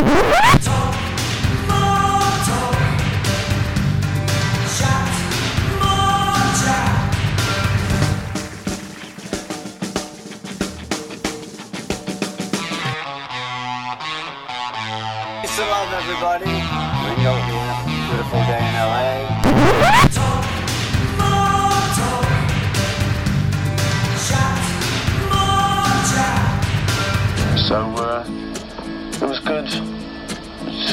[0.00, 0.08] Peace
[15.58, 16.79] and love, everybody.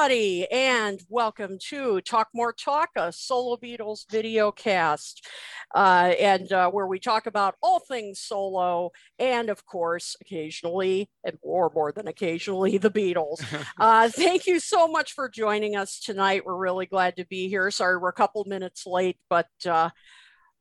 [0.00, 5.26] Everybody, and welcome to Talk More Talk, a Solo Beatles video cast,
[5.74, 11.36] uh, and uh, where we talk about all things solo, and of course, occasionally, and
[11.42, 13.44] or more than occasionally, the Beatles.
[13.78, 16.46] uh, thank you so much for joining us tonight.
[16.46, 17.70] We're really glad to be here.
[17.70, 19.48] Sorry, we're a couple minutes late, but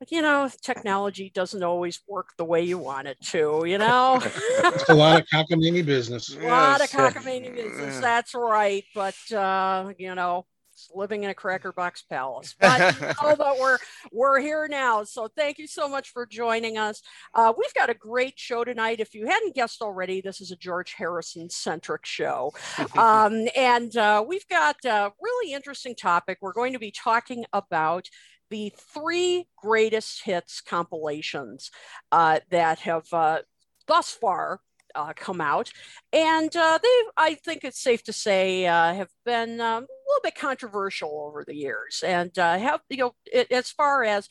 [0.02, 3.64] uh, you know, technology doesn't always work the way you want it to.
[3.66, 4.22] You know.
[4.62, 6.36] It's a lot of cockamamie business.
[6.42, 8.00] A lot of cockamamie business.
[8.00, 8.84] That's right.
[8.94, 12.56] But uh, you know, it's living in a cracker box palace.
[12.60, 13.78] But you know that we're
[14.12, 15.04] we're here now.
[15.04, 17.02] So thank you so much for joining us.
[17.34, 19.00] Uh, we've got a great show tonight.
[19.00, 22.54] If you hadn't guessed already, this is a George Harrison centric show,
[22.98, 26.38] um, and uh, we've got a really interesting topic.
[26.42, 28.10] We're going to be talking about
[28.50, 31.72] the three greatest hits compilations
[32.12, 33.40] uh, that have uh,
[33.88, 34.62] thus far
[34.96, 35.72] uh, come out,
[36.12, 40.24] and uh, they, I think it's safe to say, uh, have been um, a little
[40.24, 44.28] bit controversial over the years, and uh, have you know, it, as far as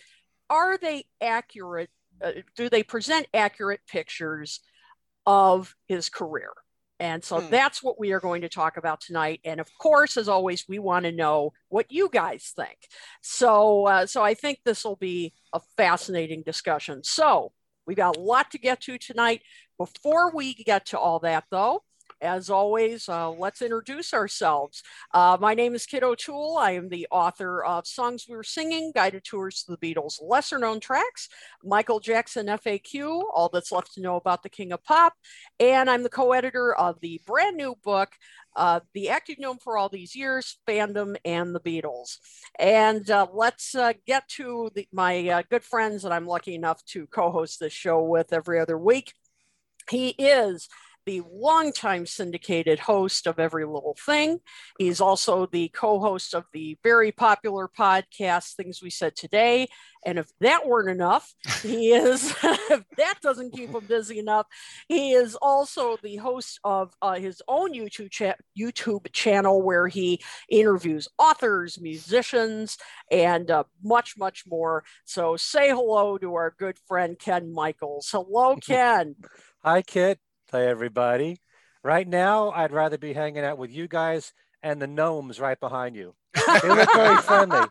[0.50, 1.90] are they accurate?
[2.22, 4.60] Uh, do they present accurate pictures
[5.26, 6.50] of his career?
[7.00, 7.48] And so Hmm.
[7.48, 9.40] that's what we are going to talk about tonight.
[9.44, 12.78] And of course, as always, we want to know what you guys think.
[13.22, 17.04] So, uh, so I think this will be a fascinating discussion.
[17.04, 17.52] So
[17.86, 19.42] we got a lot to get to tonight.
[19.78, 21.84] Before we get to all that, though,
[22.20, 24.82] as always, uh, let's introduce ourselves.
[25.12, 26.56] Uh, my name is Kit O'Toole.
[26.58, 30.58] I am the author of Songs We Were Singing, Guided Tours to the Beatles' Lesser
[30.58, 31.28] Known Tracks,
[31.62, 35.14] Michael Jackson FAQ, All That's Left to Know About the King of Pop,
[35.60, 38.10] and I'm the co editor of the brand new book,
[38.56, 42.18] uh, The Act You've Known for All These Years, Fandom and the Beatles.
[42.58, 46.84] And uh, let's uh, get to the, my uh, good friends that I'm lucky enough
[46.86, 49.12] to co host this show with every other week.
[49.88, 50.68] He is
[51.08, 54.40] the longtime syndicated host of Every Little Thing.
[54.78, 59.68] He's also the co host of the very popular podcast, Things We Said Today.
[60.04, 61.32] And if that weren't enough,
[61.62, 64.48] he is, if that doesn't keep him busy enough,
[64.86, 70.20] he is also the host of uh, his own YouTube, cha- YouTube channel where he
[70.50, 72.76] interviews authors, musicians,
[73.10, 74.84] and uh, much, much more.
[75.06, 78.10] So say hello to our good friend Ken Michaels.
[78.12, 79.16] Hello, Ken.
[79.64, 80.20] Hi, Kit.
[80.50, 81.36] Hi, everybody.
[81.84, 84.32] Right now, I'd rather be hanging out with you guys
[84.62, 86.14] and the gnomes right behind you.
[86.62, 87.66] They look very friendly.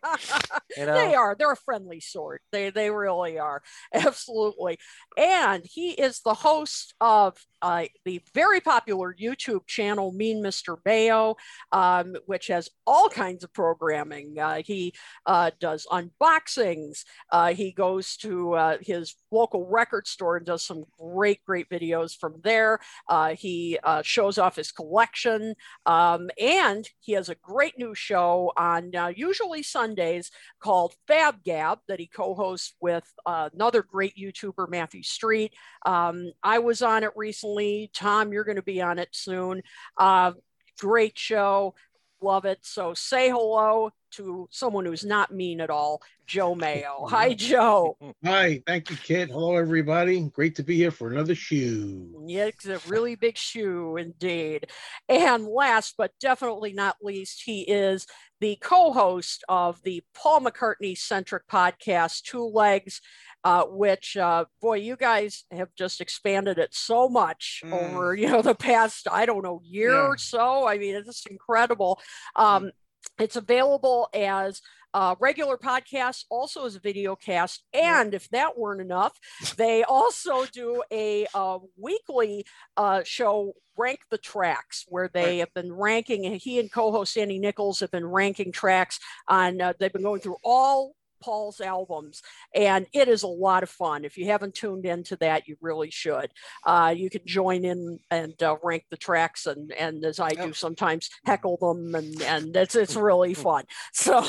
[0.78, 1.36] You know, They are.
[1.38, 2.42] They're a friendly sort.
[2.52, 3.62] They they really are.
[3.94, 4.78] Absolutely.
[5.18, 10.78] And he is the host of uh, the very popular YouTube channel Mean Mr.
[10.86, 11.36] Mayo,
[11.72, 14.38] um, which has all kinds of programming.
[14.40, 14.94] Uh, he
[15.26, 17.04] uh, does unboxings.
[17.32, 22.16] Uh, he goes to uh, his local record store and does some great, great videos
[22.16, 22.80] from there.
[23.10, 25.56] Uh, he uh, shows off his collection.
[25.86, 30.32] Um, and he has a great new show on uh, usually Sundays
[30.68, 35.54] called Fab Gab that he co-hosts with uh, another great YouTuber, Matthew Street.
[35.86, 37.90] Um, I was on it recently.
[37.94, 39.62] Tom, you're going to be on it soon.
[39.98, 40.34] Uh,
[40.78, 41.74] great show.
[42.22, 42.60] Love it.
[42.64, 47.06] So say hello to someone who's not mean at all, Joe Mayo.
[47.10, 47.98] Hi, Joe.
[48.26, 49.30] Hi, thank you, Kit.
[49.30, 50.22] Hello, everybody.
[50.30, 52.24] Great to be here for another shoe.
[52.28, 54.68] Yeah, it's a really big shoe indeed.
[55.10, 58.06] And last but definitely not least, he is
[58.40, 63.02] the co host of the Paul McCartney centric podcast, Two Legs.
[63.44, 67.72] Uh, which uh, boy, you guys have just expanded it so much Mm.
[67.94, 70.08] over you know the past I don't know year Yeah.
[70.08, 70.68] or so.
[70.68, 72.02] I mean, it's just incredible.
[72.36, 72.72] Um,
[73.20, 74.62] It's available as
[74.94, 77.64] a regular podcast, also as a video cast.
[77.74, 79.20] And if that weren't enough,
[79.58, 82.46] they also do a uh, weekly
[82.78, 87.14] uh, show, Rank the Tracks, where they have been ranking, and he and co host
[87.14, 92.22] Sandy Nichols have been ranking tracks on, uh, they've been going through all Paul's albums,
[92.54, 94.06] and it is a lot of fun.
[94.06, 96.32] If you haven't tuned into that, you really should.
[96.66, 100.54] Uh, you can join in and uh, rank the tracks, and and as I do
[100.54, 103.66] sometimes, heckle them, and and it's it's really fun.
[103.94, 104.26] So,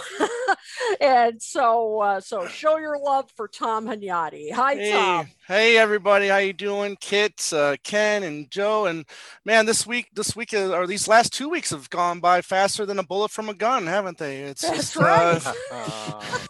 [1.00, 4.52] and so uh, so show your love for Tom Hunyadi.
[4.52, 5.28] Hi, Hey, Tom.
[5.46, 6.96] hey everybody, how you doing?
[7.00, 8.86] Kit, uh, Ken, and Joe.
[8.86, 9.04] And
[9.44, 12.86] man, this week, this week, uh, or these last two weeks have gone by faster
[12.86, 14.38] than a bullet from a gun, haven't they?
[14.42, 15.40] It's That's just, right.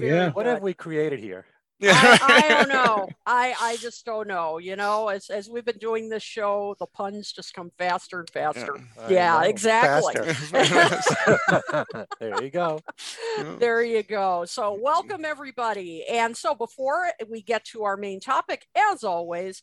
[0.00, 0.30] Very Yeah.
[0.30, 1.46] what have we created here?
[1.82, 3.08] I, I don't know.
[3.24, 4.58] I, I just don't know.
[4.58, 8.28] You know, as, as we've been doing this show, the puns just come faster and
[8.28, 8.76] faster.
[9.00, 10.14] I Yeah, exactly.
[10.14, 11.86] faster.
[12.20, 12.80] there you go.
[13.58, 14.44] There you go.
[14.44, 14.82] So, mm-hmm.
[14.82, 16.04] welcome everybody.
[16.06, 19.62] And so, before we get to our main topic, as always,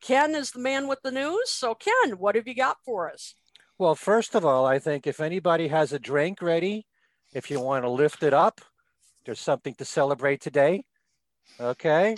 [0.00, 1.50] Ken is the man with the news.
[1.50, 3.34] So, Ken, what have you got for us?
[3.78, 6.86] Well, first of all, I think if anybody has a drink ready,
[7.32, 8.60] if you want to lift it up,
[9.26, 10.84] there's something to celebrate today.
[11.60, 12.16] Okay.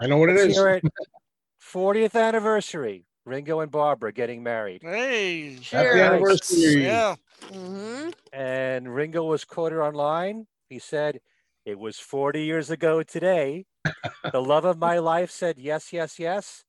[0.00, 0.56] I know what it Let's is.
[0.56, 0.84] hear it.
[1.62, 3.04] 40th anniversary.
[3.24, 4.82] Ringo and Barbara getting married.
[4.82, 6.84] hey, Happy anniversary.
[6.84, 7.16] yeah.
[7.42, 8.12] Mhm.
[8.32, 10.46] And Ringo was quoted online.
[10.68, 11.20] He said,
[11.64, 13.66] It was 40 years ago today.
[14.32, 16.64] The love of my life said yes, yes, yes.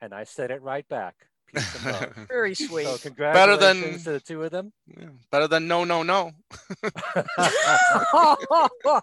[0.00, 1.14] And I said it right back.
[1.54, 1.74] Peace.
[2.28, 2.86] Very sweet.
[2.86, 2.96] So
[3.56, 4.72] than- to the two of them.
[4.86, 6.32] Yeah, Better than no, no, no.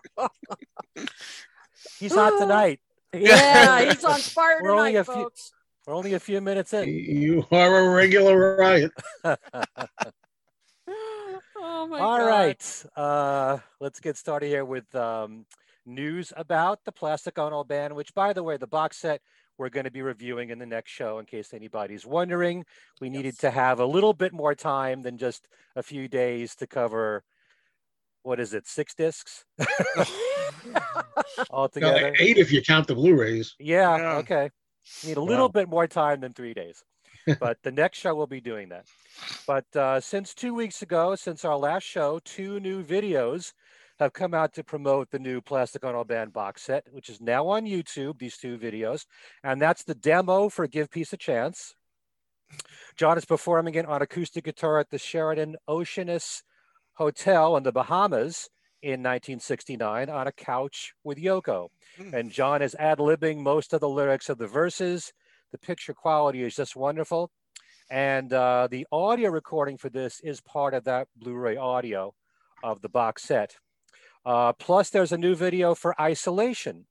[1.99, 2.79] He's hot tonight.
[3.13, 5.51] yeah, he's on fire We're only tonight, a few- folks.
[5.85, 6.89] We're only a few minutes in.
[6.89, 8.91] You are a regular riot.
[9.23, 9.38] Oh
[11.88, 12.25] my All God.
[12.25, 12.83] right.
[12.95, 15.45] Uh, let's get started here with um,
[15.85, 19.21] news about the Plastic Ono Band, which, by the way, the box set
[19.57, 22.65] we're going to be reviewing in the next show in case anybody's wondering.
[23.01, 26.68] We needed to have a little bit more time than just a few days to
[26.68, 27.24] cover,
[28.24, 32.13] what is it, six discs No, altogether?
[32.19, 33.56] eight if you count the Blu-rays.
[33.59, 34.15] Yeah, Yeah.
[34.18, 34.50] okay.
[35.06, 35.51] Need a little Wow.
[35.51, 36.83] bit more time than three days.
[37.39, 38.86] but the next show will be doing that.
[39.45, 43.54] But uh, since two weeks ago, since our last show, two new videos
[43.99, 47.47] have come out to promote the new Plastic Ono Band box set, which is now
[47.47, 49.05] on YouTube, these two videos.
[49.44, 51.73] And that's the demo for Give Peace a Chance.
[52.95, 56.44] John is performing it on acoustic guitar at the Sheraton Oceanus
[56.94, 58.49] Hotel in the Bahamas
[58.81, 61.69] in 1969 on a couch with Yoko.
[61.97, 62.13] Hmm.
[62.13, 65.13] And John is ad libbing most of the lyrics of the verses.
[65.51, 67.31] The picture quality is just wonderful.
[67.89, 72.13] And uh, the audio recording for this is part of that Blu ray audio
[72.63, 73.55] of the box set.
[74.25, 76.86] Uh, plus, there's a new video for Isolation,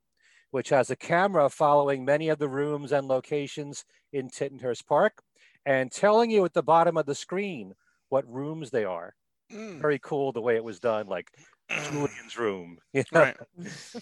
[0.51, 5.23] which has a camera following many of the rooms and locations in Tittenhurst Park
[5.65, 7.75] and telling you at the bottom of the screen
[8.09, 9.15] what rooms they are.
[9.53, 11.31] Mm, Very cool the way it was done, like
[11.91, 12.79] Julian's room.
[12.93, 13.21] You know?
[13.21, 13.37] right.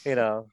[0.05, 0.47] you know.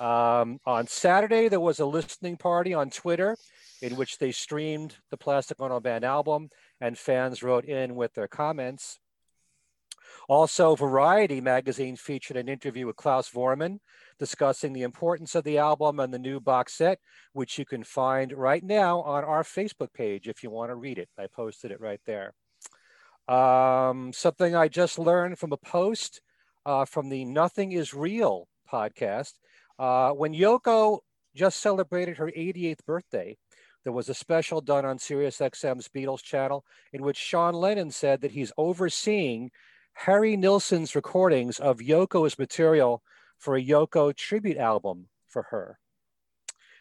[0.00, 3.36] Um, on Saturday, there was a listening party on Twitter
[3.82, 6.48] in which they streamed the Plastic Ono Band album
[6.80, 8.98] and fans wrote in with their comments.
[10.30, 13.80] Also, Variety magazine featured an interview with Klaus Voormann
[14.16, 17.00] discussing the importance of the album and the new box set,
[17.32, 20.98] which you can find right now on our Facebook page if you want to read
[20.98, 21.08] it.
[21.18, 22.32] I posted it right there.
[23.26, 26.20] Um, something I just learned from a post
[26.64, 29.32] uh, from the Nothing Is Real podcast.
[29.80, 31.00] Uh, when Yoko
[31.34, 33.36] just celebrated her 88th birthday,
[33.82, 38.30] there was a special done on SiriusXM's Beatles channel in which Sean Lennon said that
[38.30, 39.50] he's overseeing
[40.04, 43.02] Harry Nilsson's recordings of Yoko's material
[43.36, 45.78] for a Yoko tribute album for her,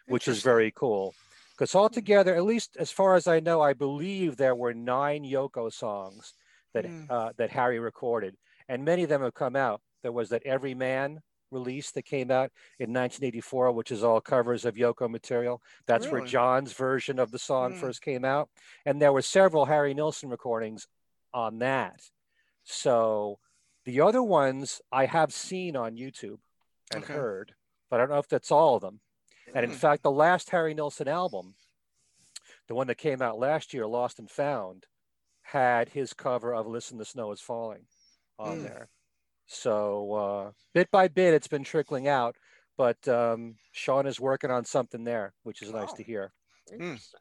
[0.08, 1.14] which is very cool.
[1.52, 5.70] Because altogether, at least as far as I know, I believe there were nine Yoko
[5.70, 6.34] songs
[6.74, 7.08] that Mm.
[7.10, 8.38] uh, that Harry recorded,
[8.70, 9.82] and many of them have come out.
[10.02, 11.22] There was that Every Man
[11.52, 15.62] release that came out in 1984, which is all covers of Yoko material.
[15.88, 17.80] That's where John's version of the song Mm.
[17.82, 18.50] first came out,
[18.86, 20.88] and there were several Harry Nilsson recordings
[21.34, 22.00] on that.
[22.70, 23.40] So
[23.86, 26.38] the other ones I have seen on YouTube
[26.94, 27.14] and Okay.
[27.14, 27.56] heard,
[27.90, 29.02] but I don't know if that's all of them.
[29.56, 29.76] And in Mm.
[29.76, 31.56] fact, the last Harry Nilsson album,
[32.68, 34.86] the one that came out last year, Lost and Found,
[35.42, 37.88] had his cover of Listen, the Snow is Falling
[38.38, 38.64] on Mm.
[38.64, 38.90] there.
[39.48, 42.36] So uh, bit by bit, it's been trickling out,
[42.78, 45.96] but um, Sean is working on something there, which is nice Oh.
[45.96, 46.34] to hear.
[46.72, 47.20] Interesting.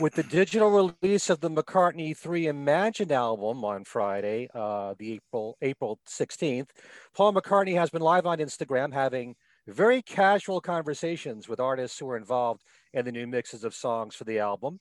[0.00, 0.70] With the digital
[1.02, 6.70] release of the McCartney 3 Imagine album on Friday, uh, the April April 16th,
[7.14, 9.36] Paul McCartney has been live on Instagram having
[9.68, 12.62] very casual conversations with artists who are involved
[12.94, 14.80] in the new mixes of songs for the album.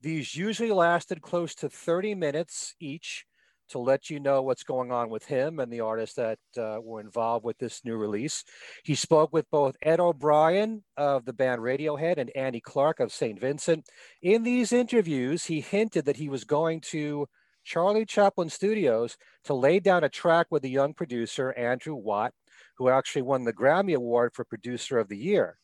[0.00, 3.24] These usually lasted close to 30 minutes each
[3.70, 7.00] to let you know what's going on with him and the artists that uh, were
[7.00, 8.44] involved with this new release.
[8.84, 13.38] He spoke with both Ed O'Brien of the band Radiohead and Annie Clark of St.
[13.40, 13.86] Vincent.
[14.22, 17.26] In these interviews, he hinted that he was going to
[17.64, 22.32] Charlie Chaplin Studios to lay down a track with the young producer, Andrew Watt,
[22.78, 25.58] who actually won the Grammy Award for Producer of the Year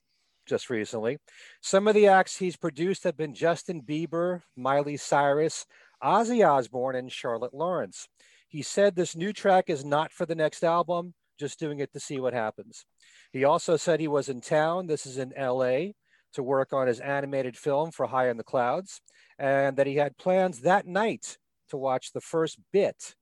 [0.47, 1.19] just recently.
[1.61, 5.67] Some of the acts he's produced have been Justin Bieber, Miley Cyrus,
[6.05, 8.09] Ozzy Osbourne, and Charlotte Lawrence.
[8.49, 12.01] He said this new track is not for the next album, just doing it to
[12.01, 12.85] see what happens.
[13.33, 15.93] He also said he was in town, this is in LA,
[16.35, 19.01] to work on his animated film for High in the Clouds,
[19.39, 21.39] and that he had plans that night
[21.71, 23.15] to watch the first bit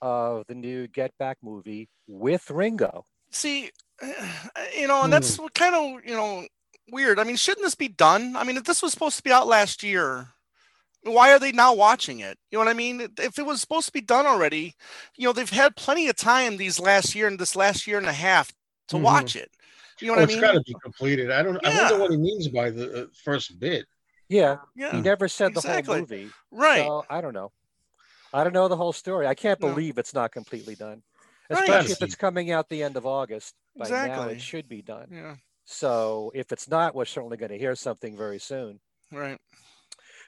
[0.00, 3.04] of the new Get Back movie with Ringo.
[3.30, 3.70] See,
[4.76, 5.46] you know, and that's hmm.
[5.54, 6.46] kind of you know
[6.90, 7.18] weird.
[7.18, 8.36] I mean, shouldn't this be done?
[8.36, 10.28] I mean, if this was supposed to be out last year,
[11.04, 12.38] why are they now watching it?
[12.50, 13.08] You know what I mean?
[13.18, 14.74] If it was supposed to be done already,
[15.16, 18.06] you know, they've had plenty of time these last year and this last year and
[18.06, 18.52] a half
[18.88, 19.02] to Mhm.
[19.02, 19.50] watch it.
[20.00, 20.40] You know Oh, what I it's mean?
[20.40, 21.30] got to be completed.
[21.30, 21.64] I don't.
[21.64, 23.86] I wonder what he means by the uh, first bit.
[24.28, 26.30] Yeah, Yeah, he never said the whole movie.
[26.50, 26.84] right.
[26.84, 27.52] So I don't know.
[28.32, 29.26] I don't know the whole story.
[29.26, 29.68] I can't No.
[29.68, 31.02] believe it's not completely done,
[31.48, 31.60] Right.
[31.62, 33.54] especially if it's coming out the end of August.
[33.76, 34.34] By now, Exactly.
[34.34, 35.08] it should be done.
[35.12, 38.80] Yeah, So if it's not, we're certainly going to hear something very soon.
[39.12, 39.40] right.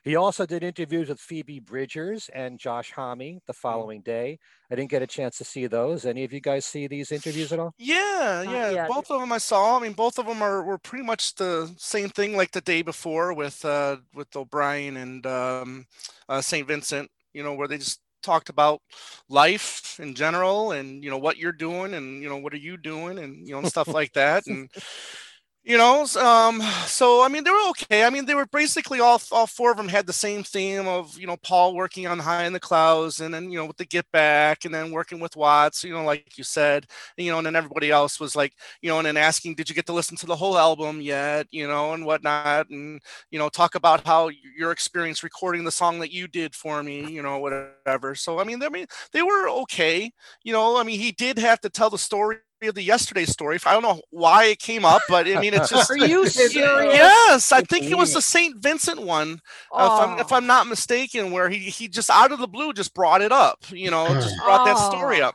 [0.07, 3.41] He also did interviews with Phoebe Bridgers and Josh Homme Mm.
[3.45, 4.39] the following day.
[4.71, 6.07] I didn't get a chance to see those.
[6.07, 7.75] Any of you guys see these interviews at all?
[7.77, 8.87] Yeah, Not yeah.
[8.87, 9.77] Both of them I saw.
[9.77, 12.83] I mean, both of them are were pretty much the same thing like the day
[12.83, 15.87] before with uh with O'Brien and um
[16.29, 16.69] uh, St.
[16.69, 18.83] Vincent, you know, where they just talked about
[19.29, 22.77] life in general and you know what you're doing and you know what are you
[22.77, 24.69] doing and you know and stuff like that and
[25.67, 29.21] you know um so i mean they were okay i mean they were basically all
[29.33, 32.45] all four of them had the same theme of you know paul working on high
[32.45, 35.35] in the clouds and then you know with the get back and then working with
[35.35, 38.89] watts you know like you said you know and then everybody else was like you
[38.89, 41.67] know and then asking did you get to listen to the whole album yet you
[41.67, 43.01] know and whatnot and
[43.33, 47.11] you know talk about how your experience recording the song that you did for me
[47.11, 50.13] you know whatever so i mean i mean they were okay
[50.45, 53.59] you know i mean he did have to tell the story of the yesterday story
[53.67, 56.55] i don't know why it came up but i mean it's just Are you serious?
[56.55, 59.41] yes i think it was the saint vincent one
[59.75, 60.37] uh, if, I'm, if Oh.
[60.37, 63.59] I'm not mistaken, where he, he just out of the blue just brought it up,
[63.71, 65.27] you know, just brought that story Oh.
[65.29, 65.35] up,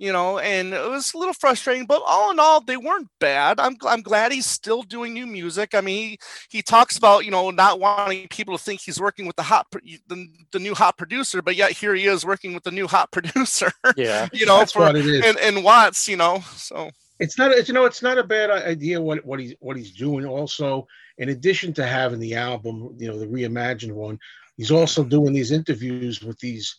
[0.00, 3.60] you know, and it was a little frustrating, but all in all, they weren't bad.
[3.60, 5.74] I'm, I'm glad he's still doing new music.
[5.74, 9.26] I mean, he, he talks about, you know, not wanting people to think he's working
[9.26, 12.62] with the hot, the, the new hot producer, but yet here he is working with
[12.64, 14.26] the new hot producer, Yeah.
[14.32, 15.24] you know, for, what it is.
[15.24, 17.52] and, and Watts, you know, so It's not.
[17.52, 17.84] It's you know.
[17.84, 20.24] It's not a bad idea what what he's what he's doing.
[20.24, 20.86] Also,
[21.18, 24.18] in addition to having the album, you know, the reimagined one,
[24.56, 26.74] he's also doing these interviews with these,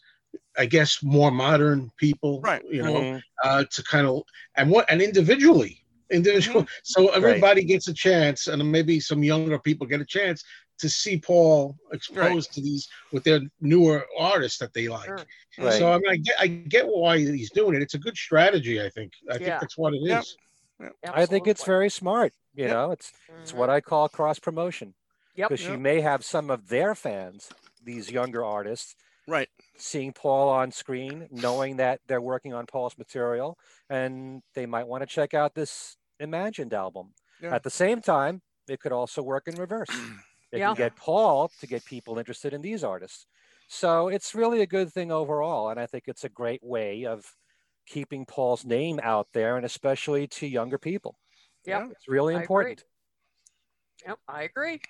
[0.58, 2.42] I guess, more modern people.
[2.42, 2.64] Right.
[2.70, 3.22] You know, Mhm.
[3.44, 4.24] uh, to kind of
[4.56, 6.68] and what and individually, individual.
[6.84, 10.44] So everybody gets a chance, and maybe some younger people get a chance
[10.80, 15.06] to see Paul exposed to these with their newer artists that they like.
[15.06, 15.26] Sure.
[15.60, 15.74] Right.
[15.74, 17.82] So I mean, I get I get why he's doing it.
[17.82, 18.82] It's a good strategy.
[18.82, 19.14] I think.
[19.30, 20.38] I think that's what it is.
[20.80, 20.94] Yep.
[21.14, 22.34] I think it's very smart.
[22.56, 22.74] You Yep.
[22.74, 23.56] know, it's it's Mhm.
[23.56, 24.96] what I call cross promotion
[25.36, 25.50] Yep.
[25.50, 27.50] because you may have some of their fans,
[27.84, 28.96] these younger artists,
[29.28, 29.50] right.
[29.78, 33.58] seeing Paul on screen, knowing that they're working on Paul's material,
[33.90, 37.14] and they might want to check out this imagined album.
[37.42, 37.54] Yeah.
[37.56, 39.90] At the same time, it could also work in reverse.
[40.54, 40.68] It Yeah.
[40.68, 43.26] can get Paul to get people interested in these artists.
[43.70, 45.70] So it's really a good thing overall.
[45.70, 47.24] And I think it's a great way of
[47.88, 51.16] keeping Paul's name out there and especially to younger people.
[51.66, 52.44] Yeah, It's really I agree.
[52.44, 52.84] important.
[54.06, 54.20] Yep.
[54.28, 54.82] I agree.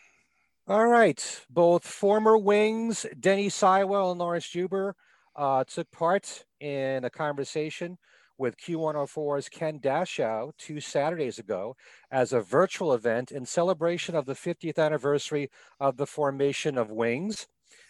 [0.68, 1.42] All right.
[1.50, 4.96] Both former Wings, Denny Seiwell and Laurence Juber,
[5.36, 7.98] uh, took part in a conversation
[8.38, 11.76] with Q104's Ken Dashow two Saturdays ago
[12.12, 15.50] as a virtual event in celebration of the 50th anniversary
[15.80, 17.48] of the formation of Wings.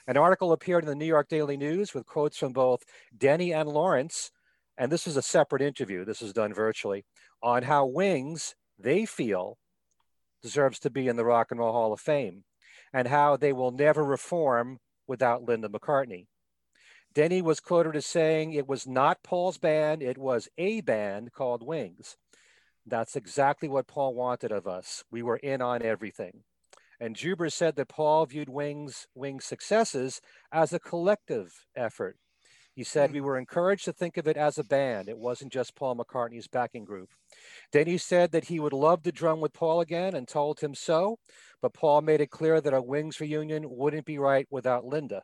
[0.08, 2.86] An article appeared in the New York Daily News with quotes from both
[3.16, 4.32] Denny and Laurence,
[4.78, 7.04] and this is a separate interview, this is done virtually,
[7.44, 9.58] on how Wings, they feel,
[10.42, 12.46] deserves to be in the Rock and Roll Hall of Fame
[12.94, 16.28] and how they will never reform without Linda McCartney.
[17.14, 21.62] Denny was quoted as saying it was not Paul's band, it was a band called
[21.62, 22.16] Wings.
[22.86, 25.04] That's exactly what Paul wanted of us.
[25.12, 26.44] We were in on everything.
[27.00, 30.22] And Juber said that Paul viewed Wings Wings' successes
[30.52, 32.18] as a collective effort.
[32.74, 33.16] He said mm-hmm.
[33.16, 35.10] we were encouraged to think of it as a band.
[35.10, 37.10] It wasn't just Paul McCartney's backing group.
[37.72, 41.18] Denny said that he would love to drum with Paul again and told him so,
[41.62, 45.24] but Paul made it clear that a Wings reunion wouldn't be right without Linda.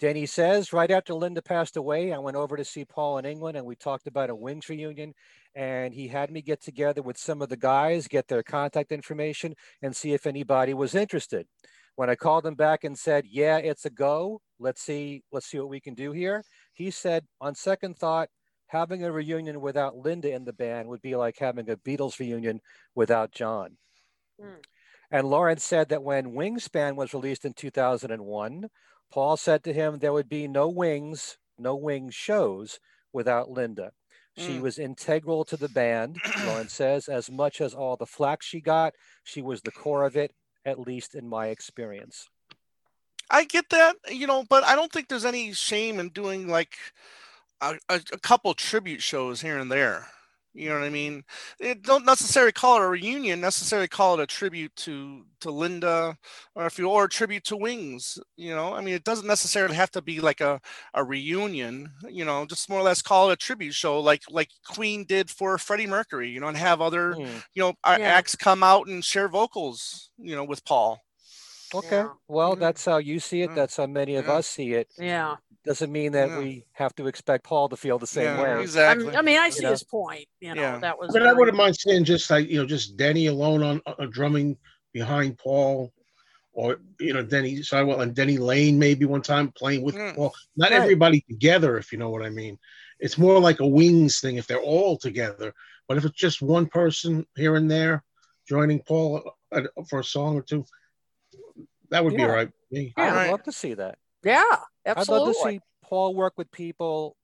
[0.00, 3.56] Denny says, right after Linda passed away, I went over to see Paul in England
[3.56, 5.14] and we talked about a Wings reunion.
[5.54, 9.54] And he had me get together with some of the guys, get their contact information,
[9.82, 11.46] and see if anybody was interested.
[11.96, 14.40] When I called him back and said, "Yeah, it's a go.
[14.58, 18.30] Let's see, let's see what we can do here," he said, on second thought,
[18.68, 22.60] having a reunion without Linda in the band would be like having a Beatles reunion
[22.94, 23.76] without John.
[24.40, 24.62] Mm.
[25.10, 28.68] And Laurence said that when Wingspan was released in 2001,
[29.12, 32.80] Paul said to him there would be no Wings, no Wings shows
[33.12, 33.92] without Linda.
[34.36, 34.62] She Mm.
[34.62, 38.94] was integral to the band, Laurence says, as much as all the flack she got,
[39.22, 42.28] she was the core of it, at least in my experience.
[43.30, 46.76] I get that, you know, but I don't think there's any shame in doing like
[47.60, 50.08] a, a, couple tribute shows here and there.
[50.56, 51.24] You know what I mean?
[51.58, 56.16] It don't necessarily call it a reunion, necessarily call it a tribute to to Linda,
[56.54, 58.18] or if you or a tribute to Wings.
[58.36, 60.60] You know, I mean, it doesn't necessarily have to be like a
[60.94, 61.92] a reunion.
[62.08, 65.28] You know, just more or less call it a tribute show, like like Queen did
[65.30, 66.30] for Freddie Mercury.
[66.30, 67.40] You know, and have other Hmm.
[67.54, 68.18] you know Yeah.
[68.18, 70.10] acts come out and share vocals.
[70.18, 71.03] You know, with Paul.
[71.74, 71.96] Okay.
[71.96, 72.08] Yeah.
[72.28, 72.60] Well, Mhm.
[72.60, 73.54] that's how you see it.
[73.54, 74.34] That's how many of Yeah.
[74.34, 74.88] us see it.
[74.98, 75.36] Yeah.
[75.64, 76.38] Doesn't mean that Yeah.
[76.40, 78.50] we have to expect Paul to feel the same Yeah, way.
[78.50, 79.06] I exactly.
[79.06, 79.70] mean, I, mean, I see know?
[79.70, 80.26] his point.
[80.40, 80.78] You know, Yeah.
[80.78, 81.10] that was.
[81.12, 84.58] But I wouldn't mind seeing just like you know, just Denny alone on uh, drumming
[84.92, 85.92] behind Paul,
[86.52, 90.14] or you know, Denny Seiwell and Denny Laine maybe one time playing with Mm.
[90.14, 90.34] Paul.
[90.56, 90.80] Not Right.
[90.80, 92.58] everybody together, if you know what I mean.
[93.00, 95.52] It's more like a wings thing if they're all together.
[95.88, 98.04] But if it's just one person here and there
[98.46, 100.64] joining Paul uh, for a song or two,
[101.90, 102.28] that would be Yeah.
[102.28, 102.92] all right with me.
[102.96, 103.30] I would Right.
[103.30, 103.98] love to see that.
[104.22, 104.42] Yeah,
[104.86, 104.96] absolutely.
[105.20, 107.16] I'd love to see Paul work with people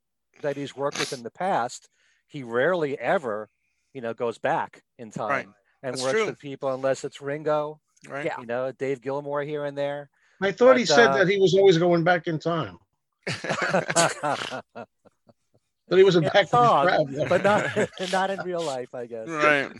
[0.42, 1.88] that he's worked with in the past.
[2.26, 3.48] He rarely ever,
[3.92, 5.46] you know, goes back in time Right.
[5.82, 6.26] and That's works true.
[6.26, 8.26] with people unless it's Ringo, Right.
[8.26, 8.36] Yeah.
[8.38, 10.10] you know, Dave Gilmour here and there.
[10.42, 12.78] I thought he said uh, that he was always going back in time.
[15.88, 17.26] That he was a Yeah, back thought, traveler.
[17.28, 17.64] but not
[18.12, 19.26] not in real life, I guess.
[19.26, 19.72] right.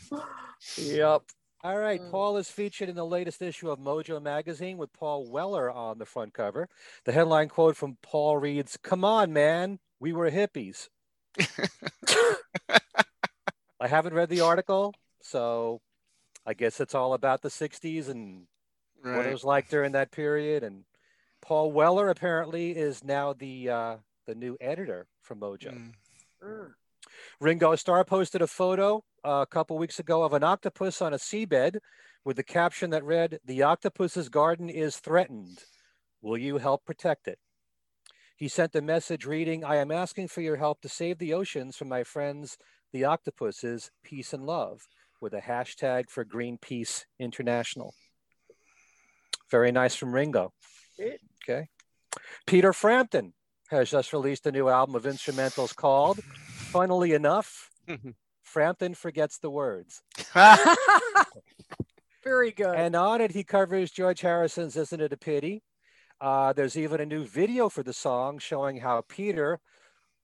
[0.77, 1.23] Yep.
[1.63, 2.11] All right, Mm.
[2.11, 6.07] Paul is featured in the latest issue of Mojo magazine with Paul Weller on the
[6.07, 6.71] front cover.
[7.05, 10.89] The headline quote from Paul reads, "Come on, man, we were hippies."
[13.79, 15.81] I haven't read the article, so
[16.47, 18.47] I guess it's all about the '60s and
[19.03, 20.63] what it was like during that period.
[20.63, 20.85] And
[21.43, 23.97] Paul Weller apparently is now the uh,
[24.27, 25.75] the new editor for Mojo.
[25.75, 25.93] Mm.
[26.43, 26.75] Mm.
[27.39, 31.79] Ringo Starr posted a photo a couple weeks ago of an octopus on a seabed
[32.25, 35.61] with the caption that read, The octopus's garden is threatened.
[36.23, 37.39] Will you help protect it?
[38.37, 41.77] He sent a message reading, I am asking for your help to save the oceans
[41.77, 42.57] from my friends,
[42.93, 44.81] the octopuses, peace and love,
[45.21, 47.95] with a hashtag for Greenpeace International.
[49.51, 50.53] Very nice from Ringo.
[51.45, 51.69] Okay.
[52.47, 53.35] Peter Frampton
[53.71, 58.11] has just released a new album of instrumentals called, funnily enough, mm-hmm.
[58.51, 60.03] Frampton Forgets the Words.
[62.25, 62.75] Very good.
[62.75, 65.63] And on it, he covers George Harrison's Isn't It a Pity?
[66.21, 69.61] Uh, there's even a new video for the song showing how Peter,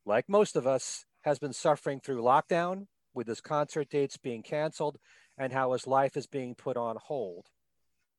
[0.05, 4.99] like most of us, has been suffering through lockdown with his concert dates being canceled
[5.39, 7.47] and how his life is being put on hold.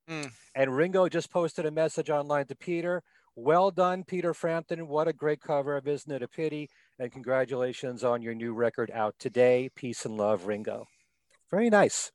[0.10, 0.32] Mm.
[0.56, 3.04] And Ringo just posted a message online to Peter.
[3.36, 4.88] Well done, Peter Frampton.
[4.88, 6.70] What a great cover of Isn't It a Pity?
[7.00, 9.70] And congratulations on your new record out today.
[9.76, 10.88] Peace and love, Ringo.
[11.52, 12.12] Very nice.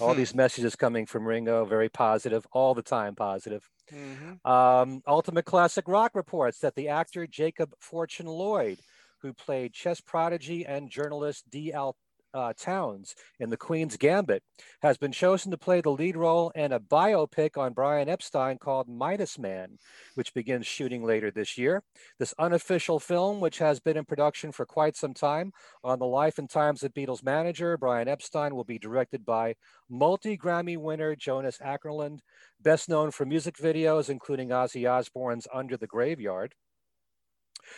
[0.00, 0.18] All Hmm.
[0.18, 3.68] these messages coming from Ringo, very positive, all the time positive.
[3.90, 4.44] Mhm.
[4.44, 8.80] Um, Ultimate Classic Rock reports that the actor Jacob Fortune Lloyd,
[9.20, 11.96] who played chess prodigy and journalist D.L.
[12.36, 14.42] Uh, Townes in The Queen's Gambit,
[14.82, 18.88] has been chosen to play the lead role in a biopic on Brian Epstein called
[18.88, 19.78] Midas Man,
[20.14, 21.82] which begins shooting later this year.
[22.18, 26.38] This unofficial film, which has been in production for quite some time, on the life
[26.38, 29.54] and times of Beatles manager Brian Epstein, will be directed by
[29.88, 32.20] multi Grammy winner Jonas Akerlund,
[32.60, 36.54] best known for music videos, including Ozzy Osbourne's Under the Graveyard.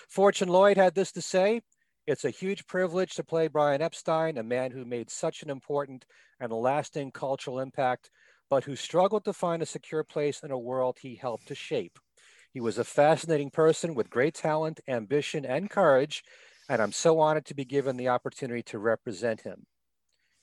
[0.08, 1.62] Fortune Lloyd had this to say
[2.08, 6.06] It's a huge privilege to play Brian Epstein, a man who made such an important
[6.40, 8.08] and lasting cultural impact,
[8.48, 11.98] but who struggled to find a secure place in a world he helped to shape.
[12.50, 16.24] He was a fascinating person with great talent, ambition, and courage,
[16.66, 19.66] and I'm so honored to be given the opportunity to represent him.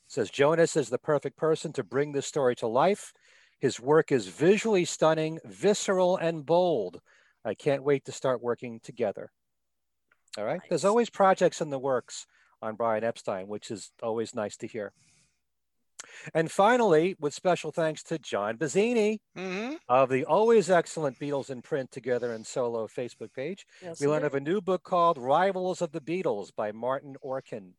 [0.06, 3.12] Says Jonas is the perfect person to bring this story to life.
[3.58, 7.00] His work is visually stunning, visceral, and bold.
[7.44, 9.32] I can't wait to start working together.
[10.38, 10.60] All right.
[10.60, 10.68] Nice.
[10.68, 12.26] There's always projects in the works
[12.62, 14.92] on Brian Epstein, which is always nice to hear.
[16.34, 19.74] And finally, with special thanks to John Bazzini mm-hmm.
[19.88, 24.24] of the always excellent Beatles in Print Together and Solo Facebook page, yes, we learn
[24.24, 27.72] of a new book called Rivals of the Beatles by Martin Orkin.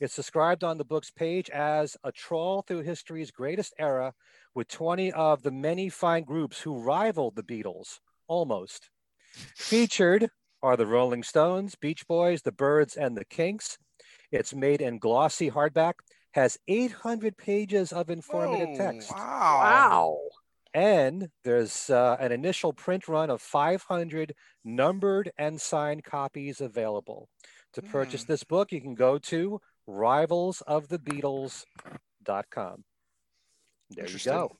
[0.00, 4.12] It's described on the book's page as a trawl through history's greatest era
[4.54, 8.90] with 20 of the many fine groups who rivaled the Beatles, almost.
[9.56, 10.30] Featured
[10.64, 13.76] are the Rolling Stones, Beach Boys, the Byrds, and the Kinks.
[14.32, 15.92] It's made in glossy hardback
[16.32, 19.12] has 800 pages of informative Whoa, text.
[19.12, 19.18] Wow.
[19.20, 20.18] Wow.
[20.72, 27.28] And there's uh, an initial print run of 500 numbered and signed copies available.
[27.74, 28.28] To purchase mm.
[28.28, 32.84] this book, you can go to rivalsofthebeatles.com.
[33.90, 34.56] There you go.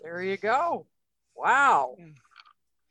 [0.00, 0.86] There you go.
[1.34, 1.96] Wow.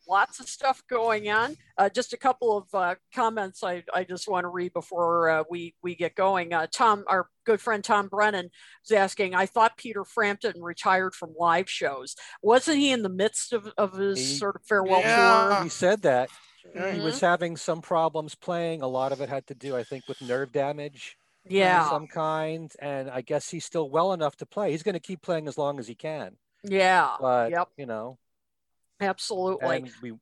[0.08, 1.58] Lots of stuff going on.
[1.78, 5.44] Uh, just a couple of uh, comments I, I just want to read before uh,
[5.50, 6.54] we, we get going.
[6.54, 8.50] Uh, Tom, our good friend Tom Brennan
[8.86, 12.15] is asking, I thought Peter Frampton retired from live shows.
[12.41, 15.50] Wasn't he in the midst of, of his he, sort of farewell yeah.
[15.50, 15.63] tour?
[15.63, 16.30] He said that.
[16.76, 17.00] Mm-hmm.
[17.00, 18.82] He was having some problems playing.
[18.82, 21.18] A lot of it had to do, I think, with nerve damage.
[21.48, 21.88] Yeah.
[21.89, 22.72] some kind.
[22.80, 24.72] And I guess he's still well enough to play.
[24.72, 26.38] He's going to keep playing as long as he can.
[26.63, 27.12] Yeah.
[27.22, 27.68] But, yep.
[27.78, 28.18] you know,
[29.00, 29.78] Absolutely.
[29.78, 30.14] And we,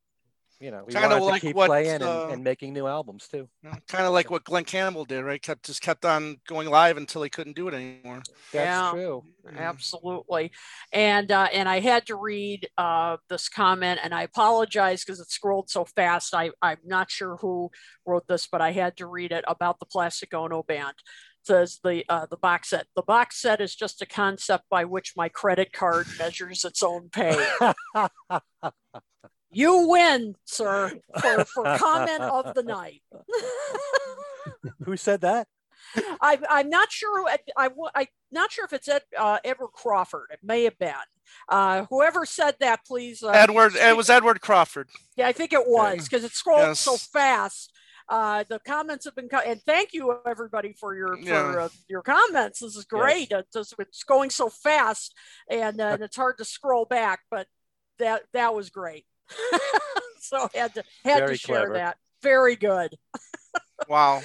[0.60, 2.88] you know, we kind of like to keep what, playing uh, and, and, making new
[2.88, 3.50] albums too.
[3.88, 5.42] kind of like what Glen Campbell did, right?
[5.42, 8.22] Kept just kept on going live until he couldn't do it anymore.
[8.54, 9.26] That's yeah, true.
[9.58, 10.52] Absolutely.
[10.94, 15.30] And uh, and I had to read uh, this comment, and I apologize because it
[15.30, 16.34] scrolled so fast.
[16.34, 17.70] I I'm not sure who
[18.06, 20.96] wrote this, but I had to read it about the Plastic Ono Band
[21.44, 22.88] says the uh, the box set.
[22.96, 27.10] The box set is just a concept by which my credit card measures its own
[27.10, 27.38] pay.
[29.52, 33.02] you win, sir, for, for comment of the night.
[34.84, 35.48] Who said that?
[36.22, 37.28] I, I'm not sure.
[37.28, 37.66] I, I,
[38.02, 40.30] am not sure if it's Ed, uh, Edward Crawford.
[40.32, 40.94] It may have been.
[41.50, 43.24] Uh, whoever said that, please.
[43.24, 43.76] Uh, Edward.
[43.76, 44.90] It was Edward Crawford.
[45.16, 46.80] Yeah, I think it was because it scrolled yes.
[46.80, 47.72] so fast
[48.10, 51.52] uh, the comments have been co- and thank you everybody for your yeah.
[51.52, 52.60] for uh, your comments.
[52.60, 53.30] This is great.
[53.32, 53.44] Yes.
[53.56, 55.16] It's, it's, going so fast
[55.50, 57.48] and, uh, and it's hard to scroll back, but
[58.00, 59.06] that that was great.
[60.20, 61.74] so had to had Very to share clever.
[61.76, 61.98] that.
[62.22, 62.96] Very good.
[63.90, 64.22] wow.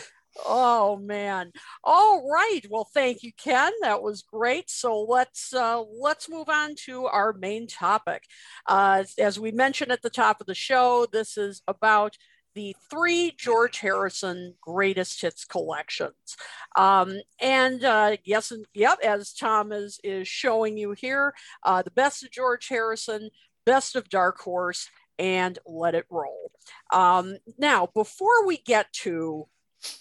[0.46, 1.52] Oh man.
[1.82, 2.60] All right.
[2.70, 3.72] Well, thank you, Ken.
[3.82, 4.70] That was great.
[4.70, 8.22] So let's uh, let's move on to our main topic.
[8.66, 12.16] Uh, as we mentioned at the top of the show, this is about
[12.58, 16.36] the three George Harrison greatest hits collections.
[16.74, 21.92] Um, and uh, yes, and yep, as Tom is, is showing you here, uh, the
[21.92, 23.30] best of George Harrison,
[23.64, 24.90] best of Dark Horse,
[25.20, 26.50] and Let It Roll.
[26.92, 29.46] Um, now, before we get to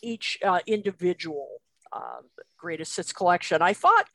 [0.02, 1.62] each uh, individual
[1.94, 2.22] uh,
[2.58, 4.08] greatest hits collection, I thought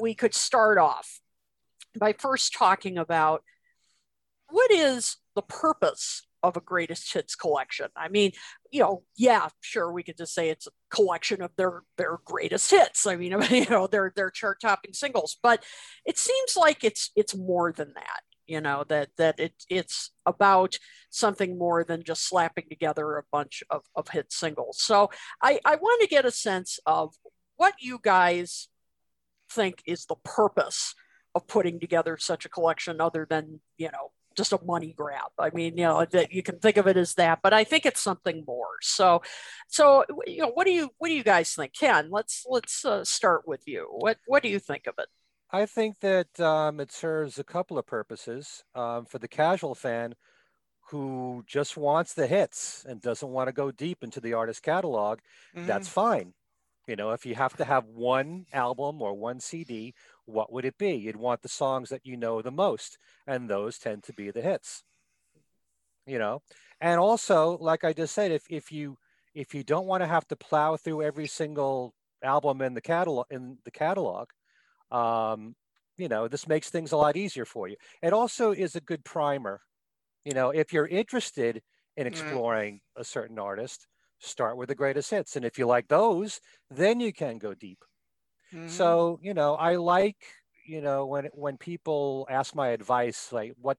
[0.00, 1.18] we could start off
[1.98, 3.42] by first talking about
[4.48, 7.88] what is the purpose of a greatest hits collection.
[7.96, 8.32] I mean,
[8.70, 12.70] you know, yeah, sure, we could just say it's a collection of their their greatest
[12.70, 13.06] hits.
[13.06, 15.64] I mean, you know, their their chart topping singles, but
[16.04, 18.20] it seems like it's it's more than that.
[18.46, 20.76] You know that that it it's about
[21.10, 24.82] something more than just slapping together a bunch of, of hit singles.
[24.82, 25.10] So
[25.42, 27.14] I, I want to get a sense of
[27.56, 28.68] what you guys
[29.50, 30.94] think is the purpose
[31.34, 35.30] of putting together such a collection other than you know just a money grab.
[35.38, 37.86] I mean, you know, that you can think of it as that, but I think
[37.86, 38.76] it's something more.
[38.80, 39.22] So,
[39.68, 42.08] so you know, what do you what do you guys think, Ken?
[42.10, 43.86] Let's let's uh, start with you.
[43.90, 45.08] What what do you think of it?
[45.52, 50.14] I think that um, it serves a couple of purposes um, for the casual fan
[50.90, 55.18] who just wants the hits and doesn't want to go deep into the artist catalog.
[55.56, 55.66] Mm-hmm.
[55.66, 56.34] That's fine.
[56.86, 59.94] You know, if you have to have one album or one CD
[60.30, 60.92] what would it be?
[60.92, 64.42] You'd want the songs that you know the most, and those tend to be the
[64.42, 64.82] hits.
[66.06, 66.42] You know,
[66.80, 68.96] and also, like I just said, if if you
[69.34, 73.26] if you don't want to have to plow through every single album in the catalog
[73.30, 74.28] in the catalog,
[74.90, 75.54] um,
[75.96, 77.76] you know, this makes things a lot easier for you.
[78.02, 79.60] It also is a good primer.
[80.24, 81.62] You know, if you're interested
[81.96, 82.08] in mm.
[82.08, 83.86] exploring a certain artist,
[84.18, 86.40] start with the greatest hits, and if you like those,
[86.70, 87.84] then you can go deep.
[88.54, 88.68] Mm-hmm.
[88.68, 90.16] So, you know, I like,
[90.66, 93.78] you know, when when people ask my advice, like what,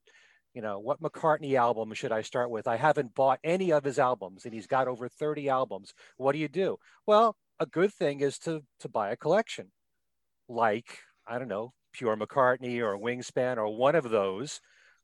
[0.54, 2.68] you know, what McCartney album should I start with?
[2.68, 5.92] I haven't bought any of his albums and he's got over 30 albums.
[6.16, 6.78] What do you do?
[7.06, 9.70] Well, a good thing is to to buy a collection.
[10.48, 14.60] Like, I don't know, Pure McCartney or Wingspan or one of those,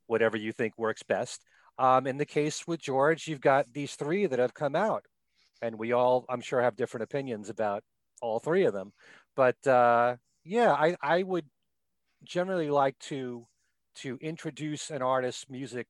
[0.06, 1.44] whatever you think works best.
[1.78, 5.04] Um, in the case with George, you've got these three that have come out,
[5.62, 7.84] and we all, I'm sure, have different opinions about
[8.20, 8.92] all three of them.
[9.38, 11.46] But uh, yeah, I, I would
[12.24, 13.46] generally like to
[13.96, 15.88] to introduce an artist's music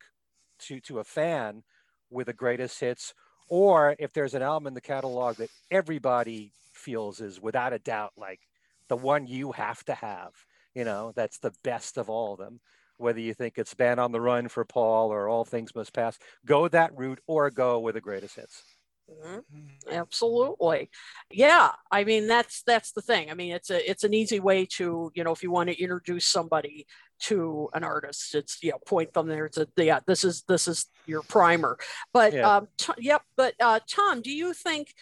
[0.61, 1.65] to to a fan
[2.11, 3.15] with the greatest hits,
[3.49, 8.13] or if there's an album in the catalog that everybody feels is without a doubt
[8.19, 8.41] like
[8.89, 10.33] the one you have to have,
[10.75, 12.61] you know, that's the best of all of them.
[12.99, 16.19] Whether you think it's Band on the Run for Paul or All Things Must Pass,
[16.45, 18.65] go that route or go with the greatest hits.
[19.11, 19.91] Mm-hmm.
[19.91, 20.91] Absolutely.
[21.31, 21.73] Yeah.
[21.91, 23.31] I mean, that's, that's the thing.
[23.31, 25.81] I mean, it's a, it's an easy way to, you know, if you want to
[25.81, 26.87] introduce somebody
[27.21, 29.47] to an artist, it's, you know, point them there.
[29.47, 31.79] It's a, yeah, this is, this is your primer,
[32.13, 32.57] but, yeah.
[32.57, 33.23] um, t- yep.
[33.37, 34.93] But, uh, Tom, do you think,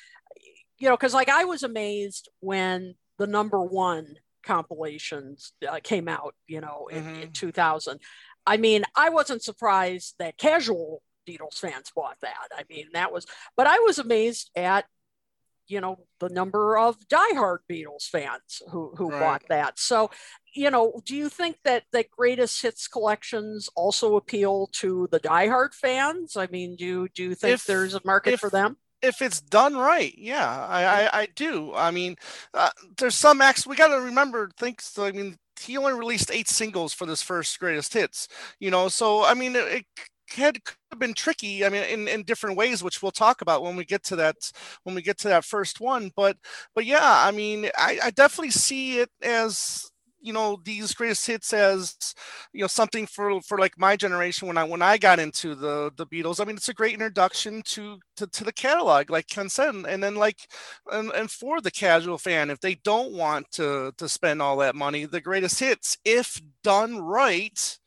[0.79, 6.35] you know, cause like I was amazed when the number one compilations uh, came out,
[6.47, 7.23] you know, in, mm-hmm.
[7.23, 8.01] in 2000.
[8.47, 12.49] I mean, I wasn't surprised that casual Beatles fans bought that.
[12.55, 14.85] I mean, that was, but I was amazed at,
[15.69, 19.21] you know, the number of diehard Beatles fans who who right.
[19.21, 19.79] bought that.
[19.79, 20.11] So,
[20.55, 25.75] you know, do you think that that greatest hits collections also appeal to the diehard
[25.75, 26.37] fans?
[26.37, 28.77] I mean, do do you think if, there's a market if, for them?
[29.03, 32.17] if it's done right yeah i i, I do i mean
[32.55, 36.49] uh, there's some acts we got to remember things i mean he only released eight
[36.49, 39.85] singles for this first greatest hits you know so i mean it, it
[40.31, 43.63] had could have been tricky i mean in, in different ways which we'll talk about
[43.63, 44.37] when we get to that
[44.85, 46.37] when we get to that first one but
[46.75, 51.53] but yeah i mean i, I definitely see it as you know these greatest hits
[51.53, 51.95] as
[52.53, 55.93] you know something for for like my generation when I when I got into the
[55.97, 56.41] the Beatles.
[56.41, 60.03] I mean, it's a great introduction to to, to the catalog, like Ken said, and
[60.03, 60.49] then like
[60.91, 64.75] and, and for the casual fan, if they don't want to to spend all that
[64.75, 67.79] money, the greatest hits, if done right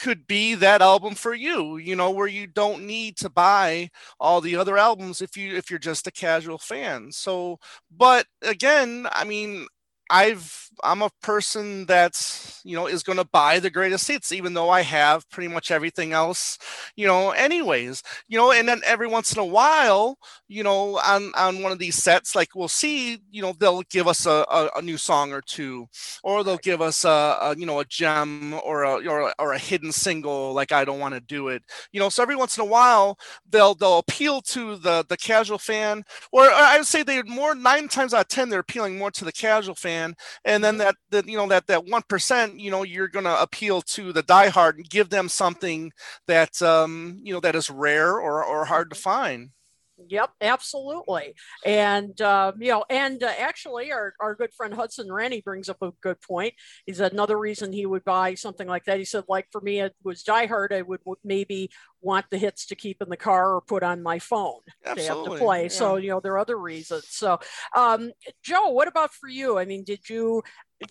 [0.00, 3.88] could be that album for you you know where you don't need to buy
[4.20, 7.10] all the other albums if you if you're just a casual fan.
[7.12, 7.58] So
[7.96, 9.66] but again i mean
[10.10, 14.54] I've I'm a person that's you know is going to buy the greatest hits, even
[14.54, 16.58] though I have pretty much everything else,
[16.96, 17.30] you know.
[17.32, 20.18] Anyways, you know, and then every once in a while,
[20.48, 24.06] you know, on on one of these sets, like we'll see, you know, they'll give
[24.06, 25.86] us a, a, a new song or two,
[26.22, 27.08] or they'll give us a,
[27.40, 31.00] a, you know a gem or a or, or a hidden single, like I don't
[31.00, 32.08] want to do it, you know.
[32.08, 33.18] So every once in a while,
[33.50, 37.88] they'll they'll appeal to the the casual fan, or I would say they more nine
[37.88, 40.96] times out of ten they're appealing more to the casual fan fan, and then that
[41.10, 44.22] that you know that that one percent, you know, you're going to appeal to the
[44.22, 45.92] diehard and give them something
[46.26, 49.50] that um, you know that is rare or or hard to find.
[50.06, 51.34] Yep, absolutely.
[51.64, 55.82] And, uh, you know, and uh, actually, our, our good friend Hudson Rennie brings up
[55.82, 56.54] a good point.
[56.86, 58.98] He said another reason he would buy something like that.
[58.98, 60.72] He said, like, for me, it was Die Hard.
[60.72, 64.20] I would maybe want the hits to keep in the car or put on my
[64.20, 65.02] phone Absolutely.
[65.02, 65.62] to have to play.
[65.64, 65.68] Yeah.
[65.68, 67.06] So, you know, there are other reasons.
[67.08, 67.40] So,
[67.74, 69.58] um, Joe, what about for you?
[69.58, 70.42] I mean, did you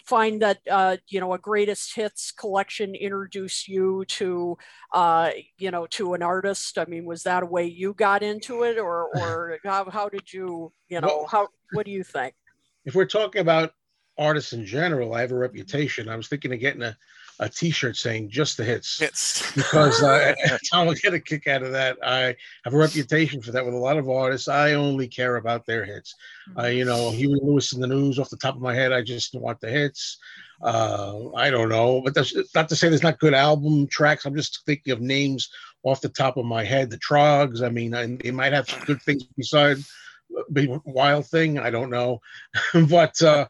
[0.06, 4.58] find that uh, you know a greatest hits collection introduce you to
[4.94, 6.78] uh, you know to an artist?
[6.78, 10.32] I mean was that a way you got into it or or how, how did
[10.32, 12.34] you you know well, how what do you think?
[12.86, 13.74] if we're talking about
[14.18, 16.10] artists in general i have a reputation.
[16.10, 16.98] I was thinking of getting a
[17.40, 19.52] a T-shirt saying "Just the Hits," hits.
[19.56, 20.34] because uh,
[20.72, 21.98] Tom will get a kick out of that.
[22.04, 24.48] I have a reputation for that with a lot of artists.
[24.48, 26.16] I only care about their hits.
[26.50, 26.60] Mm-hmm.
[26.60, 28.92] Uh, you know, Huey Lewis in the news off the top of my head.
[28.92, 30.18] I just want the hits.
[30.62, 34.26] Uh, I don't know, but that's not to say there's not good album tracks.
[34.26, 35.50] I'm just thinking of names
[35.84, 36.90] off the top of my head.
[36.90, 37.62] The Troggs.
[37.62, 39.90] I mean, they might have some good things besides
[40.86, 41.60] wild thing.
[41.60, 42.22] I don't know,
[42.90, 43.46] but uh,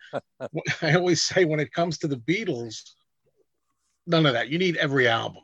[0.82, 2.91] I always say when it comes to the Beatles
[4.08, 4.50] none of that.
[4.50, 5.43] You need every album.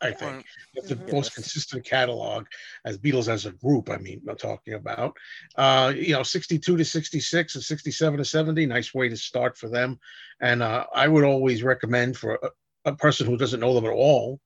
[0.00, 0.44] I think
[0.74, 1.14] it's the mm-hmm.
[1.14, 2.46] most consistent catalog
[2.84, 3.90] as Beatles as a group.
[3.90, 5.16] I mean, I'm talking about,
[5.56, 8.66] uh, you know, 62 to 66 and 67 to 70.
[8.66, 9.98] Nice way to start for them.
[10.40, 13.92] And uh, I would always recommend for a, a, person who doesn't know them at
[13.92, 14.40] all,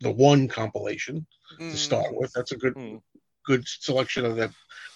[0.00, 1.26] the one compilation
[1.60, 1.70] mm.
[1.70, 2.32] to start with.
[2.32, 3.00] That's a good, mm.
[3.44, 4.50] good selection of the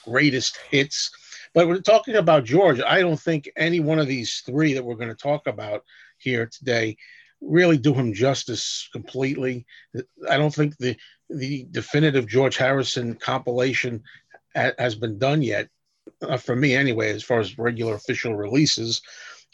[0.04, 1.10] greatest hits.
[1.52, 2.80] But we're talking about George.
[2.80, 5.82] I don't think any one of these three that we're going to talk about
[6.18, 6.96] here today
[7.40, 9.66] really do him justice completely.
[10.28, 10.96] I don't think the
[11.28, 14.02] the definitive George Harrison compilation
[14.54, 15.68] ha- has been done yet,
[16.22, 19.02] uh, for me anyway, as far as regular official releases.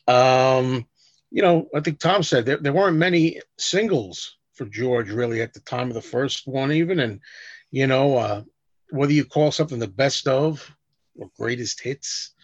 [0.07, 0.87] Um,
[1.31, 5.55] you know, I think Tom said there, there weren't many singles for George really at
[5.55, 7.01] the time of the first one, even.
[7.01, 7.21] And,
[7.71, 8.42] you know, uh,
[8.90, 10.71] whether you call something the best of
[11.16, 12.35] or greatest hits,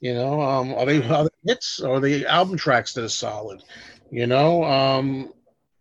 [0.00, 3.08] you know, um, are they are they hits or are they album tracks that are
[3.08, 3.62] solid?
[4.10, 5.32] You know, um,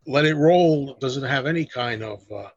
[0.06, 2.50] Let It Roll doesn't have any kind of uh,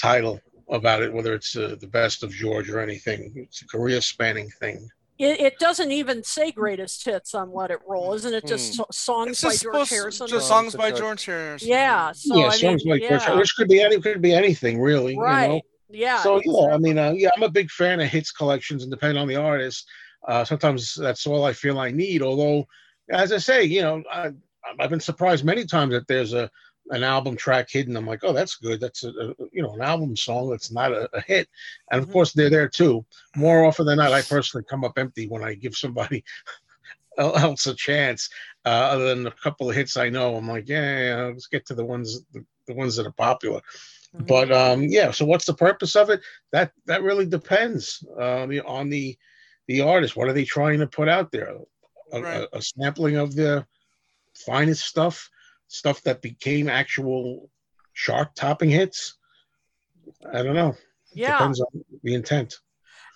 [0.00, 3.32] title about it, whether it's uh, the best of George or anything.
[3.36, 4.88] It's a career spanning thing.
[5.18, 8.46] It, it, doesn't even say greatest hits on Let It Roll, isn't it?
[8.46, 10.26] Just so- songs It's by George supposed- Harrison.
[10.28, 11.68] just songs by George- George Harrison.
[11.68, 12.12] yeah.
[12.12, 15.14] So yeah, songs mean, like yeah, George, which could be any could be anything really.
[15.14, 15.48] You right.
[15.48, 15.60] know?
[15.90, 16.22] Yeah.
[16.22, 19.20] so yeah, I mean, uh, yeah, I'm a big fan of hits collections, and depending
[19.20, 19.88] on the artist,
[20.28, 22.22] uh, sometimes that's all I feel I need.
[22.22, 22.66] Although,
[23.10, 24.30] as I say, you know, I,
[24.78, 26.50] I've been surprised many times that there's a
[26.90, 27.96] an album track hidden.
[27.96, 28.80] I'm like, oh, that's good.
[28.80, 31.48] That's a, a you know an album song that's not a, a hit,
[31.90, 32.12] and of Mhm.
[32.12, 33.04] course they're there too.
[33.36, 36.24] More often than not, I personally come up empty when I give somebody
[37.18, 38.30] else a chance.
[38.64, 41.66] Uh, other than a couple of hits I know, I'm like, yeah, yeah, let's get
[41.66, 43.60] to the ones the, the ones that are popular.
[44.16, 44.26] Mhm.
[44.26, 46.20] But um, yeah, so what's the purpose of it?
[46.52, 49.16] That that really depends uh, on the
[49.66, 50.16] the artist.
[50.16, 51.54] What are they trying to put out there?
[52.12, 52.48] A, Right.
[52.52, 53.66] a, a sampling of the
[54.46, 55.30] finest stuff,
[55.68, 57.50] stuff that became actual
[57.94, 59.16] chart topping hits.
[60.32, 60.76] I don't know.
[61.12, 61.38] yeah.
[61.38, 62.58] Depends on the intent.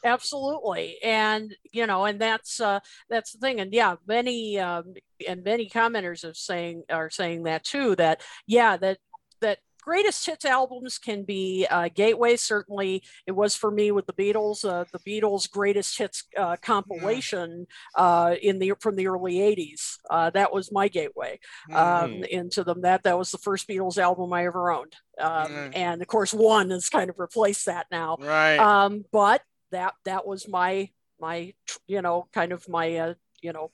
[0.04, 4.94] absolutely and you know and that's uh that's the thing and yeah many um
[5.28, 8.98] and many commenters are saying are saying that too that yeah that
[9.40, 13.02] that greatest hits albums can be uh, gateway certainly.
[13.26, 17.66] It was for me with the beatles uh, the beatles greatest hits uh, compilation
[17.96, 21.38] uh, in the from the early 80s uh, that was my gateway
[21.74, 24.94] um, into them that that was the first beatles album i ever owned.
[25.20, 25.72] Um, Mm.
[25.76, 28.16] and of course one has kind of replaced that now.
[28.20, 28.58] Right.
[28.58, 29.42] um but
[29.72, 30.88] that that was my
[31.20, 31.52] my
[31.86, 33.70] you know kind of my uh, you know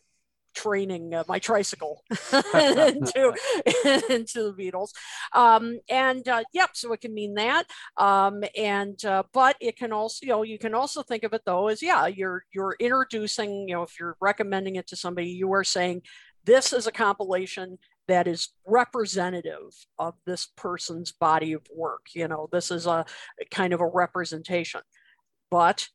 [0.62, 3.33] training uh, my tricycle into
[4.11, 4.90] into the beatles.
[5.33, 7.64] Um and uh, yep so it can mean that.
[7.97, 11.42] Um and uh, but it can also you know you can also think of it
[11.44, 15.53] though as yeah you're you're introducing you know if you're recommending it to somebody you
[15.53, 16.03] are saying
[16.44, 22.49] this is a compilation that is representative of this person's body of work you know
[22.53, 23.05] this is a
[23.51, 24.81] kind of a representation.
[25.51, 25.88] But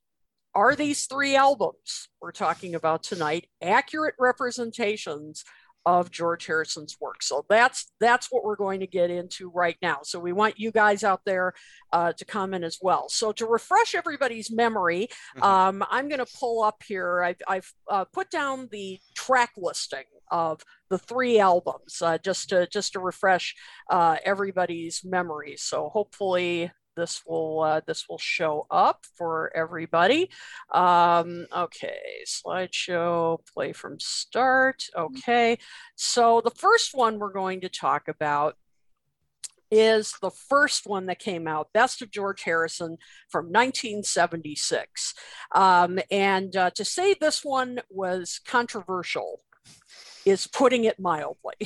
[0.55, 5.43] are these three albums we're talking about tonight accurate representations
[5.85, 7.21] of George Harrison's work?
[7.23, 9.99] So that's that's what we're going to get into right now.
[10.03, 11.53] So we want you guys out there
[11.91, 13.09] uh, to comment as well.
[13.09, 15.43] So to refresh everybody's memory, Mhm.
[15.43, 17.21] um, I'm going to pull up here.
[17.23, 22.65] I've, I've uh, put down the track listing of the three albums uh, just to
[22.67, 23.53] just to refresh
[23.89, 25.55] uh, everybody's memory.
[25.57, 30.29] So hopefully this will uh, this will show up for everybody.
[30.73, 34.83] Um, okay, slideshow, play from start.
[34.95, 35.57] Okay,
[35.95, 38.55] so the first one we're going to talk about
[39.71, 42.97] is the first one that came out, Best of George Harrison
[43.29, 45.15] from 1976.
[45.55, 49.41] Um, and uh, to say this one was controversial
[50.25, 51.55] is putting it mildly,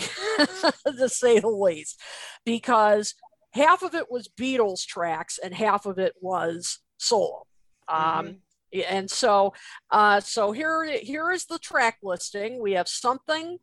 [0.97, 1.99] to say the least,
[2.45, 3.13] because
[3.58, 7.46] half of it was Beatles tracks and half of it was solo.
[7.89, 8.38] Um,
[8.88, 9.54] and so,
[9.91, 12.62] uh, so here, here is the track listing.
[12.62, 13.58] We have something.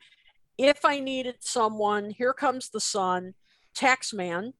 [0.57, 3.35] If I needed someone, here comes the sun.
[3.77, 4.53] Taxman,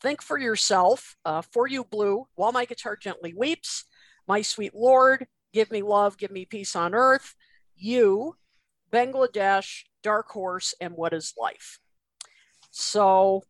[0.00, 1.16] think for yourself.
[1.24, 2.26] Uh, for you, blue.
[2.34, 3.84] While my guitar gently weeps.
[4.26, 7.34] My sweet Lord, give me love, give me peace on earth.
[7.76, 8.36] You,
[8.92, 11.80] Bangladesh, Dark Horse, and What is Life?
[12.70, 13.42] So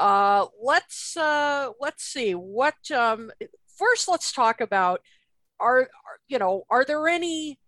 [0.00, 3.30] uh, let's uh, let's see what um,
[3.76, 4.08] first.
[4.08, 5.02] Let's talk about
[5.60, 5.88] are, are
[6.26, 7.58] you know are there any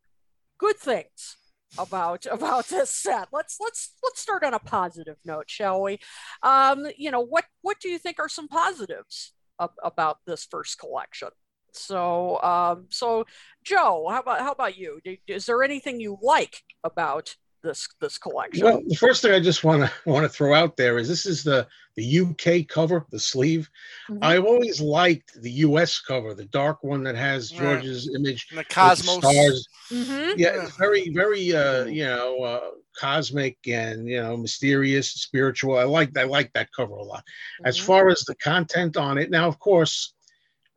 [0.58, 1.36] good things
[1.78, 3.28] about about this set?
[3.32, 5.98] Let's let's let's start on a positive note, shall we?
[6.42, 10.78] Um, you know what what do you think are some positives ab- about this first
[10.78, 11.28] collection?
[11.74, 13.26] So um, so
[13.62, 15.00] Joe, how about how about you?
[15.26, 18.64] Is there anything you like about this this collection?
[18.64, 21.26] Well, the first thing I just want to want to throw out there is this
[21.26, 23.70] is the the UK cover, the sleeve.
[24.08, 24.18] Mhm.
[24.22, 27.58] I've always liked the US cover, the dark one that has Right.
[27.60, 29.18] George's image And the with the Cosmos.
[29.18, 29.68] stars.
[29.90, 30.32] Mhm.
[30.38, 35.78] Yeah, it's very, very, uh, you know, uh, cosmic and you know, mysterious, spiritual.
[35.78, 37.24] I like, I like that cover a lot.
[37.64, 37.84] As Mhm.
[37.84, 40.14] far as the content on it, now, of course,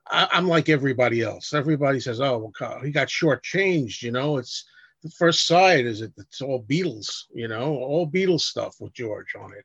[0.07, 1.53] I, I'm like everybody else.
[1.53, 4.65] Everybody says, "Oh, well, he got shortchanged." You know, it's
[5.05, 6.11] the first side is it?
[6.17, 7.25] It's all Beatles.
[7.33, 9.63] You know, all Beatles stuff with George on it.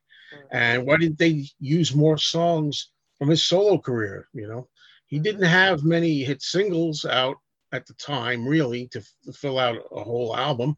[0.53, 4.29] And why didn't they use more songs from his solo career?
[4.35, 4.69] You know,
[5.07, 7.37] he didn't have many hit singles out
[7.73, 10.77] at the time, really, to, f- fill out a whole album.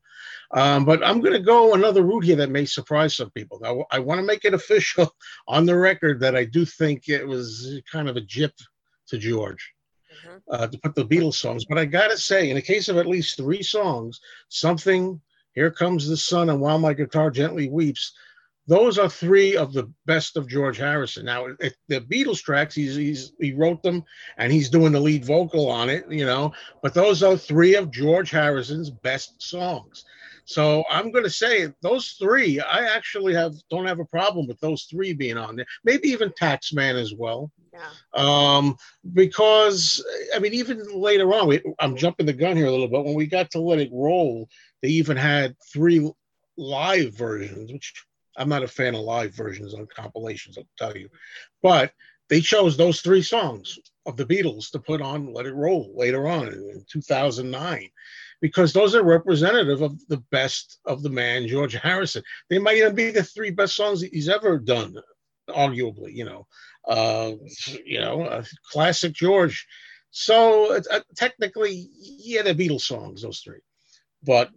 [0.53, 3.59] Um, but I'm going to go another route here that may surprise some people.
[3.61, 5.11] Now, I want to make it official
[5.49, 8.53] on the record that I do think it was kind of a jip
[9.09, 9.72] to George.
[10.50, 11.64] Uh, to put the Beatles songs.
[11.64, 15.20] But I got to say, in the case of at least three songs, something,
[15.54, 18.12] Here Comes the Sun, and While My Guitar Gently Weeps,
[18.68, 21.24] those are three of the best of George Harrison.
[21.24, 21.48] Now,
[21.88, 24.04] the Beatles tracks, he's, he's he wrote them
[24.38, 26.52] and he's doing the lead vocal on it, you know.
[26.80, 30.04] But those are three of George Harrison's best songs.
[30.45, 32.61] So I'm going to say those three.
[32.61, 35.66] I actually have don't have a problem with those three being on there.
[35.84, 37.51] Maybe even Taxman as well.
[37.72, 37.88] Yeah.
[38.14, 38.76] Um,
[39.12, 43.05] because I mean, even later on, we, I'm jumping the gun here a little bit.
[43.05, 44.49] When we got to Let It Roll,
[44.82, 46.11] they even had three
[46.57, 47.95] live versions, which
[48.36, 51.09] I'm not a fan of live versions on compilations, I'll tell you.
[51.62, 51.93] But
[52.28, 56.26] they chose those three songs of the Beatles to put on Let It Roll later
[56.28, 57.90] on in 2009
[58.43, 62.24] because those are representative of the best of the man, George Harrison.
[62.51, 64.97] They might even be the three best songs he's ever done,
[65.49, 66.47] arguably, you know.
[66.86, 67.34] Uh,
[67.84, 69.66] you know, uh, classic George.
[70.11, 73.61] So uh, technically, yeah, they're Beatles songs, those three.
[74.24, 74.51] But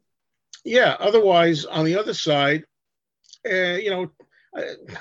[0.65, 2.65] yeah, otherwise, on the other side,
[3.47, 4.11] uh, you know,
[4.57, 4.95] uh,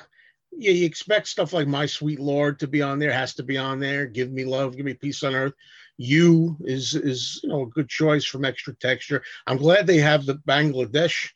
[0.52, 3.12] yeah, you expect stuff like "My Sweet Lord" to be on there.
[3.12, 4.04] Has to be on there.
[4.04, 5.54] "Give Me Love," "Give Me Peace on Earth."
[5.96, 9.22] "You" is is you know a good choice from Extra Texture.
[9.46, 11.30] I'm glad they have the Bangladesh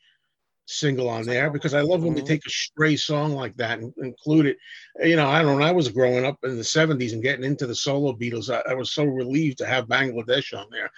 [0.69, 3.91] single on there because I love when they take a stray song like that and
[3.97, 4.57] include it.
[5.03, 5.55] You know, I don't know.
[5.55, 8.71] When I was growing up in the 70s and getting into the solo Beatles, I,
[8.71, 10.91] I was so relieved to have Bangladesh on there.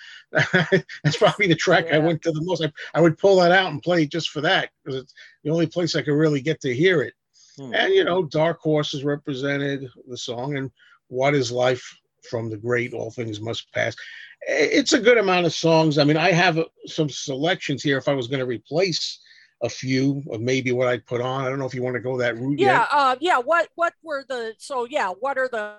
[1.04, 1.96] That's probably the track yeah.
[1.96, 2.64] I went to the most.
[2.64, 5.52] I, I, would pull that out and play it just for that because it's the
[5.52, 7.14] only place I could really get to hear it.
[7.58, 7.74] Hmm.
[7.74, 10.70] And, you know, Dark Horses represented the song and
[11.08, 11.98] What is Life
[12.30, 13.96] from the Great All Things Must Pass.
[14.48, 15.98] It's a good amount of songs.
[15.98, 19.20] I mean, I have some selections here if I was going to replace
[19.62, 21.46] a few of maybe what I'd put on.
[21.46, 22.60] I don't know if you want to go that route.
[22.60, 23.38] Yeah, uh, yeah.
[23.38, 25.10] What what were the so yeah?
[25.10, 25.76] What are the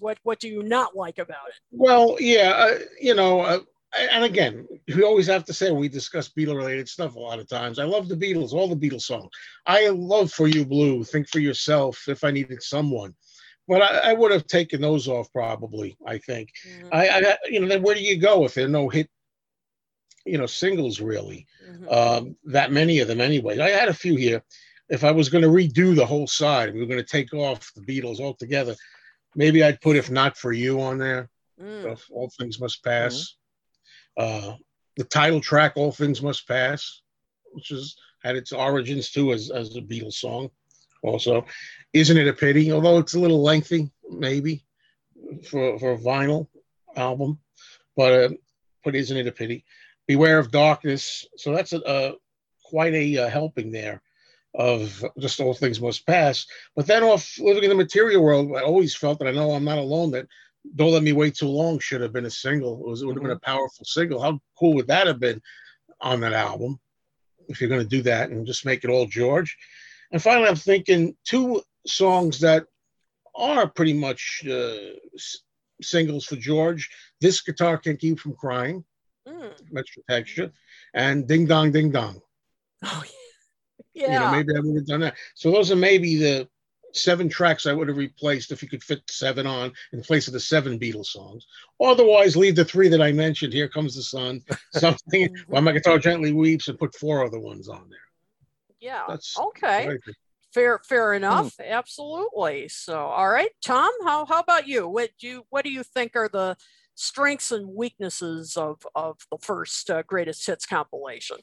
[0.00, 1.54] what what do you not like about it?
[1.70, 3.58] Well, yeah, uh, you know, uh,
[3.98, 7.48] and again, we always have to say we discuss Beatle related stuff a lot of
[7.48, 7.78] times.
[7.78, 9.28] I love the Beatles, all the Beatles songs.
[9.66, 13.14] I love For You Blue, Think for Yourself, If I Needed Someone.
[13.72, 15.96] But I, I would have taken those off probably.
[16.06, 16.50] I think.
[16.68, 16.88] Mm-hmm.
[16.92, 19.08] I, I, you know, then where do you go if there are no hit
[20.24, 21.88] you know singles really mm-hmm.
[21.88, 24.42] um, that many of them anyway i had a few here
[24.88, 27.72] if i was going to redo the whole side we were going to take off
[27.74, 28.74] the beatles altogether
[29.34, 31.28] maybe i'd put if not for you on there
[31.60, 32.00] mm.
[32.10, 33.36] all things must pass
[34.18, 34.50] mm-hmm.
[34.52, 34.54] uh,
[34.96, 37.02] the title track all things must pass
[37.52, 40.48] which is had its origins too as, as a beatles song
[41.02, 41.44] also
[41.92, 44.64] isn't it a pity although it's a little lengthy maybe
[45.48, 46.46] for, for a vinyl
[46.96, 47.38] album
[47.96, 48.28] but uh,
[48.84, 49.64] but isn't it a pity
[50.06, 51.26] Beware of Darkness.
[51.36, 52.12] So that's a, a
[52.64, 54.02] quite a, a, helping there
[54.54, 56.46] of just all things must pass.
[56.76, 59.64] But then off living in the material world, I always felt that I know I'm
[59.64, 60.10] not alone.
[60.10, 60.26] That
[60.74, 62.80] don't let me wait too long should have been a single.
[62.80, 63.50] It, was, it would have been a mm-hmm.
[63.50, 64.20] powerful single.
[64.20, 65.40] How cool would that have been
[66.00, 66.78] on that album?
[67.48, 69.56] If you're going to do that and just make it all George.
[70.12, 72.66] And finally, I'm thinking two songs that
[73.34, 74.76] are pretty much uh,
[75.80, 76.90] singles for George.
[77.20, 78.84] This guitar can keep from crying
[79.26, 79.52] mm.
[79.76, 80.52] extra texture,
[80.94, 82.20] and Ding Dong Ding Dong.
[82.84, 83.10] Oh, yeah.
[83.94, 85.16] You know, maybe I would have done that.
[85.34, 86.48] So those are maybe the
[86.94, 90.32] seven tracks I would have replaced if you could fit seven on in place of
[90.32, 91.46] the seven Beatles songs.
[91.78, 93.52] Otherwise, leave the three that I mentioned.
[93.52, 94.40] Here comes the sun,
[94.72, 95.36] something.
[95.46, 97.98] While my guitar gently weeps, and put four other ones on there.
[98.82, 99.04] Yeah.
[99.08, 99.96] That's okay.
[100.52, 101.56] Fair, fair enough.
[101.56, 101.70] Mm.
[101.70, 102.68] Absolutely.
[102.68, 103.90] So, all right, Tom.
[104.04, 104.88] How how about you?
[104.88, 106.56] What do you what do you think are the
[106.94, 111.38] strengths and weaknesses of, of the first uh, greatest hits compilation?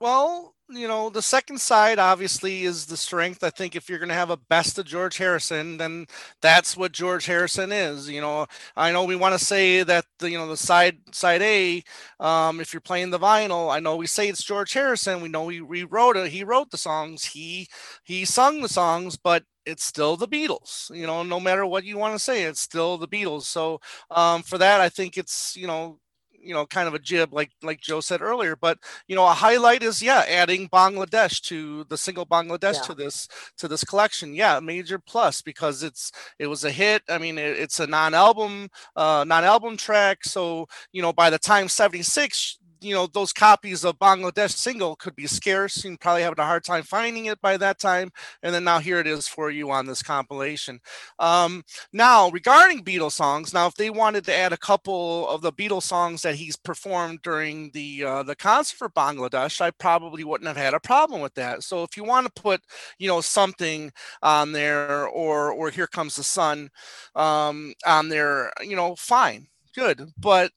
[0.00, 3.42] Well, you know, the second side obviously is the strength.
[3.44, 6.06] I think if you're going to have a best of George Harrison, then
[6.40, 8.08] that's what George Harrison is.
[8.08, 8.46] You know,
[8.76, 11.82] I know we want to say that the you know the side side A,
[12.20, 15.20] um, if you're playing the vinyl, I know we say it's George Harrison.
[15.22, 16.32] We know he rewrote it.
[16.32, 17.24] He wrote the songs.
[17.24, 17.68] He
[18.04, 20.90] he sung the songs, but it's still the Beatles.
[20.94, 23.42] You know, no matter what you want to say, it's still the Beatles.
[23.44, 25.98] So um, for that, I think it's you know
[26.42, 29.32] you know kind of a jib like like joe said earlier but you know a
[29.32, 32.82] highlight is yeah adding bangladesh to the single bangladesh yeah.
[32.82, 34.34] to this to this collection.
[34.34, 37.02] Yeah major plus because it's it was a hit.
[37.08, 40.24] I mean it, it's a non-album uh non-album track.
[40.24, 45.14] So you know by the time 76 you know those copies of Bangladesh single could
[45.16, 45.84] be scarce.
[45.84, 48.10] You're probably having a hard time finding it by that time.
[48.42, 50.80] And then now here it is for you on this compilation.
[51.18, 51.62] Um,
[51.92, 55.82] now regarding Beatles songs, now if they wanted to add a couple of the Beatles
[55.84, 60.56] songs that he's performed during the uh, the concert for Bangladesh, I probably wouldn't have
[60.56, 61.62] had a problem with that.
[61.62, 62.62] So if you want to put
[62.98, 66.70] you know something on there or or Here Comes the Sun
[67.14, 70.10] um, on there, you know, fine, good.
[70.18, 70.50] But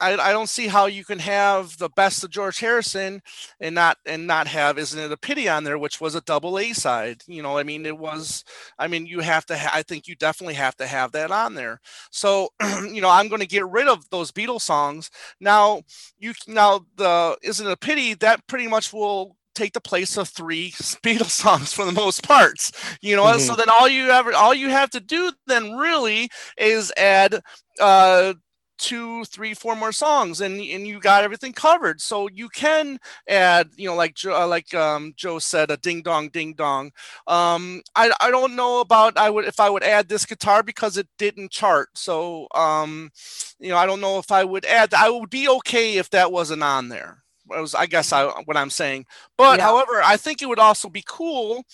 [0.00, 3.22] I, I don't see how you can have the best of George Harrison
[3.60, 6.58] and not and not have isn't it a pity on there which was a double
[6.58, 8.44] A side you know I mean it was
[8.78, 11.54] I mean you have to ha- I think you definitely have to have that on
[11.54, 11.80] there
[12.10, 12.48] so
[12.90, 15.82] you know I'm going to get rid of those Beatles songs now
[16.18, 20.28] you now the isn't it a pity that pretty much will take the place of
[20.28, 20.70] three
[21.04, 22.72] Beatles songs for the most parts.
[23.00, 23.40] You know, mm-hmm.
[23.40, 27.40] so then all you ever all you have to do then really is add
[27.80, 28.34] uh
[28.80, 32.00] two, three, four more songs, and and you got everything covered.
[32.00, 36.30] So you can add, you know, like uh, like um, Joe said, a ding dong,
[36.30, 36.92] ding dong.
[37.26, 40.96] Um, I I don't know about I would if I would add this guitar because
[40.96, 41.90] it didn't chart.
[41.94, 43.10] So um,
[43.58, 44.94] you know, I don't know if I would add.
[44.94, 48.70] I would be okay if that wasn't on there was I guess I what I'm
[48.70, 49.06] saying.
[49.36, 49.64] But yeah.
[49.64, 51.64] however, I think it would also be cool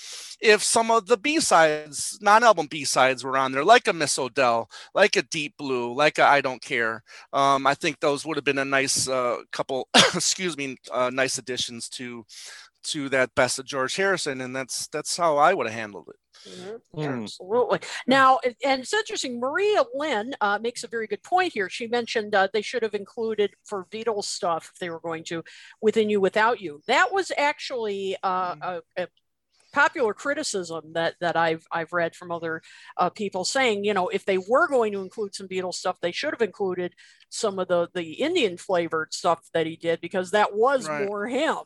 [0.40, 4.18] if some of the B sides, non-album B sides, were on there, like a Miss
[4.18, 7.02] O'Dell, like a Deep Blue, like a I Don't Care.
[7.32, 11.38] Um, I think those would have been a nice uh, couple, excuse me, uh, nice
[11.38, 12.24] additions to
[12.90, 16.16] to that best of George Harrison, and that's that's how I would have handled it.
[16.48, 17.00] Mm-hmm.
[17.00, 17.22] Mm.
[17.22, 17.80] Absolutely.
[18.06, 19.40] Now, and it's interesting.
[19.40, 21.68] Maria Lynn uh, makes a very good point here.
[21.68, 25.42] She mentioned uh, they should have included for Beatles stuff if they were going to
[25.80, 28.82] "Within You, Without You." That was actually uh, mm.
[28.96, 29.08] a, a,
[29.72, 32.62] popular criticism that that I've I've read from other
[32.96, 36.12] uh, people saying, you know, if they were going to include some Beatles stuff, they
[36.12, 36.94] should have included
[37.28, 41.06] some of the the Indian flavored stuff that he did because that was right.
[41.06, 41.58] more him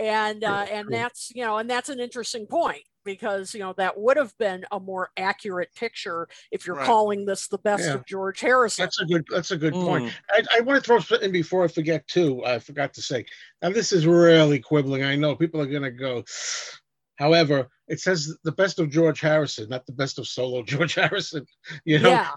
[0.00, 3.98] and uh, and that's you know and that's an interesting point because you know that
[3.98, 6.86] would have been a more accurate picture if you're right.
[6.86, 7.94] calling this the best yeah.
[7.94, 8.84] of George Harrison.
[8.84, 9.24] That's a good.
[9.30, 9.84] That's a good mm.
[9.84, 10.12] point.
[10.30, 12.42] I, I, want to throw something in before I forget too.
[12.44, 13.26] I forgot to say.
[13.62, 15.04] Now this is really quibbling.
[15.04, 16.24] I know people are going to go.
[17.16, 21.44] However, it says the best of George Harrison, not the best of solo George Harrison.
[21.84, 22.30] You know, yeah.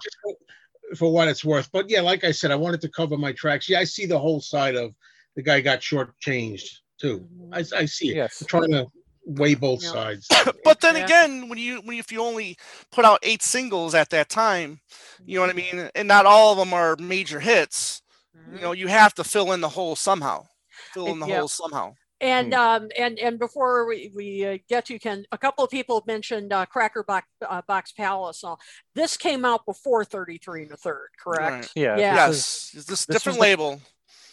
[0.96, 1.70] for what it's worth.
[1.72, 3.68] But yeah, like I said, I wanted to cover my tracks.
[3.70, 4.94] Yeah, I see the whole side of
[5.34, 7.26] the guy got shortchanged too.
[7.52, 8.16] I, I see it.
[8.16, 8.40] Yes.
[8.40, 8.86] I'm trying to
[9.26, 9.90] weigh both yeah.
[9.90, 10.28] sides.
[10.64, 11.04] but then yeah.
[11.04, 12.56] again, when you when if you only
[12.92, 14.80] put out eight singles at that time,
[15.24, 15.76] you know what I mm-hmm.
[15.78, 18.02] mean, and not all of them are major hits,
[18.36, 18.56] mm-hmm.
[18.56, 20.46] you know, you have to fill in the hole somehow.
[20.92, 21.38] Fill in the yeah.
[21.38, 21.94] hole somehow.
[22.20, 22.60] And hmm.
[22.60, 26.52] um, and and before we, we uh, get to Ken, a couple of people mentioned
[26.52, 28.42] uh, Cracker Box, uh, Box Palace.
[28.44, 28.54] Uh,
[28.94, 31.52] this came out before 33 and a third, correct?
[31.52, 31.70] Right.
[31.74, 31.96] Yeah.
[31.98, 32.14] yeah.
[32.14, 32.72] Yes.
[32.74, 33.80] Is, this, this different label?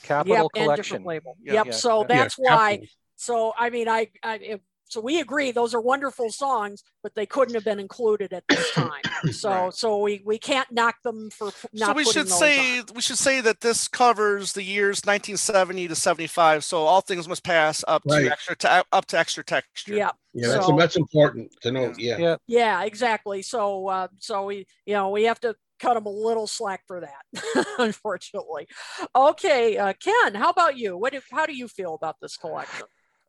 [0.02, 0.70] Capitol yep, Collection.
[0.70, 1.38] And different label.
[1.44, 1.66] Yep.
[1.66, 1.74] yep.
[1.74, 2.82] So that's why.
[3.16, 4.60] So I mean, I, I
[4.92, 8.72] so we agree those are wonderful songs, but they couldn't have been included at this
[8.72, 9.02] time.
[9.32, 9.74] So right.
[9.74, 11.90] so we we can't knock them for not.
[11.90, 12.86] So we should say on.
[12.96, 16.64] we should say that this covers the years 1970 to 75.
[16.64, 18.24] So all things must pass up right.
[18.24, 19.94] to extra te- up to extra texture.
[19.94, 20.10] Yeah.
[20.34, 21.94] Yeah, that's so, that's important to know.
[22.00, 22.18] Yeah.
[22.18, 22.36] Yeah.
[22.48, 23.44] Yeah, exactly.
[23.44, 27.02] So uh, so we you know we have to cut them a little slack for
[27.02, 28.68] that, unfortunately.
[29.16, 30.98] Okay, uh, Ken, how about you?
[30.98, 32.86] What if, how do you feel about this collection?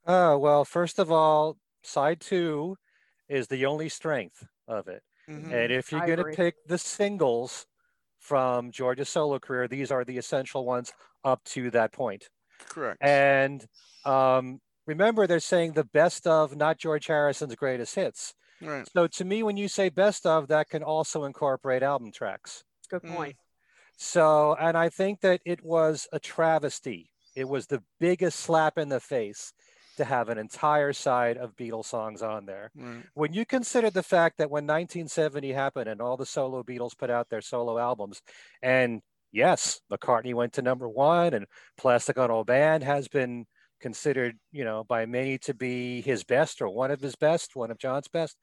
[0.06, 2.76] Uh, well, first of all, side two
[3.28, 5.02] is the only strength of it.
[5.28, 5.52] Mm-hmm.
[5.52, 7.66] And if you're going to pick the singles
[8.18, 10.92] from George's solo career, these are the essential ones
[11.24, 12.28] up to that point.
[12.68, 12.98] Correct.
[13.00, 13.64] And
[14.04, 18.34] um, remember, they're saying the best of not George Harrison's greatest hits.
[18.62, 18.88] Right.
[18.92, 22.64] So to me, when you say best of, that can also incorporate album tracks.
[22.88, 23.14] Good mm.
[23.14, 23.36] point.
[23.36, 23.38] Mm.
[23.96, 27.10] So, and I think that it was a travesty.
[27.36, 29.52] It was the biggest slap in the face
[29.96, 32.70] to have an entire side of Beatles songs on there.
[32.74, 33.02] Right.
[33.14, 37.10] When you consider the fact that when 1970 happened and all the solo Beatles put
[37.10, 38.22] out their solo albums,
[38.62, 39.02] and
[39.32, 41.46] yes, McCartney went to number one, and
[41.76, 43.46] Plastic on Ono Band has been
[43.82, 47.70] considered, you know, by many to be his best or one of his best, one
[47.70, 48.38] of John's best.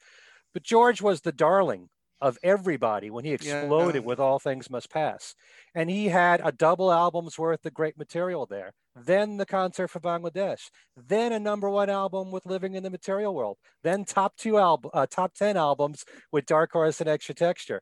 [0.53, 1.89] But George was the darling
[2.21, 4.07] of everybody when he exploded yeah.
[4.07, 5.35] with All Things Must Pass.
[5.73, 8.73] And he had a double album's worth of great material there.
[8.95, 10.69] Then the concert for Bangladesh.
[10.97, 13.57] Then a number one album with Living in the Material World.
[13.83, 17.81] Then top two album, uh, top 10 albums with Dark Horse and Extra Texture.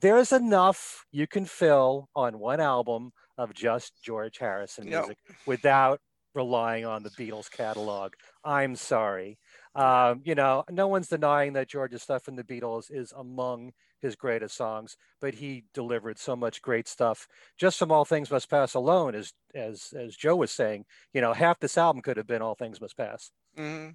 [0.00, 5.36] There's enough you can fill on one album of just George Harrison music yep.
[5.46, 6.00] without
[6.40, 8.14] relying on the Beatles catalog.
[8.42, 9.38] I'm sorry.
[9.74, 14.16] Um, you know, no one's denying that George's stuff in the Beatles is among his
[14.16, 17.28] greatest songs, but he delivered so much great stuff
[17.58, 20.86] just from All Things Must Pass alone, as as as Joe was saying.
[21.12, 23.30] You know, half this album could have been All Things Must Pass.
[23.58, 23.90] Mm-hmm.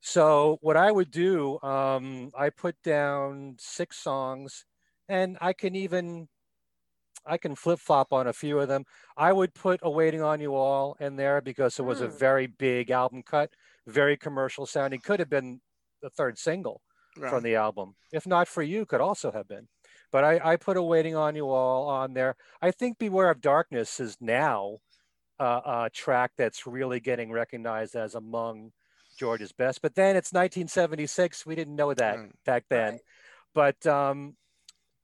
[0.00, 4.64] So what I would do, um, I put down six songs,
[5.08, 6.28] and I can even
[7.26, 8.84] I can flip flop on a few of them.
[9.16, 12.04] I would put "A Waiting on You All" in there because it was mm.
[12.04, 12.18] a hmm.
[12.18, 13.50] very big album cut,
[13.86, 15.00] very commercial sounding.
[15.00, 15.60] Could have been
[16.02, 16.82] the third single
[17.16, 17.30] right.
[17.30, 17.94] from the album.
[18.12, 19.68] If not for you, could also have been.
[20.12, 22.36] But I, I put a waiting on you all on there.
[22.60, 24.78] I think Beware of Darkness is now
[25.38, 28.72] uh, a track that's really getting recognized as among
[29.18, 29.82] George's best.
[29.82, 31.46] But then it's 1976.
[31.46, 32.32] We didn't know that Mm.
[32.44, 32.92] back then.
[32.92, 33.00] Right.
[33.54, 34.36] But um,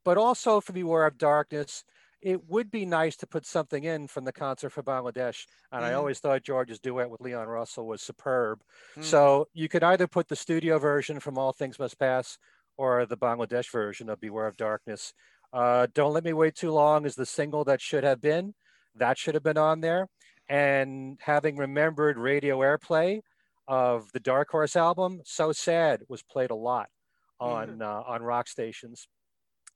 [0.05, 1.85] but also for Beware of Darkness,
[2.27, 5.47] it would be nice to put something in from the concert for Bangladesh.
[5.71, 5.99] And I Mhm.
[5.99, 8.65] always thought George's duet with Leon Russell was superb.
[8.97, 9.05] Mhm.
[9.05, 12.37] So you could either put the studio version from All Things Must Pass
[12.77, 15.15] or the Bangladesh version of Beware of Darkness.
[15.53, 18.57] Uh, Don't Let Me Wait Too Long is the single that should have been.
[18.97, 20.09] That should have been on there.
[20.49, 23.23] And having remembered radio airplay
[23.69, 26.91] of the Dark Horse album, So Sad was played a lot
[27.39, 29.07] on uh, on rock stations.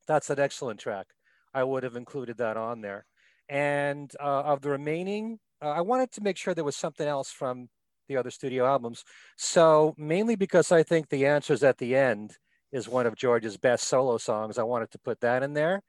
[0.05, 1.07] That's an excellent track.
[1.53, 3.05] I would have included that on there.
[3.49, 7.31] And uh, of the remaining, uh, I wanted to make sure there was something else
[7.31, 7.69] from
[8.07, 9.03] the other studio albums.
[9.37, 12.37] So mainly because I think the answers at the end
[12.71, 14.57] is one of George's best solo songs.
[14.57, 15.81] I wanted to put that in there.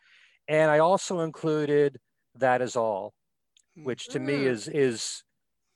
[0.48, 1.98] And I also included
[2.34, 3.14] That Is All,
[3.74, 4.46] which to me Mm.
[4.46, 5.24] is is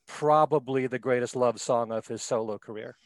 [0.09, 2.97] probably the greatest love song of his solo career.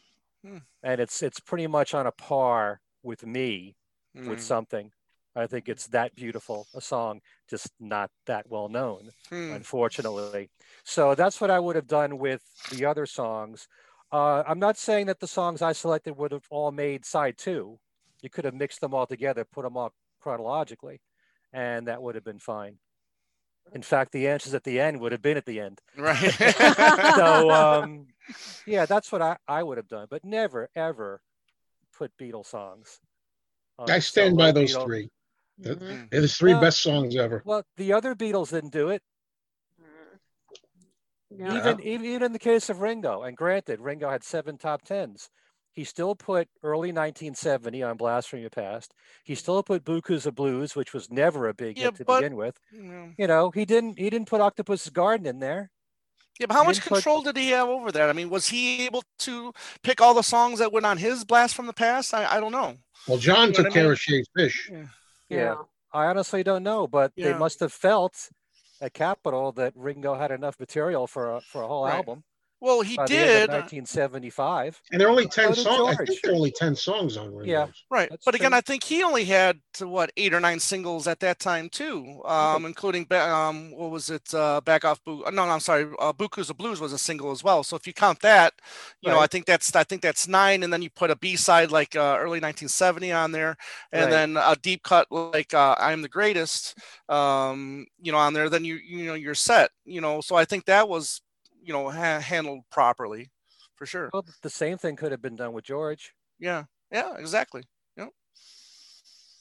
[0.42, 0.58] Hmm.
[0.82, 3.76] And it's it's pretty much on a par with me
[4.14, 4.42] with Mm.
[4.42, 4.92] something.
[5.36, 9.52] I think it's that beautiful a song, just not that well known Hmm.
[9.52, 10.50] unfortunately.
[10.84, 13.68] So that's what I would have done with the other songs.
[14.12, 17.78] Uh, I'm not saying that the songs I selected would have all made side two.
[18.22, 21.00] You could have mixed them all together, put them all chronologically,
[21.52, 22.78] and that would have been fine.
[23.72, 25.80] In fact, the answers at the end would have been at the end.
[25.96, 26.18] Right.
[27.16, 28.08] So, um,
[28.66, 31.20] yeah, that's what I, I would have done, but never, ever
[31.96, 32.98] put Beatles songs.
[33.78, 35.10] I stand by those Beatle- three.
[35.60, 35.78] Mhm.
[35.78, 36.10] Mm.
[36.10, 37.42] They're the three Well- best songs ever.
[37.44, 39.02] Well, the other Beatles didn't do it.
[41.32, 41.56] Yeah.
[41.58, 45.30] even, even even in the case of Ringo, and granted, Ringo had seven top tens.
[45.72, 48.92] He still put early 1970 on Blast from Your Past.
[49.22, 52.20] He still put Beaucoups of Blues, which was never a big Yeah, hit to but-
[52.20, 52.58] begin with.
[52.72, 53.10] Yeah.
[53.16, 55.70] You know, he didn't he didn't put Octopus's Garden in there.
[56.40, 58.08] Yeah, but how He much didn't put- control did he have over that?
[58.10, 59.52] I mean, was he able to
[59.84, 62.12] pick all the songs that went on his blast from the past?
[62.12, 62.76] I, I don't know.
[63.06, 63.92] Well, John You know took what I care mean?
[63.92, 64.68] of Shaved Fish.
[64.72, 64.86] Yeah.
[65.30, 65.56] Yeah.
[65.92, 68.30] I honestly don't know, but they must have felt
[68.80, 71.94] at Capitol that Ringo had enough material for a, for a whole Right.
[71.96, 72.24] album.
[72.60, 73.50] Well, he by the end of did.
[73.50, 74.80] uh, 1975.
[74.92, 75.96] And there are only 10 songs.
[75.98, 77.46] I think there are only 10 songs on Ringo's.
[77.46, 77.66] Yeah.
[77.90, 78.58] Right, That's but again, true.
[78.58, 82.66] I think he only had what eight or nine singles at that time too, um,
[82.66, 84.32] including um, what was it?
[84.34, 85.86] Uh, Back off, Bu- no, no, I'm sorry.
[85.98, 87.64] Uh, Beaucoups of Blues was a single as well.
[87.64, 88.52] So if you count that,
[89.00, 91.36] you know, I think that's I think that's nine, and then you put a B
[91.36, 93.56] side like uh, early 1970 on there,
[93.92, 94.10] and Right.
[94.10, 96.76] then a deep cut like uh, I'm the Greatest,
[97.08, 98.48] um, you know, on there.
[98.50, 99.70] Then you you know you're set.
[99.84, 101.22] You know, so I think that was
[101.70, 103.30] you know ha- handled properly,
[103.76, 104.10] for sure.
[104.12, 106.12] Well, the same thing could have been done with George.
[106.40, 107.62] Yeah, yeah, exactly.
[107.96, 108.08] Yep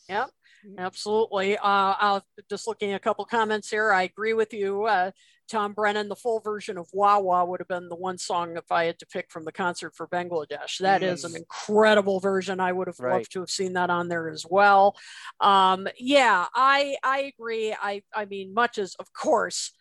[0.10, 0.30] yep
[0.78, 1.58] absolutely.
[1.58, 1.64] Uh,
[2.00, 3.92] I'll just looking at a couple comments here.
[3.92, 4.84] I agree with you.
[4.86, 5.10] Uh,
[5.50, 8.84] Tom Brennan, the full version of Wah-Wah would have been the one song if I
[8.86, 10.78] had to pick from the concert for Bangladesh.
[10.80, 11.38] That is an Mm.
[11.38, 12.60] incredible version.
[12.60, 13.14] I would have Right.
[13.14, 14.96] loved to have seen that on there as well.
[15.40, 17.74] Um, yeah, I I agree.
[17.74, 19.72] I I mean, much as of course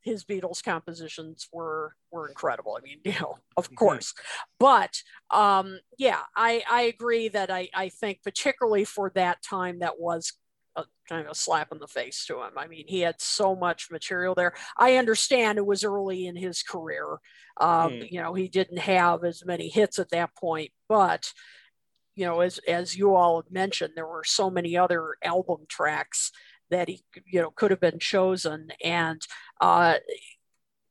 [0.00, 2.76] his Beatles compositions were were incredible.
[2.78, 3.76] I mean, you know, of Mhm.
[3.76, 4.14] course.
[4.58, 9.98] But um, yeah, I I agree that I I think particularly for that time that
[9.98, 10.32] was
[10.76, 12.56] a kind of a slap in the face to him.
[12.56, 14.54] I mean, he had so much material there.
[14.76, 17.18] I understand it was early in his career.
[17.60, 18.08] Um, Mm.
[18.10, 21.32] You know, he didn't have as many hits at that point, but
[22.14, 26.32] you know, as as you all have mentioned, there were so many other album tracks
[26.70, 28.68] that he you know could have been chosen.
[28.82, 29.20] And
[29.60, 29.96] uh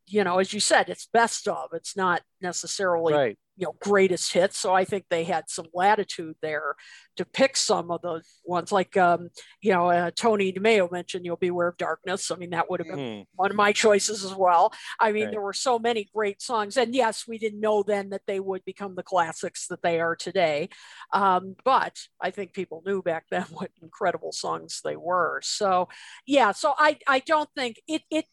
[0.08, 3.38] you know as you said it's best of it's not necessarily Right.
[3.58, 4.58] you know greatest hits.
[4.60, 6.76] So i think they had some latitude there
[7.18, 8.72] to pick some of the ones.
[8.72, 9.30] Like um
[9.62, 12.30] you know uh, tony DeMeo mentioned you'll beware of darkness.
[12.32, 13.26] I mean that would have been Mm.
[13.36, 14.72] one of my choices as well.
[15.00, 15.32] I mean Right.
[15.32, 16.78] there were so many great songs.
[16.78, 20.16] And yes we didn't know then that they would become the classics that they are
[20.16, 20.70] today.
[21.14, 25.42] Um, but i think people knew back then what incredible songs they were.
[25.44, 25.90] So
[26.28, 28.26] yeah so i i don't think it it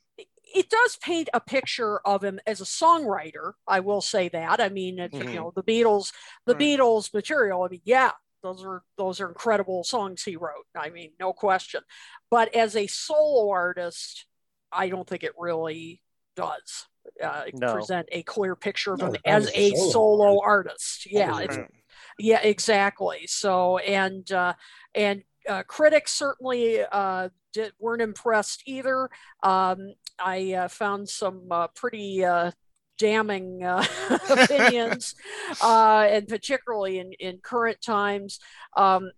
[0.54, 3.52] it does paint a picture of him as a songwriter.
[3.66, 4.60] I will say that.
[4.60, 5.32] I mean, it's, Mhm.
[5.32, 6.12] you know, the Beatles,
[6.46, 6.62] the Right.
[6.62, 7.62] Beatles material.
[7.62, 10.66] I mean, yeah, those are those are incredible songs he wrote.
[10.74, 11.82] I mean, no question.
[12.30, 14.26] But as a solo artist,
[14.70, 16.02] I don't think it really
[16.36, 16.86] does
[17.22, 17.72] uh, No.
[17.74, 21.06] present a clear picture of No, him as as a a solo solo artist.
[21.06, 21.70] Yeah, it's Right.
[22.18, 23.26] yeah, exactly.
[23.26, 24.54] So and uh,
[24.94, 29.10] and uh, critics certainly uh, did, weren't impressed either.
[29.42, 32.52] Um, I uh, found some uh, pretty uh,
[32.98, 33.84] damning uh,
[34.30, 35.14] opinions,
[35.62, 38.38] uh, and particularly in in current times.
[38.76, 39.10] Um,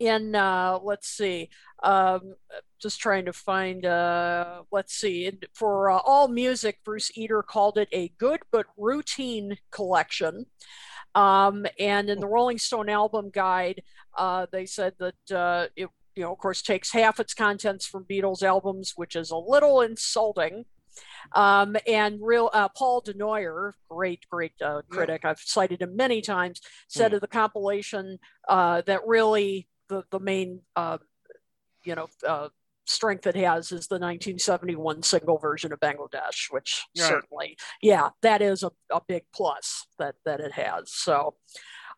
[0.00, 1.50] in uh, let's see
[1.82, 2.34] um,
[2.80, 7.88] just trying to find uh, let's see for uh, all music bruce Eder called it
[7.92, 10.46] a good but routine collection
[11.14, 13.82] um, and in the rolling stone album guide
[14.16, 18.04] uh, they said that uh, it you know of course takes half its contents from
[18.04, 20.64] beatles albums which is a little insulting
[21.34, 25.30] um, and real uh, Paul Du Noyer, great, great uh, critic, yeah.
[25.30, 27.16] I've cited him many times, said mm.
[27.16, 30.98] of the compilation uh, that really the the main uh,
[31.84, 32.48] you know uh,
[32.86, 38.62] strength it has is the 1971 single version of Bangladesh, which certainly, yeah, that is
[38.62, 40.90] a, a big plus that that it has.
[40.92, 41.34] So,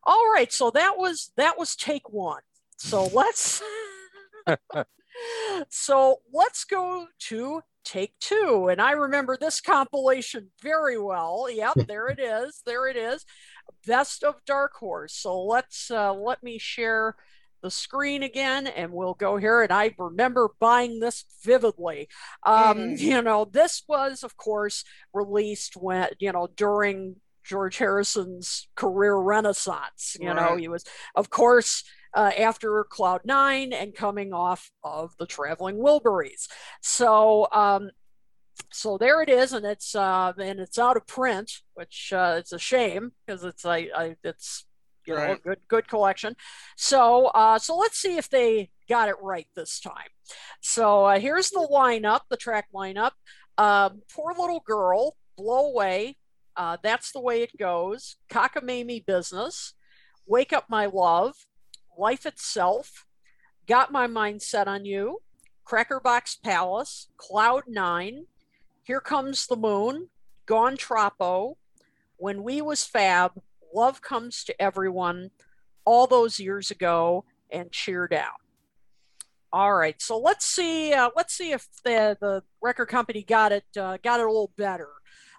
[0.05, 2.43] all right, so that was that was take one.
[2.77, 3.63] So let's
[5.69, 8.69] so let's go to take two.
[8.71, 11.49] And I remember this compilation very well.
[11.51, 12.63] Yep, there it is.
[12.65, 13.25] There it is.
[13.87, 15.15] Best of Dark Horse.
[15.15, 17.17] So let's uh, let me share
[17.63, 19.63] the screen again and we'll go here.
[19.63, 22.09] And I remember buying this vividly.
[22.45, 22.99] Um, mm.
[22.99, 24.85] You know, this was, of course,
[25.15, 30.17] released when, you know, during George Harrison's career renaissance.
[30.21, 30.37] You right.
[30.37, 30.85] know, he was,
[31.15, 31.85] of course,
[32.15, 36.49] uh, after Cloud Nine and coming off of the Traveling Wilburys.
[36.83, 37.91] So, um,
[38.71, 42.53] so there it is, and it's uh, and it's out of print, which uh, it's
[42.53, 44.65] a shame because it's I, I it's
[45.07, 45.31] you right.
[45.31, 46.37] know good good collection.
[46.77, 50.11] So uh, so let's see if they got it right this time.
[50.61, 53.13] So uh, here's the lineup, the track lineup.
[53.57, 56.17] Uh, Poor little girl, blow away.
[56.57, 58.17] Uh, that's the way it goes.
[58.31, 59.75] Cockamamie business.
[60.27, 61.35] Wake up, my love
[61.99, 63.07] life itself,
[63.67, 65.21] got my mind set on you,
[65.67, 68.27] Crackerbox Palace, Cloud Nine,
[68.83, 70.09] Here Comes the Moon,
[70.47, 71.57] Gone Troppo,
[72.17, 73.33] When We Was Fab,
[73.75, 75.31] Love Comes to Everyone,
[75.85, 78.33] all those years ago, and Cheer Down.
[79.53, 80.95] All right, so let's see.
[80.95, 84.53] Uh, let's see if the the record company got it uh, got it a little
[84.57, 84.89] better.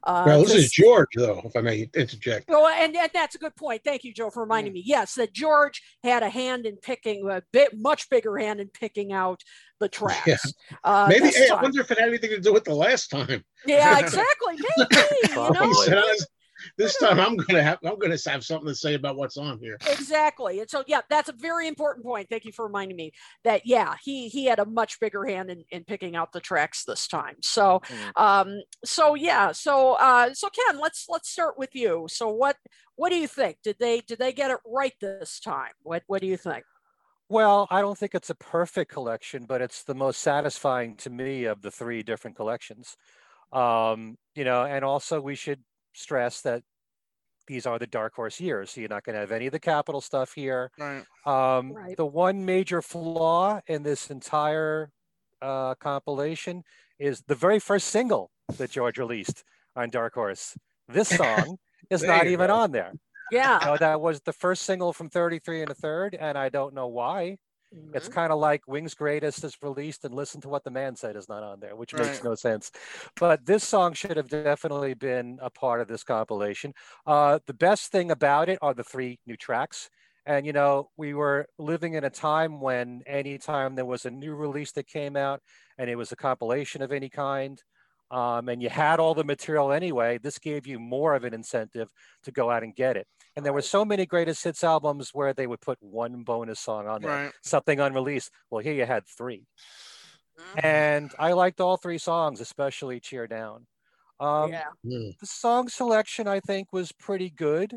[0.06, 2.50] Uh, well, this is George, though, if I may interject.
[2.50, 3.84] Oh, and, and, that's a good point.
[3.86, 4.76] Thank you, Joe, for reminding mm.
[4.76, 4.84] me.
[4.86, 9.14] Yes, that George had a hand in picking a bit much bigger hand in picking
[9.14, 9.42] out
[9.80, 10.24] the tracks.
[10.28, 10.78] Yeah.
[10.84, 13.44] Uh, Maybe hey, I wonder if it had anything to do with the last time.
[13.66, 14.56] Yeah, exactly.
[14.78, 15.08] Maybe.
[15.30, 16.14] you know?
[16.78, 19.78] This time I'm gonna have I'm gonna have something to say about what's on here.
[19.92, 20.60] Exactly.
[20.60, 22.30] And so yeah, that's a very important point.
[22.30, 23.12] Thank you for reminding me
[23.44, 26.84] that yeah, he he had a much bigger hand in, in picking out the tracks
[26.86, 27.36] this time.
[27.42, 28.22] So mm.
[28.22, 32.08] um so yeah, so uh so Ken, let's let's start with you.
[32.10, 32.58] So what
[32.96, 33.58] what do you think?
[33.64, 35.72] Did they did they get it right this time?
[35.82, 36.64] What what do you think?
[37.30, 41.46] Well, I don't think it's a perfect collection, but it's the most satisfying to me
[41.46, 42.96] of the three different collections.
[43.52, 45.64] Um, you know, and also we should
[45.94, 46.64] stress that
[47.48, 48.72] these are the dark horse years.
[48.72, 50.72] So you're not going to have any of the Capitol stuff here.
[50.78, 51.04] Right.
[51.26, 51.98] Um, right.
[51.98, 54.92] The one major flaw in this entire
[55.42, 56.64] uh, compilation
[57.00, 59.44] is the very first single that George released
[59.76, 60.56] on Dark Horse.
[60.88, 61.58] This song
[61.90, 62.56] is not even go.
[62.56, 62.94] on there.
[63.32, 63.60] Yeah.
[63.60, 66.74] You know, that was the first single from 33 and a third, and I don't
[66.74, 67.38] know why.
[67.74, 67.96] Mm-hmm.
[67.96, 71.16] It's kind of like Wings Greatest is released and Listen to What the Man Said
[71.16, 72.06] is not on there, which right.
[72.06, 72.72] makes no sense.
[73.20, 76.74] But this song should have definitely been a part of this compilation.
[77.06, 79.90] Uh, the best thing about it are the three new tracks.
[80.26, 84.36] And, you know, we were living in a time when anytime there was a new
[84.36, 85.42] release that came out
[85.78, 87.62] and it was a compilation of any kind,
[88.14, 91.90] um, and you had all the material anyway, this gave you more of an incentive
[92.24, 93.08] to go out and get it.
[93.36, 96.88] And there were so many greatest hits albums where they would put one bonus song
[96.88, 97.32] on there, right.
[97.42, 98.30] something unreleased.
[98.52, 100.60] Well, here you had 3 mm-hmm.
[100.64, 103.66] And I liked all three songs, especially Cheer Down.
[104.20, 104.66] Um, yeah.
[104.86, 105.18] Mm.
[105.18, 107.76] The song selection, I think, was pretty good.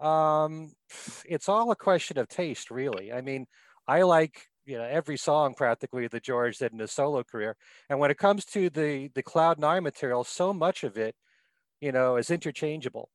[0.00, 0.72] Um,
[1.26, 3.12] it's all a question of taste, really.
[3.12, 3.46] I mean,
[3.86, 7.56] I like you know every song practically that George did in his solo career.
[7.88, 11.16] And when it comes to the the Cloud Nine material, so much of it,
[11.80, 13.08] you know, is interchangeable.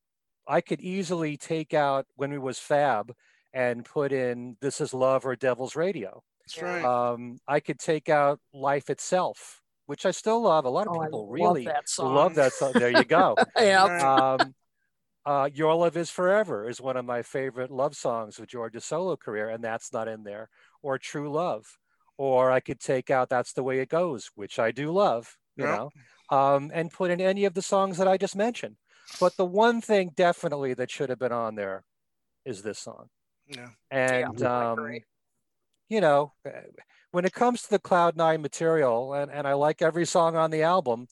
[0.48, 3.14] I could easily take out when we was Fab
[3.54, 6.24] and put in This Is Love or Devil's Radio.
[6.42, 6.84] That's right.
[6.84, 10.66] Um, I could take out Life Itself, which I still love.
[10.66, 12.72] A lot of oh, people really love that, love that song.
[12.74, 13.38] There you go.
[13.58, 14.38] yeah.
[14.40, 14.56] Um,
[15.26, 19.16] uh, Your Love Is Forever is one of my favorite love songs of George's solo
[19.16, 20.50] career, and that's not in there
[20.84, 21.66] or True Love.
[22.16, 25.66] Or I could take out That's the Way It Goes, which I do love, you
[25.66, 25.80] yep.
[25.80, 25.90] know,
[26.38, 28.76] um, and put in any of the songs that I just mentioned.
[29.20, 31.84] But the one thing definitely that should have been on there
[32.46, 33.08] is this song.
[33.48, 33.70] Yeah.
[33.90, 35.00] And, yeah, um,
[35.90, 36.34] you know,
[37.12, 40.52] when it comes to the Cloud Nine material, and, and I like every song on
[40.52, 41.08] the album,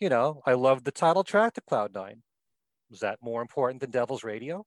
[0.00, 2.22] you know, I love the title track to Cloud Nine.
[2.90, 4.64] Was that more important than Devil's Radio?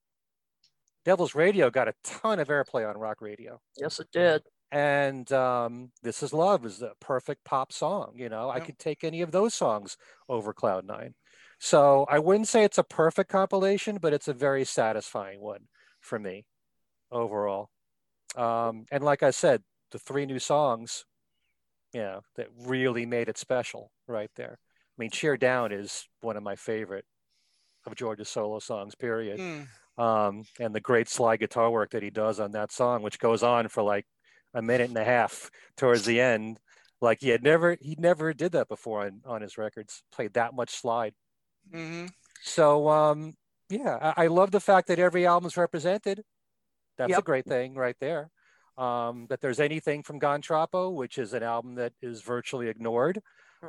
[1.06, 3.60] Devil's Radio got a ton of airplay on rock radio.
[3.78, 4.44] Yes, it did.
[4.72, 8.14] and um, "This Is Love" is a perfect pop song.
[8.16, 9.98] You know, I could take any of those songs
[10.28, 11.16] over Cloud Nine.
[11.60, 15.68] So I wouldn't say it's a perfect compilation, but it's a very satisfying one
[16.00, 16.46] for me
[17.12, 17.70] overall.
[18.38, 21.06] Um, and like I said, the three new songs,
[21.94, 24.58] yeah, that really made it special right there.
[24.62, 27.06] I mean, Cheer Down is one of my favorite
[27.86, 29.40] of George's solo songs, period.
[29.40, 29.68] Mm.
[30.00, 33.44] Um, and the great slide guitar work that he does on that song, which goes
[33.44, 34.08] on for like
[34.56, 36.60] a minute and a half towards the end.
[37.02, 40.56] Like he had never, he never did that before on, on his records, played that
[40.56, 41.16] much slide.
[41.72, 42.08] hmm
[42.44, 43.34] So um,
[43.70, 46.24] yeah, I, I love the fact that every album's represented.
[46.98, 48.32] That's a great thing right there.
[48.78, 53.22] Um, that there's anything from Gone Troppo, which is an album that is virtually ignored.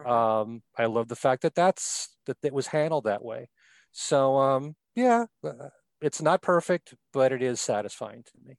[0.04, 3.50] Um, I love the fact that that's that it was handled that way.
[3.92, 5.70] So um, yeah, uh,
[6.00, 8.56] it's not perfect, but it is satisfying to me.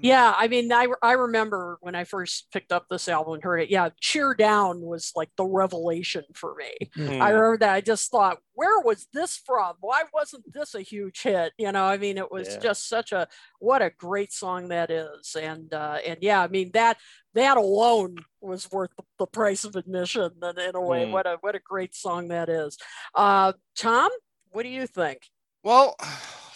[0.00, 3.58] Yeah, I mean, I, I remember when I first picked up this album and heard
[3.58, 3.68] it.
[3.70, 6.88] Yeah, Cheer Down was like the revelation for me.
[6.94, 7.20] Hmm.
[7.20, 7.74] I remember that.
[7.74, 9.74] I just thought, where was this from?
[9.80, 11.52] Why wasn't this a huge hit?
[11.58, 12.58] You know, I mean, it was Yeah.
[12.60, 16.70] just such a what a great song that is, and uh, and yeah, I mean
[16.72, 16.96] that
[17.34, 20.30] that alone was worth the, the price of admission.
[20.42, 21.10] In, in a way, Mm.
[21.10, 22.78] what a what a great song that is.
[23.14, 24.10] Uh, Tom,
[24.52, 25.18] what do you think?
[25.62, 25.96] Well,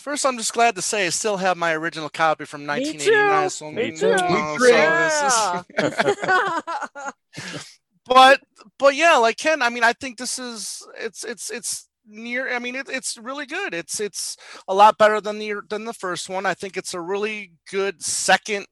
[0.01, 3.43] first, I'm just glad to say I still have my original copy from Me 1989.
[3.45, 3.49] too.
[3.51, 4.07] So, Me too.
[4.09, 4.65] you Me know, too.
[4.67, 6.15] so this is-
[6.59, 7.11] Yeah.
[8.07, 8.41] but
[8.79, 12.59] but yeah like ken i mean i think this is it's it's it's near i
[12.59, 14.37] mean it, it's really good it's it's
[14.67, 18.03] a lot better than the than the first one i think it's a really good
[18.03, 18.67] second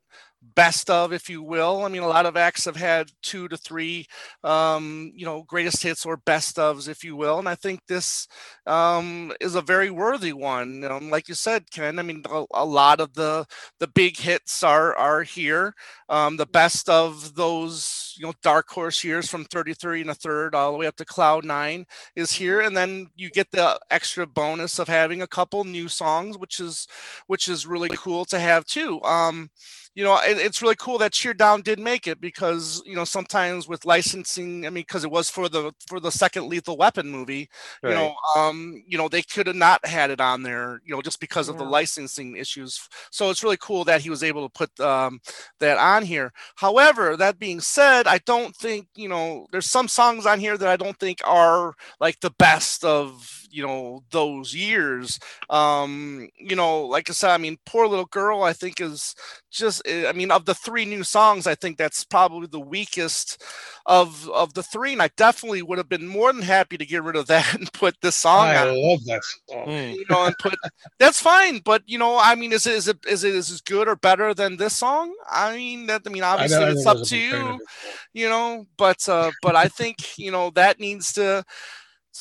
[0.55, 1.85] best of if you will.
[1.85, 4.07] I mean a lot of acts have had two to three
[4.45, 8.27] um you know greatest hits or best ofs if you will and i think this
[8.67, 10.85] um is a very worthy one.
[10.85, 13.47] Um, like you said ken i mean a, a lot of the
[13.81, 15.75] the big hits are are here.
[16.09, 20.55] Um, the best of those you know dark horse years from 33 and a third
[20.55, 22.61] all the way up to cloud nine is here.
[22.61, 26.87] And then you get the extra bonus of having a couple new songs which is
[27.27, 29.03] which is really cool to have too.
[29.03, 29.51] Um,
[29.95, 33.05] you know it, it's really cool that cheer down did make it because you know
[33.05, 37.09] sometimes with licensing i mean because it was for the for the second lethal weapon
[37.09, 37.49] movie
[37.85, 41.03] you know um you know they could have not had it on there you know
[41.03, 42.89] just because of the licensing issues.
[43.11, 45.21] So it's really cool that he was able to put um
[45.61, 46.33] that on here.
[46.57, 50.69] However that being said i don't think you know there's some songs on here that
[50.69, 55.19] i don't think are like the best of you know those years
[55.51, 59.15] um you know like i said i mean poor little girl i think is
[59.51, 63.43] just eh, i mean of the three new songs i think that's probably the weakest
[63.87, 67.03] of of the three and i definitely would have been more than happy to get
[67.03, 69.67] rid of that and put this song I on love that song.
[69.67, 69.95] Mm.
[69.95, 70.55] you know, and put
[70.99, 71.61] that's fine.
[71.61, 73.97] But you know, I mean, is it is it is it is it good or
[73.97, 75.15] better than this song?
[75.31, 77.59] I mean, that I mean, I obviously never it's up to big fan of you,
[77.59, 77.69] this
[78.15, 78.67] you know.
[78.77, 81.45] But uh, but I think you know that needs to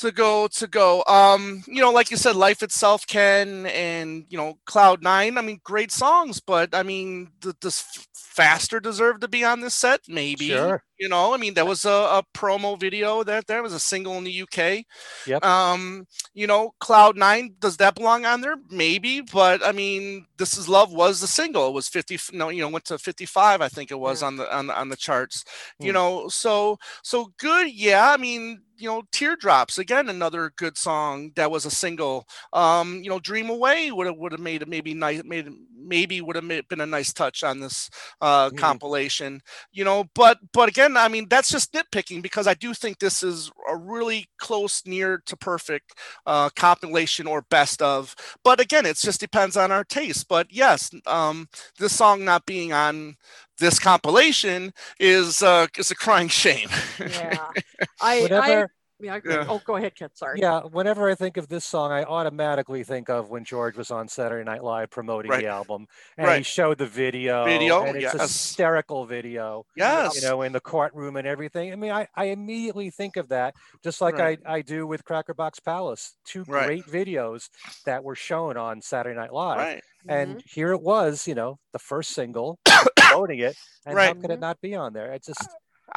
[0.02, 1.04] to go to go.
[1.08, 5.38] Um, you know, like you said, life itself can and you know, Cloud Nine.
[5.38, 7.84] I mean, great songs, but I mean, th- does
[8.14, 10.02] Faster deserve to be on this set?
[10.08, 10.50] Maybe.
[10.50, 10.84] Sure.
[11.00, 14.16] You know, I mean, there was a, a promo video that there was a single
[14.18, 14.84] in the UK.
[15.26, 15.44] Yep.
[15.44, 18.56] Um, you know, Cloud Nine, does that belong on there?
[18.70, 21.68] Maybe, but I mean, This Is Love was the single.
[21.68, 24.28] It was 50, no, you know, went to 55, I think it was Yeah.
[24.28, 25.44] on the on, the- on the charts.
[25.80, 25.96] You Hmm.
[25.96, 28.12] know, so so good, yeah.
[28.12, 32.28] I mean, you know, Teardrops, again, another good song that was a single.
[32.54, 36.22] Um, you know, Dream Away would have would have made it maybe nice made maybe
[36.22, 37.90] would have been a nice touch on this
[38.22, 38.78] uh Mhm.
[38.78, 39.40] compilation
[39.72, 43.24] you know but but again i mean that's just nitpicking because i do think this
[43.24, 45.94] is a really close near to perfect
[46.26, 50.92] uh compilation or best of but again it just depends on our taste but yes
[51.06, 51.48] um
[51.80, 53.16] this song not being on
[53.60, 57.48] this compilation is uh is a crying shame yeah,
[58.02, 59.34] I, I Whenever, yeah, I agree.
[59.36, 59.46] Yeah.
[59.48, 60.10] Oh, go ahead, Ken.
[60.14, 60.40] Sorry.
[60.40, 64.08] yeah, whenever I think of this song, I automatically think of when George was on
[64.08, 65.44] Saturday Night Live promoting Right.
[65.44, 65.86] the album,
[66.18, 67.46] and he showed the video.
[67.46, 68.22] Video, and it's a yes.
[68.22, 69.66] hysterical video.
[69.76, 71.72] yes You know, in the courtroom and everything.
[71.72, 73.54] I mean, I, I immediately think of that,
[73.84, 74.40] just like Right.
[74.48, 76.16] I, I do with Cracker Box Palace.
[76.26, 76.84] Two Right.
[76.84, 77.50] great videos
[77.86, 79.58] that were shown on Saturday Night Live.
[79.60, 82.58] right And here it was, you know, the first single,
[83.12, 83.56] promoting it.
[83.86, 85.14] And how could it not be on there?
[85.14, 85.48] It just,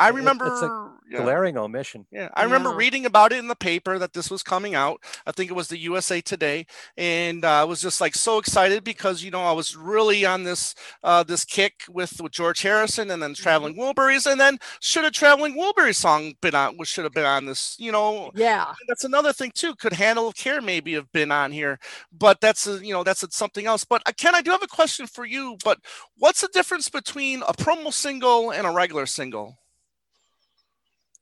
[0.00, 1.22] I It- it's remember, a- Yeah.
[1.22, 2.06] glaring omission.
[2.12, 2.76] Yeah, I remember Yeah.
[2.76, 5.00] reading about it in the paper that this was coming out.
[5.26, 8.84] I think it was the USA Today, and uh, I was just like so excited
[8.84, 13.10] because you know I was really on this uh, this kick with, with George Harrison
[13.10, 13.42] and then Mm-hmm.
[13.42, 16.76] Traveling Wilburys, and then should a Traveling Wilburys song been on?
[16.76, 17.76] Which should have been on this?
[17.78, 18.72] You know, Yeah.
[18.88, 19.74] that's another thing too.
[19.74, 21.78] Could Handle of Care maybe have been on here?
[22.12, 23.82] But that's a, you know that's a, something else.
[23.84, 25.56] But uh, Ken, I do have a question for you.
[25.64, 25.78] But
[26.16, 29.58] what's the difference between a promo single and a regular single?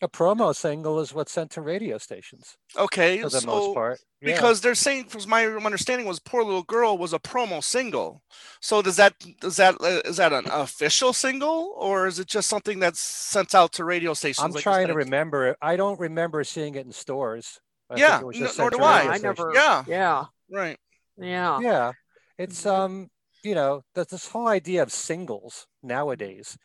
[0.01, 3.99] A promo single is what's sent to radio stations Okay, for the so most part.
[4.21, 4.35] Yeah.
[4.35, 8.23] because they're saying, from my understanding, was "Poor Little Girl" was a promo single.
[8.61, 12.79] So does that does that uh, that an official single or is it just something
[12.79, 14.45] that's sent out to radio stations?
[14.45, 15.49] I'm like trying to remember.
[15.49, 15.57] it.
[15.61, 17.59] I don't remember seeing it in stores.
[17.91, 19.15] I think Yeah, it was n- nor do I.
[19.15, 19.51] I never.
[19.55, 19.83] Yeah.
[19.89, 20.25] Yeah.
[20.51, 20.79] Right.
[21.17, 21.59] Yeah.
[21.61, 21.93] Yeah,
[22.39, 22.71] it's Mhm.
[22.71, 23.11] um,
[23.43, 26.57] you know, that this whole idea of singles nowadays.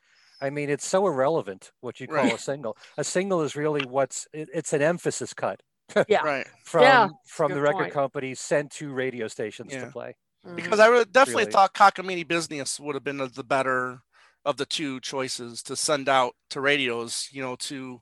[0.43, 2.33] I mean, it's so irrelevant what you call Right.
[2.33, 2.75] a single.
[2.97, 5.61] A single is really what's it, it's an emphasis cut
[6.09, 6.21] Yeah.
[6.23, 6.47] Right.
[6.65, 7.93] from Yeah, from good the record point.
[7.93, 9.85] company sent to radio stations Yeah.
[9.85, 10.15] to play.
[10.45, 10.55] Mhm.
[10.57, 11.51] Because I would definitely Really.
[11.53, 14.01] thought Cockamamie Business would have been the- the better
[14.43, 17.29] of the two choices to send out to radios.
[17.31, 18.01] You know, to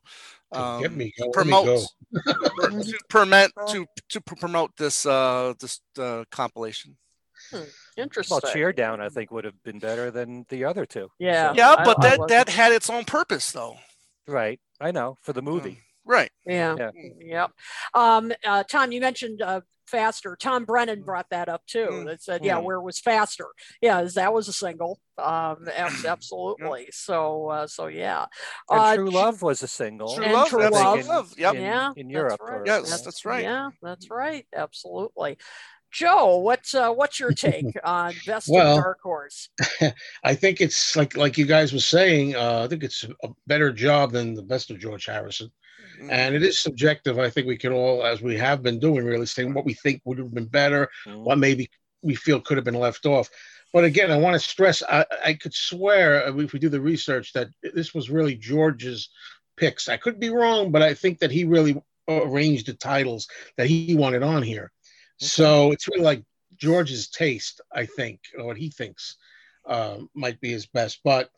[0.50, 1.82] um, Get me, go, let me promote go.
[2.82, 6.98] to permit to to promote this uh this uh, compilation.
[7.96, 8.38] Interesting.
[8.42, 11.10] Well, Cheer Down, I think, would have been better than the other two.
[11.18, 11.50] Yeah.
[11.50, 13.76] So- Yeah, but I that wasn't- that had its own purpose though.
[14.26, 14.60] right.
[14.80, 15.78] I know for the movie.
[16.04, 16.30] Right.
[16.44, 16.74] Yeah.
[16.76, 16.90] Yeah.
[17.20, 17.50] Yep.
[17.94, 20.36] Um, uh, Tom, you mentioned uh, faster.
[20.40, 21.86] Tom Brennan brought that up too.
[21.88, 22.06] Mm.
[22.06, 22.64] That said, yeah, Mm.
[22.64, 23.46] where was faster?
[23.80, 24.98] Yeah, that was a single.
[25.18, 26.88] Um, abs- absolutely.
[26.90, 28.26] So, uh, so yeah.
[28.70, 30.14] And Uh, True Love was a single.
[30.16, 30.98] True And Love, True Love.
[31.00, 31.34] True Love.
[31.38, 31.54] Yep.
[31.54, 32.40] in, Yeah, in that's Europe.
[32.40, 32.60] right.
[32.60, 32.96] or- Yes, yeah.
[33.04, 33.44] that's right.
[33.44, 34.46] Yeah, that's right.
[34.54, 35.38] Absolutely.
[35.92, 39.48] Joe, what's uh, what's your take on Best Well- of Dark Horse?
[40.24, 42.34] I think it's like like you guys were saying.
[42.34, 45.50] Uh, I think it's a better job than the best of George Harrison,
[46.00, 46.10] Mm.
[46.10, 47.18] and it is subjective.
[47.18, 50.00] I think we can all, as we have been doing, really saying what we think
[50.04, 51.24] would have been better, Mhm.
[51.24, 51.70] what maybe
[52.02, 53.28] we feel could have been left off.
[53.74, 54.82] But again, I want to stress.
[54.82, 59.10] I, I could swear uh, if we do the research that this was really George's
[59.56, 59.88] picks.
[59.88, 63.94] I could be wrong, but I think that he really arranged the titles that he
[63.94, 64.72] wanted on here.
[65.22, 66.24] So it's really like
[66.58, 69.16] George's taste, I think, or what he thinks
[69.66, 71.00] uh, might be his best.
[71.04, 71.30] But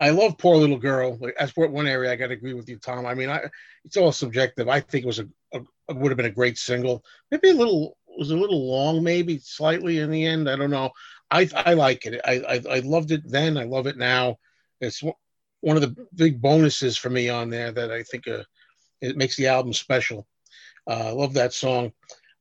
[0.00, 1.18] I love Poor Little Girl.
[1.38, 3.06] That's one area I got to agree with you, Tom.
[3.06, 3.42] I mean, I,
[3.84, 4.68] it's all subjective.
[4.68, 7.04] I think it was a, a it would have been a great single.
[7.30, 10.48] Maybe a little was a little long, maybe slightly in the end.
[10.48, 10.90] I don't know.
[11.30, 12.20] I I like it.
[12.24, 13.56] I I, I loved it then.
[13.56, 14.38] I love it now.
[14.80, 15.14] It's one-
[15.76, 18.44] of the big bonuses for me on there that I think uh,
[19.02, 20.26] it makes the album special.
[20.88, 21.92] Uh, I love that song.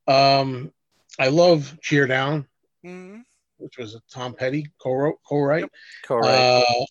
[0.09, 0.71] Um,
[1.19, 2.47] I love Cheer Down,
[2.83, 3.23] Mhm.
[3.57, 5.69] which was a Tom Petty co-wrote, co-write.
[6.03, 6.67] Correct.
[6.69, 6.85] Uh,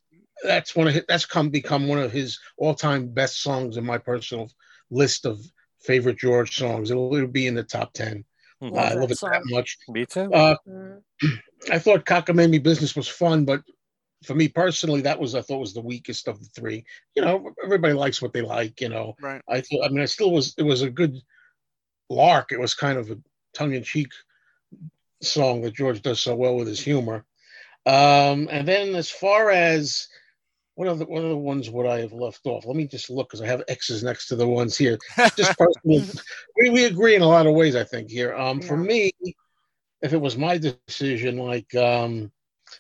[0.45, 3.99] that's one of his, that's come become one of his all-time best songs in my
[3.99, 4.51] personal
[4.91, 5.41] list of
[5.81, 6.91] favorite George songs.
[6.91, 8.25] It'll, it'll be in the top ten.
[8.63, 8.73] Mhm.
[8.73, 9.79] Uh, I love it that much.
[9.89, 10.33] Me too.
[10.33, 11.03] Uh, Mm.
[11.73, 13.63] I thought Cockamamie Business was fun, but
[14.23, 16.85] for me personally, that was I thought was the weakest of the three.
[17.17, 18.81] You know, everybody likes what they like.
[18.81, 19.43] You know, Right.
[19.49, 19.85] I thought.
[19.85, 20.55] I mean, I still was.
[20.57, 21.21] It was a good
[22.09, 22.53] lark.
[22.53, 23.19] It was kind of a
[23.55, 24.11] tongue-in-cheek
[25.23, 27.25] song that George does so well with his humor.
[27.87, 30.09] Um, and then as far as
[30.75, 32.65] what other what other ones would I have left off?
[32.65, 34.97] Let me just look because I have X's next to the ones here.
[35.37, 36.07] Just personal,
[36.57, 37.75] we, we agree in a lot of ways.
[37.75, 38.33] I think here.
[38.37, 39.11] Um, for me,
[40.03, 42.31] if it was my decision, like um,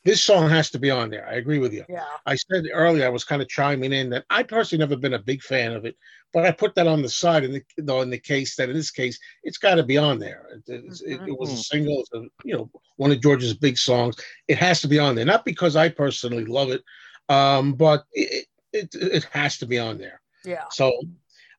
[0.05, 1.26] this song has to be on there.
[1.28, 1.84] I agree with you.
[1.89, 2.05] Yeah.
[2.26, 5.18] I said earlier I was kind of chiming in that I personally never been a
[5.18, 5.97] big fan of it,
[6.32, 8.76] but I put that on the side in the though in the case that in
[8.76, 10.47] this case it's got to be on there.
[10.66, 13.78] It, it's- it- it was a single, it's a, you know, one of George's big
[13.78, 14.16] songs.
[14.49, 16.82] It has to be on there, not because I personally love it,
[17.28, 20.20] um, but it, it it has to be on there.
[20.45, 20.64] Yeah.
[20.70, 20.93] So,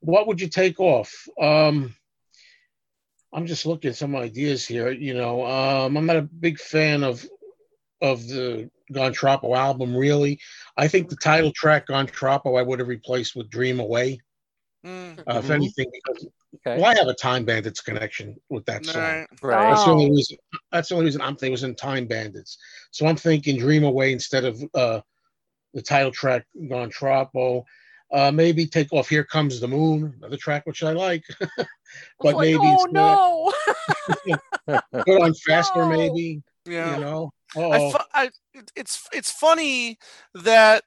[0.02, 1.28] what would you take off?
[1.42, 1.94] Um,
[3.34, 4.92] I'm just looking at some ideas here.
[4.92, 7.26] You know, um, I'm not a big fan of
[8.02, 9.96] of the Gone Troppo album.
[9.96, 10.40] Really,
[10.78, 14.20] I think the title track Gone Troppo I would have replaced with Dream Away.
[14.86, 15.20] Mm.
[15.20, 15.50] Uh, If Mhm.
[15.52, 16.28] anything, because
[16.66, 16.82] Okay.
[16.82, 19.02] well, I have a Time Bandits connection with that song.
[19.02, 19.28] Right.
[19.42, 19.70] Right.
[19.70, 20.10] That's the only Oh.
[20.16, 20.38] reason.
[20.72, 22.58] That's the only reason I'm thinking it was in Time Bandits.
[22.92, 25.02] So I'm thinking Dream Away instead of uh,
[25.74, 27.66] the title track Gone Troppo.
[28.12, 31.24] Uh, maybe take off Here Comes the Moon, another track which I like.
[31.58, 31.68] but
[32.24, 33.54] Like, maybe oh instead- no.
[35.06, 35.90] put on faster, No.
[35.90, 36.42] maybe.
[36.70, 36.96] Yeah.
[36.96, 37.32] You know.
[37.56, 38.30] I, Oh, fu- I
[38.76, 39.98] it's it's funny
[40.34, 40.84] that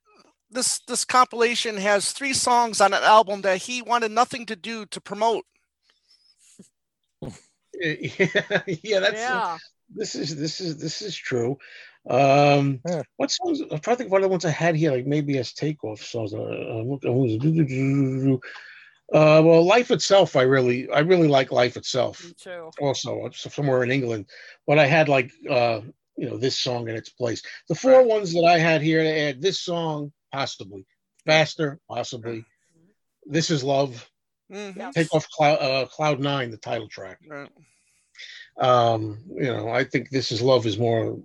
[0.50, 4.86] this this compilation has three songs on an album that he wanted nothing to do
[4.86, 5.44] to promote.
[7.80, 9.58] yeah, yeah, that's yeah.
[9.94, 11.58] this is this is this is true.
[12.08, 13.02] Um, Yeah.
[13.16, 13.60] what songs?
[13.60, 16.02] I'm trying to think of what other ones I had here, like maybe as takeoff
[16.02, 16.34] songs.
[16.34, 16.82] Uh,
[19.12, 19.38] uh, what- what was it?
[19.38, 22.24] Uh, well, life itself, I really, I really like life itself.
[22.24, 22.70] Me too.
[22.80, 24.26] Also, it's somewhere in England,
[24.66, 25.80] but I had like, uh,
[26.16, 27.42] you know, this song in its place.
[27.68, 30.86] The four ones that I had here to add: this song, possibly,
[31.26, 32.44] faster, possibly.
[33.26, 34.08] This is love.
[34.50, 34.92] Mhm.
[34.92, 37.18] Take off cloud, uh, cloud nine, the title track.
[37.26, 37.50] Right.
[38.58, 41.18] Um, you know, I think this is love is more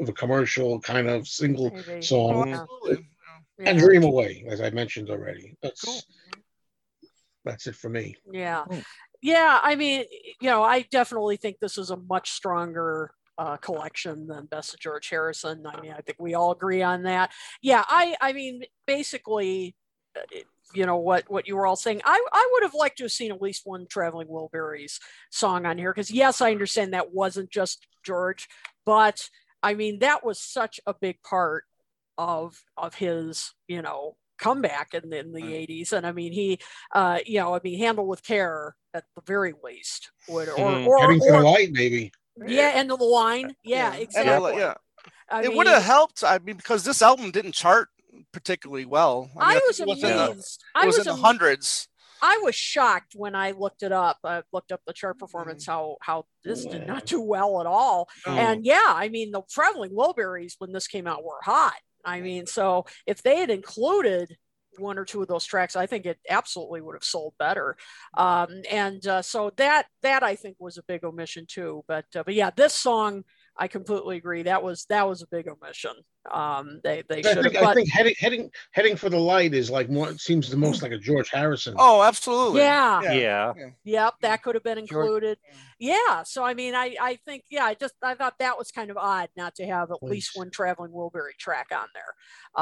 [0.00, 1.82] of a commercial kind of single Maybe.
[1.96, 2.48] Oh, song.
[2.48, 2.64] Yeah.
[3.58, 3.84] and Yeah.
[3.84, 6.00] dream away as i mentioned already that's Cool.
[7.44, 8.64] That's it for me Yeah.
[8.64, 8.78] Hmm.
[9.20, 9.58] Yeah.
[9.62, 10.04] I mean,
[10.40, 14.80] you know, I definitely think this is a much stronger uh, collection than Best of
[14.80, 15.64] George Harrison.
[15.66, 17.32] I mean, I think we all agree on that.
[17.60, 17.84] Yeah.
[17.88, 19.74] I, I mean, basically,
[20.16, 20.20] uh,
[20.74, 23.12] you know what what you were all saying i i would have liked to have
[23.12, 24.98] seen at least one traveling wilburys
[25.30, 28.48] song on here because yes i understand that wasn't just george
[28.84, 29.28] but
[29.62, 31.64] i mean that was such a big part
[32.18, 35.68] of of his you know comeback in, in the Right.
[35.68, 36.58] 80s and i mean he
[36.94, 40.86] uh you know i mean handle with care at the very least would or Mhm.
[40.86, 42.12] or, heading to the or light maybe
[42.46, 44.74] yeah end of the line yeah, And, uh, exactly yeah.
[45.30, 46.24] I it mean, would have helped.
[46.24, 47.88] I mean, because this album didn't chart
[48.32, 49.30] particularly well.
[49.36, 50.62] I, mean, was it was in the, amazed.
[50.74, 51.88] it I was, was in the hundreds.
[52.22, 54.18] I was shocked when I looked it up.
[54.24, 55.24] I looked up the chart Mm-hmm.
[55.24, 58.08] performance, how how this did not do well at all.
[58.26, 58.32] No.
[58.32, 61.74] And yeah, I mean the traveling Wilburys when this came out were hot.
[62.04, 64.36] I mean, so if they had included
[64.78, 67.76] one or two of those tracks, I think it absolutely would have sold better.
[68.16, 71.84] Um, and uh, so that that I think was a big omission too.
[71.88, 73.24] But uh, but yeah, this song
[73.60, 74.44] I completely agree.
[74.44, 75.92] That was that was a big omission.
[76.30, 77.52] Um, they they I should have.
[77.52, 80.56] think, I think heading heading heading for the light is like more it seems the
[80.56, 82.60] most like a george harrison Oh, absolutely.
[82.60, 83.52] yeah, Yeah.
[83.84, 85.02] Yep, that could have been Sure.
[85.02, 85.38] included.
[85.80, 88.90] Yeah, so I mean, I I think yeah, I just I thought that was kind
[88.90, 92.14] of odd not to have at least one traveling Wilbury track on there.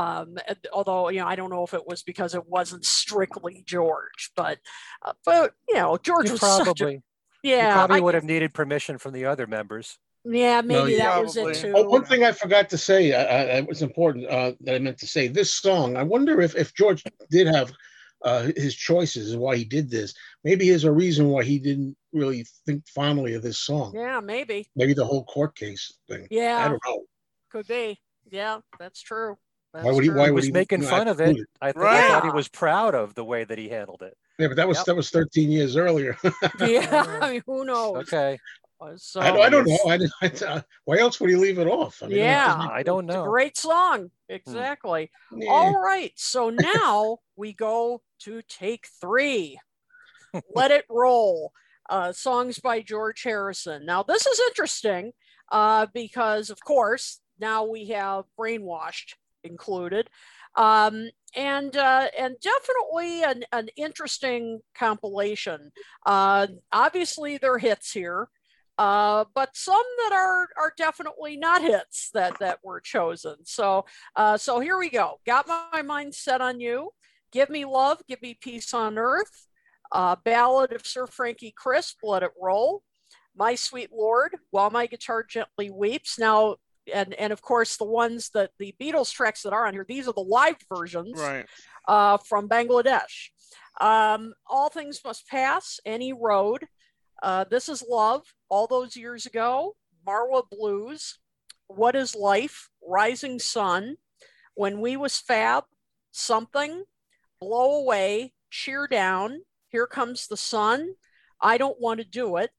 [0.03, 0.37] Um,
[0.73, 4.59] although you know, I don't know if it was because it wasn't strictly George, but
[5.05, 7.03] uh, but you know, George You was such a probably, you
[7.43, 9.99] yeah, probably I- would have needed permission from the other members.
[10.29, 11.05] Yeah, maybe yeah.
[11.05, 11.61] that was it Probably.
[11.61, 11.73] too.
[11.77, 14.79] Oh, one thing I forgot to say, uh, uh, it was important uh, that I
[14.79, 15.29] meant to say.
[15.29, 17.73] This song, I wonder if if George did have
[18.25, 20.15] uh, his choices and why he did this.
[20.43, 23.93] Maybe there's a reason why he didn't really think fondly of this song.
[23.95, 24.67] Yeah, maybe.
[24.75, 26.27] Maybe the whole court case thing.
[26.31, 27.03] Yeah, I Yeah, don't know.
[27.51, 28.01] could be.
[28.31, 29.37] Yeah, that's true.
[29.73, 30.09] Why would he?
[30.09, 30.19] true.
[30.19, 31.37] Why He would was he making not fun of it.
[31.37, 31.47] it?
[31.61, 34.17] I think I thought he was proud of the way that he handled it.
[34.39, 34.87] Yeah, but that was Yep.
[34.87, 36.17] that was 13 years earlier.
[36.61, 37.97] yeah, I mean, who knows?
[38.09, 38.39] Okay.
[38.97, 39.79] So I, don't, I don't know.
[40.23, 42.03] I, I, why else would he leave it off?
[42.03, 42.69] I mean, Yeah.
[42.71, 43.25] I don't It's a know.
[43.25, 44.11] great song.
[44.29, 45.11] Exactly.
[45.35, 45.51] yeah.
[45.51, 46.13] All right.
[46.17, 49.59] So now we go to take three.
[50.55, 51.53] Let it roll.
[51.89, 53.87] Uh, songs by George Harrison.
[53.87, 55.13] Now, this is interesting
[55.53, 59.15] uh, because, of course, now we have Brainwashed
[59.45, 60.11] included.
[60.57, 65.71] Um, and uh, and definitely an, an interesting compilation.
[66.05, 68.29] Uh, obviously, there are hits here,
[68.79, 73.37] uh, but some that are are definitely not hits that that were chosen.
[73.45, 75.21] So uh, so here we go.
[75.27, 76.91] Got my mind set on you.
[77.33, 78.01] Give me love.
[78.09, 79.47] Give me peace on earth.
[79.93, 81.99] Uh, Ballad of Sir Frankie Crisp.
[82.03, 82.83] Let it roll.
[83.37, 84.37] My sweet lord.
[84.51, 86.19] While my guitar gently weeps.
[86.19, 86.57] Now.
[86.95, 90.07] And, and of course the ones that the Beatles tracks that are on here, these
[90.07, 91.45] are the live versions Right.
[91.89, 93.31] uh, from Bangladesh.
[93.81, 96.69] Um, All Things Must Pass, Any Road,
[97.23, 101.19] uh, This Is Love, All Those Years Ago, Marwa Blues,
[101.69, 103.97] What Is Life, Rising Sun,
[104.55, 105.65] When We Was Fab,
[106.13, 106.85] Something,
[107.41, 110.95] Blow Away, Cheer Down, Here Comes the Sun,
[111.41, 112.51] I Don't Want to Do It,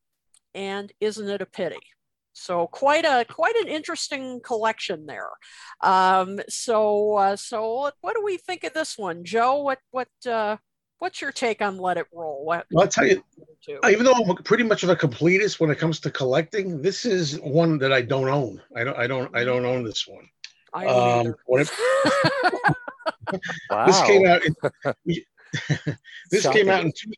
[0.54, 1.78] and Isn't It a Pity?
[2.34, 5.32] So quite a quite an interesting collection there.
[5.82, 9.64] Um, so uh, so what, do we think of this one, Joe?
[9.64, 10.58] What what uh,
[11.00, 12.44] what's your take on Let It Roll?
[12.46, 13.24] What, Well, I'll tell you,
[13.90, 17.40] even though I'm pretty much of a completist when it comes to collecting, this is
[17.42, 18.62] one that I don't own.
[18.76, 18.98] I don't.
[18.98, 19.36] I don't.
[19.36, 20.28] I don't own this one.
[20.74, 21.70] I Um, what
[23.70, 23.86] Wow.
[23.88, 24.42] this came out.
[24.46, 24.56] In,
[26.32, 26.62] this Shocking.
[26.62, 27.12] came out in two,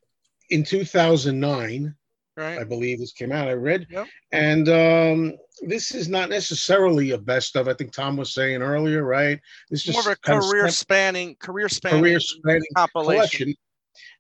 [0.50, 1.96] in 2009.
[2.38, 3.50] I believe this came out.
[3.50, 4.08] I read, Yep.
[4.32, 7.68] and um, this is not necessarily a best of.
[7.68, 9.42] I think Tom was saying earlier, right?
[9.70, 13.18] This is More of a kind of career spanning, career spanning career spanning compilation.
[13.18, 13.56] collection.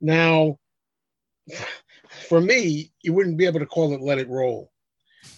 [0.01, 0.57] Now,
[2.27, 4.71] for me, you wouldn't be able to call it "Let It Roll"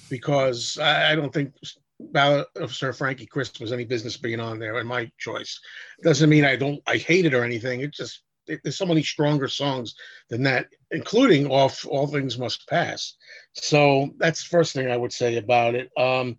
[0.09, 1.53] because I, don't think
[1.99, 4.80] Ballad of Sir Frankie Crisp was any business being on there.
[4.80, 5.59] In my choice,
[6.03, 7.81] doesn't mean I don't I hate it or anything.
[7.81, 9.95] It just it, there's so many stronger songs
[10.30, 13.15] than that, including "Off All Things Must Pass."
[13.53, 15.89] So that's the first thing I would say about it.
[15.97, 16.38] Um,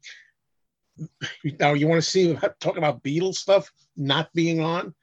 [1.59, 4.95] now you want to see talk about Beatles stuff not being on?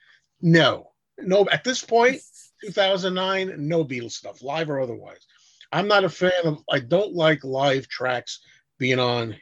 [0.41, 1.47] No, no.
[1.49, 2.21] At this point,
[2.61, 5.25] 2009, no Beatles stuff, live or otherwise.
[5.71, 6.63] I'm not a fan of.
[6.71, 8.39] I don't like live tracks
[8.79, 9.35] being on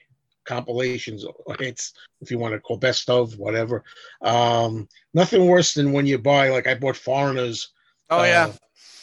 [0.48, 1.26] compilations
[1.60, 3.84] It's if you want to call best of whatever
[4.22, 7.74] um nothing worse than when you buy like i bought foreigners
[8.10, 8.52] oh uh, yeah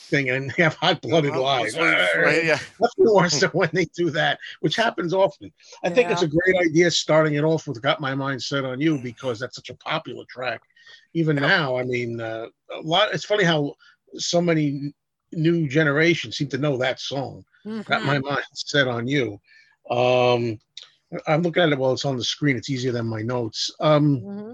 [0.08, 4.10] thing and they have hot blooded live right, yeah nothing worse than when they do
[4.10, 5.52] that which happens often
[5.84, 5.94] i yeah.
[5.94, 8.98] think it's a great idea starting it off with got my mind set on you
[8.98, 10.62] because that's such a popular track
[11.12, 11.46] even yeah.
[11.46, 13.74] now i mean uh, a lot it's funny how
[14.16, 14.92] so many
[15.32, 17.82] new generations seem to know that song mm-hmm.
[17.82, 19.40] got my mind set on you
[19.90, 20.58] um
[21.26, 22.56] I'm looking at it while it's on the screen.
[22.56, 23.70] It's easier than my notes.
[23.80, 24.52] Um, mm-hmm.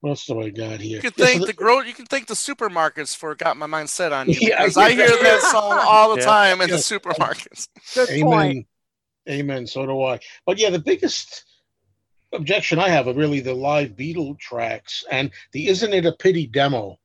[0.00, 0.96] What else do I got here?
[0.96, 1.80] You can thank yeah, so the, grow.
[1.80, 4.36] You can thank the supermarkets for got my mind set on you.
[4.40, 6.26] Yeah, because I, hear that song all the yeah.
[6.26, 7.68] time in the supermarkets.
[7.94, 8.22] Good Amen.
[8.22, 8.66] Point.
[9.28, 9.66] Amen.
[9.66, 10.20] So do I.
[10.46, 11.44] But yeah, the biggest
[12.32, 16.46] objection I have are really the live Beatle tracks and the "Isn't It a Pity"
[16.46, 16.98] demo.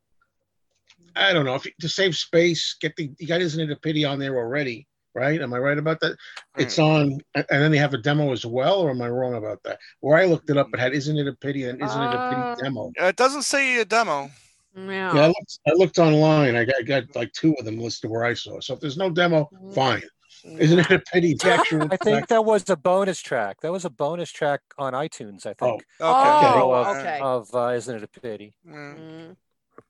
[1.16, 4.06] I don't know if to save space, get the you got "Isn't It a Pity"
[4.06, 5.42] on there already right?
[5.42, 6.18] Am I right about that?
[6.58, 9.64] It's on, and then they have a demo as well, or am I wrong about
[9.64, 9.80] that?
[10.02, 12.14] Where I looked it up, it had "Isn't it a pity?" and "Isn't uh, it
[12.14, 12.92] a pity?" Uh, demo.
[12.98, 14.30] It doesn't say a demo.
[14.76, 15.16] Yeah.
[15.16, 16.58] Yeah, I looked, I looked online.
[16.58, 18.60] I got, got like two of them listed where I saw.
[18.60, 19.72] So if there's no demo, mm-hmm.
[19.72, 20.04] fine.
[20.44, 21.34] Isn't it a pity?
[21.34, 23.62] The actual I think that was a bonus track.
[23.62, 25.46] That was a bonus track on iTunes.
[25.46, 25.86] I think.
[26.02, 26.60] Oh, okay.
[26.60, 27.20] Oh, of, okay.
[27.22, 28.54] Of uh, isn't it a pity?
[28.68, 29.38] Mm.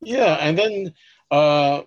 [0.02, 0.94] Yeah, and then
[1.32, 1.84] uh,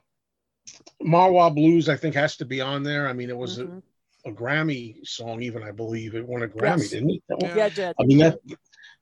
[1.02, 3.08] Marwa Blues, I think, has to be on there.
[3.08, 3.78] I mean, it was mm-hmm.
[4.26, 6.90] a, a, Grammy song, even I believe it won a Grammy, yes.
[6.90, 7.22] didn't it?
[7.40, 7.94] Yeah, it did.
[8.00, 8.40] I mean, that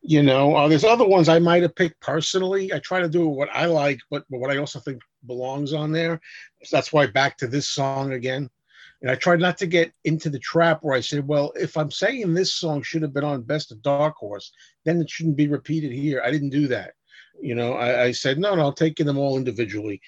[0.03, 2.73] you know, uh, there's other ones I might have picked personally.
[2.73, 5.91] I try to do what I like, but, but what I also think belongs on
[5.91, 6.21] there.
[6.63, 8.49] So that's why back to this song again.
[9.03, 11.91] And I tried not to get into the trap where I said, well, if I'm
[11.91, 14.53] saying this song should have been on Best of Dark Horse,
[14.85, 16.23] then it shouldn't be repeated here.
[16.25, 16.95] I didn't do that.
[17.41, 20.01] You know, I, I said, no, no, I'll take them all individually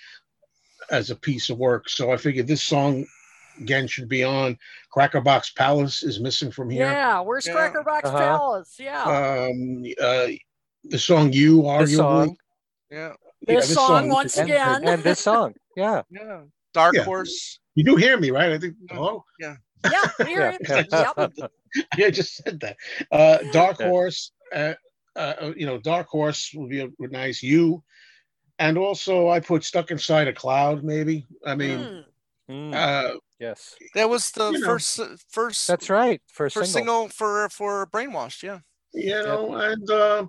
[0.91, 1.89] as a piece of work.
[1.89, 3.07] So I figured this song
[3.61, 4.59] again should be on.
[4.95, 6.87] Crackerbox Palace is missing from here.
[6.87, 7.55] Yeah, where's yeah.
[7.55, 8.19] Crackerbox uh-huh.
[8.19, 8.77] Palace?
[8.79, 9.03] Yeah.
[9.03, 10.29] Um, uh,
[10.85, 11.97] the song "You" arguably.
[11.97, 12.37] Song.
[12.91, 13.13] Yeah.
[13.43, 14.89] This, this song, song, once and, again.
[14.89, 15.55] And, this song.
[15.77, 16.03] Yeah.
[16.11, 16.43] Yeah.
[16.75, 17.05] Dark yeah.
[17.05, 17.61] Horse.
[17.75, 18.53] You do hear me, right?
[18.53, 18.75] I think.
[18.91, 19.25] Hello.
[19.41, 19.57] Yeah.
[19.91, 20.27] Yeah.
[20.27, 20.85] Hear yeah.
[20.91, 21.33] yep.
[21.95, 22.77] I just said that.
[23.11, 24.33] Uh, Dark Horse.
[24.55, 24.75] Uh,
[25.16, 27.43] uh, you know, Dark Horse would be a, nice.
[27.43, 27.82] You
[28.59, 32.05] and also I put "Stuck Inside a Cloud." Maybe I mean,
[32.51, 32.74] mm.
[32.74, 35.16] uh, yes, that was the you first know.
[35.28, 35.66] first.
[35.66, 37.09] That's right, first, first single.
[37.09, 37.09] single.
[37.10, 38.43] for for Brainwashed.
[38.43, 38.59] Yeah,
[38.93, 40.26] you know, and uh,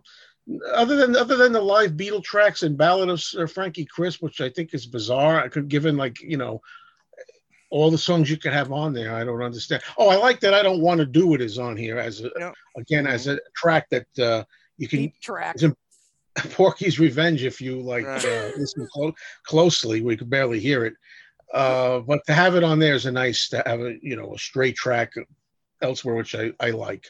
[0.73, 4.41] other than other than the live Beatle tracks and Ballad of Sir Frankie Crisp, which
[4.41, 5.41] I think is bizarre.
[5.41, 6.61] I could given like you know
[7.71, 9.13] all the songs you could have on there.
[9.13, 9.83] I don't understand.
[9.97, 10.53] Oh, I like that.
[10.53, 12.51] I don't want to do it is on here as a, yeah.
[12.77, 14.43] again as a track that uh,
[14.79, 15.55] you can Deep track.
[16.51, 20.93] Porky's Revenge, if you like uh, listen clo- closely, we could barely hear it.
[21.53, 24.33] Uh, but to have it on there is a nice to have a you know
[24.33, 25.13] a straight track
[25.81, 27.05] elsewhere, which I, I like.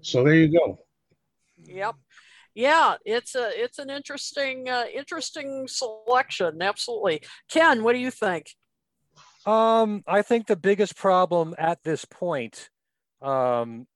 [0.00, 0.80] So there you go.
[1.64, 1.94] Yep.
[2.54, 6.62] Yeah, it's a it's an interesting uh, interesting selection.
[6.62, 7.20] Absolutely,
[7.50, 7.84] Ken.
[7.84, 8.56] What do you think?
[9.44, 12.70] Um, I think the biggest problem at this point,
[13.22, 13.86] um,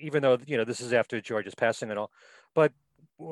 [0.00, 2.10] even though you know this is after George's passing and all,
[2.54, 2.72] but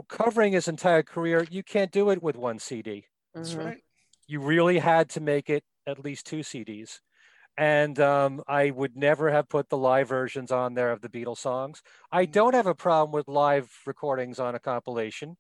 [0.09, 3.07] covering his entire career, you can't do it with one CD.
[3.35, 3.67] That's mm-hmm.
[3.67, 3.79] right.
[4.27, 7.01] You really had to make it at least two CDs.
[7.57, 11.39] And um, I would never have put the live versions on there of the Beatles
[11.39, 11.83] songs.
[12.11, 12.33] I mm-hmm.
[12.33, 15.37] don't have a problem with live recordings on a compilation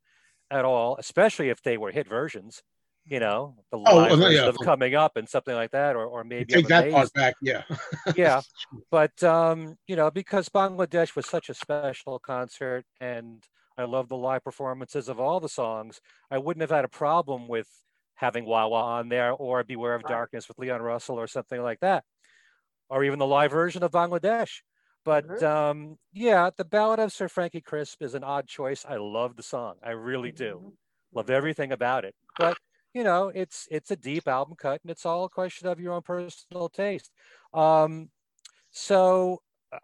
[0.50, 2.62] at all, especially if they were hit versions.
[3.10, 4.46] You know, the oh, live yeah.
[4.46, 7.34] of coming up and something like that, or or maybe take that part back.
[7.42, 7.64] Yeah,
[8.16, 8.40] yeah,
[8.88, 13.42] but um, you know, because Bangladesh was such a special concert, and
[13.76, 16.00] I love the live performances of all the songs.
[16.30, 17.66] I wouldn't have had a problem with
[18.14, 22.04] having Wah on there or Beware of Darkness with Leon Russell or something like that,
[22.88, 24.60] or even the live version of Bangladesh.
[25.04, 25.44] But mm-hmm.
[25.44, 28.86] um, yeah, the Ballad of Sir Frankie Crisp is an odd choice.
[28.88, 29.76] I love the song.
[29.82, 30.60] I really do.
[30.62, 30.68] Mm-hmm.
[31.12, 32.14] Love everything about it.
[32.38, 32.56] But
[32.94, 35.92] you know, it's it's a deep album cut, and it's all a question of your
[35.94, 37.10] own personal taste.
[37.54, 38.10] Um,
[38.70, 39.42] so
[39.72, 39.78] uh,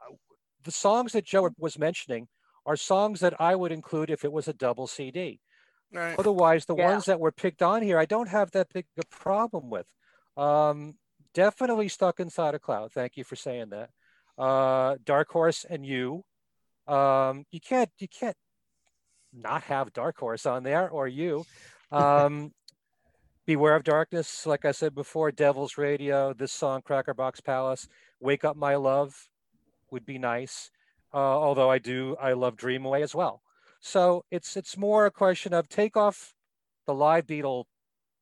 [0.64, 2.28] the songs that Joe was mentioning
[2.64, 5.40] are songs that I would include if it was a double CD.
[5.92, 6.18] Right.
[6.18, 6.90] Otherwise, the yeah.
[6.90, 9.86] ones that were picked on here, I don't have that big a problem with.
[10.36, 10.94] Um,
[11.32, 12.92] definitely stuck inside a cloud.
[12.92, 13.90] Thank you for saying that.
[14.36, 16.24] Uh, Dark Horse and you.
[16.88, 18.36] Um, you can't you can't
[19.32, 21.44] not have Dark Horse on there or you.
[21.92, 22.50] Um,
[23.46, 27.86] Beware of Darkness, like I said before, Devil's Radio, this song, Crackerbox Palace,
[28.20, 29.28] Wake Up My Love
[29.90, 30.70] would be nice.
[31.14, 33.42] Uh, although I do, I love Dream Away as well.
[33.80, 36.34] So it's it's more a question of take off
[36.86, 37.64] the live Beatle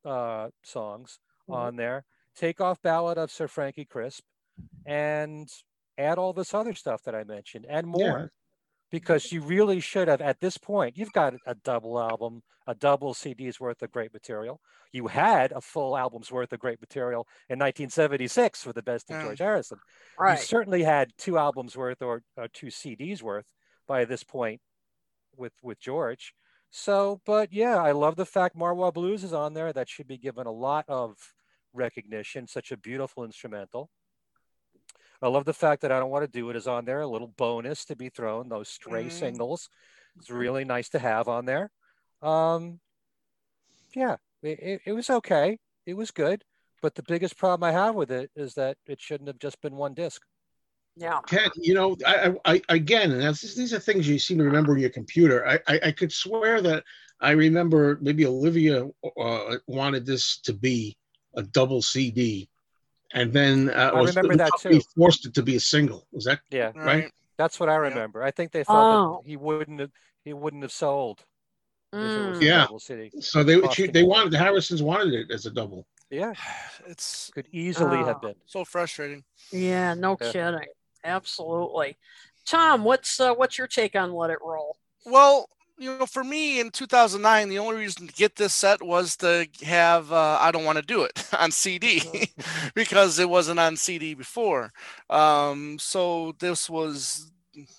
[0.03, 1.19] uh, songs
[1.49, 1.55] Mhm.
[1.55, 4.23] on there, take off Ballad of Sir Frankie Crisp,
[4.85, 5.49] and
[5.97, 7.99] add all this other stuff that I mentioned and more.
[8.01, 8.27] Yeah.
[8.99, 13.13] Because you really should have at this point, you've got a double album, a double
[13.13, 14.59] CD's worth of great material.
[14.91, 19.17] You had a full album's worth of great material in 1976 for the best of
[19.17, 19.23] Yeah.
[19.23, 19.79] George Harrison.
[20.17, 20.39] Right.
[20.39, 23.47] You certainly had two albums worth or, or two CDs worth
[23.87, 24.61] by this point
[25.35, 26.33] with with George.
[26.69, 29.71] So, but yeah, I love the fact Marwa Blues is on there.
[29.71, 31.15] That should be given a lot of
[31.73, 32.47] recognition.
[32.47, 33.89] Such a beautiful instrumental.
[35.21, 37.01] I love the fact that I don't want to do it is on there.
[37.01, 38.49] A little bonus to be thrown.
[38.49, 39.11] Those stray Mhm.
[39.11, 39.69] singles.
[40.17, 41.71] It's really nice to have on there.
[42.21, 42.79] Um,
[43.95, 45.59] yeah, it, it, it was okay.
[45.85, 46.43] It was good.
[46.81, 49.75] But the biggest problem I have with it is that it shouldn't have just been
[49.75, 50.21] one disc.
[50.95, 51.19] Yeah.
[51.27, 54.43] Ken, you know, I, I, I again, and that's, these are things you seem to
[54.43, 55.45] remember in your computer.
[55.47, 56.83] I, I, I could swear that
[57.19, 58.87] I remember maybe Olivia
[59.19, 60.97] uh, wanted this to be
[61.35, 62.47] a double CD,
[63.15, 64.85] and then uh, I was- remember the that company too.
[64.95, 66.05] Forced it to be a single.
[66.11, 67.11] Was that Yeah, right?
[67.37, 67.77] that's what I Yeah.
[67.89, 68.21] remember.
[68.21, 69.21] I think they thought Oh.
[69.23, 69.91] that he wouldn't have
[70.23, 71.23] he wouldn't have sold
[71.93, 72.41] if it was Mm.
[72.41, 72.61] Yeah.
[72.65, 73.11] double CD.
[73.21, 75.85] So they Costing she, they wanted the Harrisons wanted it as a double.
[76.11, 76.33] Yeah,
[76.85, 78.27] It's could easily have Oh.
[78.27, 78.35] been.
[78.45, 79.23] so frustrating.
[79.51, 79.93] Yeah.
[79.95, 80.31] No Yeah.
[80.31, 80.67] kidding.
[81.03, 81.97] Absolutely.
[82.45, 84.77] Tom, what's uh, what's your take on Let It Roll?
[85.05, 89.17] Well, you know, for me in 2009, the only reason to get this set was
[89.17, 92.31] to have uh, I Don't Want to Do It on CD
[92.75, 94.71] because it wasn't on CD before.
[95.09, 97.31] Um, so this was,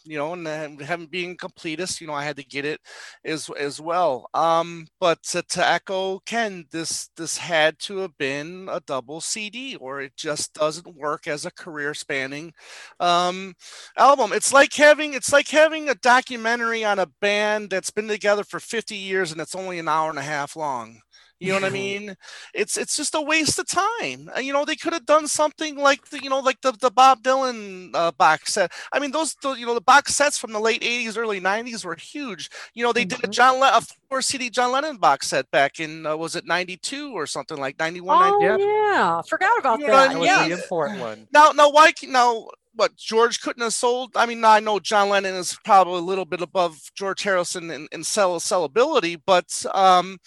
[0.04, 2.80] you know, and having being completist, you know, I had to get it
[3.24, 4.28] as as well.
[4.34, 9.76] Um, but to, to echo Ken, this this had to have been a double CD,
[9.76, 12.52] or it just doesn't work as a career spanning
[13.00, 13.54] um,
[13.96, 14.32] album.
[14.32, 18.60] It's like having it's like having a documentary on a band that's been together for
[18.60, 21.00] 50 years and it's only an hour and a half long.
[21.38, 22.16] You know what I mean?
[22.54, 24.30] It's it's just a waste of time.
[24.34, 26.90] Uh, You know, they could have done something like the you know like the the
[26.90, 28.72] Bob Dylan uh, box set.
[28.92, 31.84] I mean, those the, you know the box sets from the late 80s, early 90s
[31.84, 32.48] were huge.
[32.74, 33.32] You know, they did a Mhm.
[33.32, 37.12] John Le- a four CD John Lennon box set back in uh, was it 92
[37.12, 38.16] or something like 91?
[38.22, 38.68] Oh 90 Yeah.
[38.92, 40.12] yeah, forgot about You know what I that.
[40.14, 40.48] That was Yeah.
[40.48, 41.28] the important one.
[41.32, 41.92] now, now, why?
[41.92, 42.94] can- Now, what?
[42.96, 44.12] George couldn't have sold.
[44.16, 47.88] I mean, I know John Lennon is probably a little bit above George Harrison in,
[47.90, 50.18] in sell sellability, but um,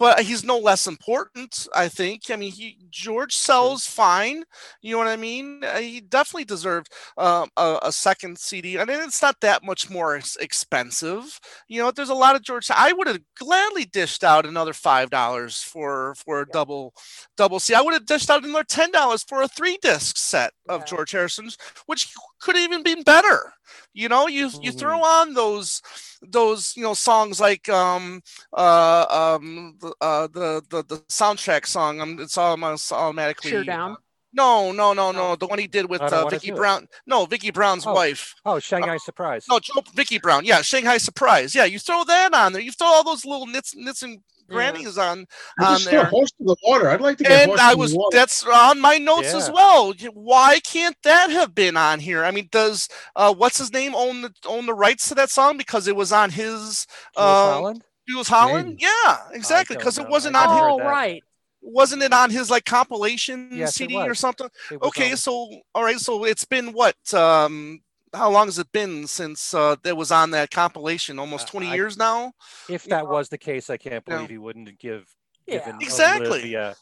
[0.00, 1.68] but he's no less important.
[1.76, 2.24] I think.
[2.30, 4.44] I mean, he George sells fine.
[4.82, 5.62] You know what I mean?
[5.64, 8.78] Uh, He definitely deserved um, a, a second CD.
[8.80, 11.40] I mean, it's not that much more expensive.
[11.68, 12.70] You know, there's a lot of George.
[12.74, 16.94] I would have gladly dished out another five dollars for for a double
[17.36, 17.74] double C.
[17.74, 20.86] I would have dished out another ten dollars for a three disc set of Yeah.
[20.86, 21.56] George Harrison's,
[21.86, 23.52] which could have even been better.
[23.92, 25.82] You know, you you throw on those
[26.22, 28.22] those you know songs like um
[28.52, 29.06] uh
[29.36, 32.00] um uh, the, the the soundtrack song.
[32.00, 33.96] Um, it's almost automatically Cheer down.
[34.32, 35.30] No, no, no, No.
[35.30, 35.36] no.
[35.36, 36.86] The one he did with uh, Vicki Brown.
[37.04, 37.92] No, Vicky Brown's Oh.
[37.92, 38.34] wife.
[38.44, 39.46] Oh, Shanghai Surprise.
[39.50, 40.44] No, Joe, Vicki Brown.
[40.44, 41.52] Yeah, Shanghai Surprise.
[41.54, 42.62] Yeah, you throw that on there.
[42.62, 44.20] You throw all those little nits, nits and
[44.50, 44.54] Yeah.
[44.56, 45.26] grannies on
[45.58, 46.04] I on just saw there.
[46.06, 46.88] Horse to the Water.
[46.90, 48.16] I'd like to get And Horse I to was the Water.
[48.16, 49.92] that's on my notes as well.
[50.12, 52.24] Why can't that have been on here?
[52.24, 55.56] I mean, does uh what's his name own the own the rights to that song
[55.56, 56.86] because it was on his
[57.16, 57.84] Jools um, Holland.
[58.08, 58.66] Jools Holland?
[58.70, 58.82] Maybe.
[58.82, 59.76] Yeah, exactly.
[59.76, 60.86] Because it wasn't on his, Oh that.
[60.86, 61.22] right.
[61.62, 64.48] wasn't it on his like compilation Yes, CD or something?
[64.82, 65.32] Okay, on- so
[65.74, 66.96] all right, so it's been what?
[67.14, 67.80] Um
[68.12, 71.18] how long has it been since uh that was on that compilation?
[71.18, 72.32] Almost Uh, 20 I- years now?
[72.68, 72.96] if Yeah.
[72.96, 74.16] that was the case, I can't Yeah.
[74.16, 75.06] believe he wouldn't give
[75.46, 75.58] Yeah.
[75.58, 76.26] given Exactly.
[76.28, 76.76] Olivia,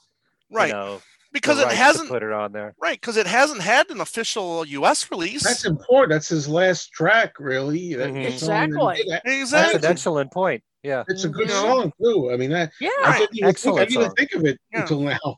[0.50, 0.68] Right.
[0.68, 1.02] You know,
[1.32, 2.74] because it hasn't put it on there.
[2.80, 5.44] right, because it hasn't had an official US release.
[5.44, 6.10] That's important.
[6.12, 7.94] That's his last track, really.
[7.94, 8.24] That- Mhm.
[8.24, 9.04] that's the that Exactly.
[9.12, 9.78] That's exactly.
[9.80, 10.62] an excellent point.
[10.82, 11.04] Yeah.
[11.08, 11.60] It's a good Mhm.
[11.60, 12.30] song too.
[12.32, 12.88] I mean, that, Yeah.
[13.04, 13.18] I Right.
[13.20, 14.80] didn't even, think, I didn't even think of it Yeah.
[14.82, 15.36] until now.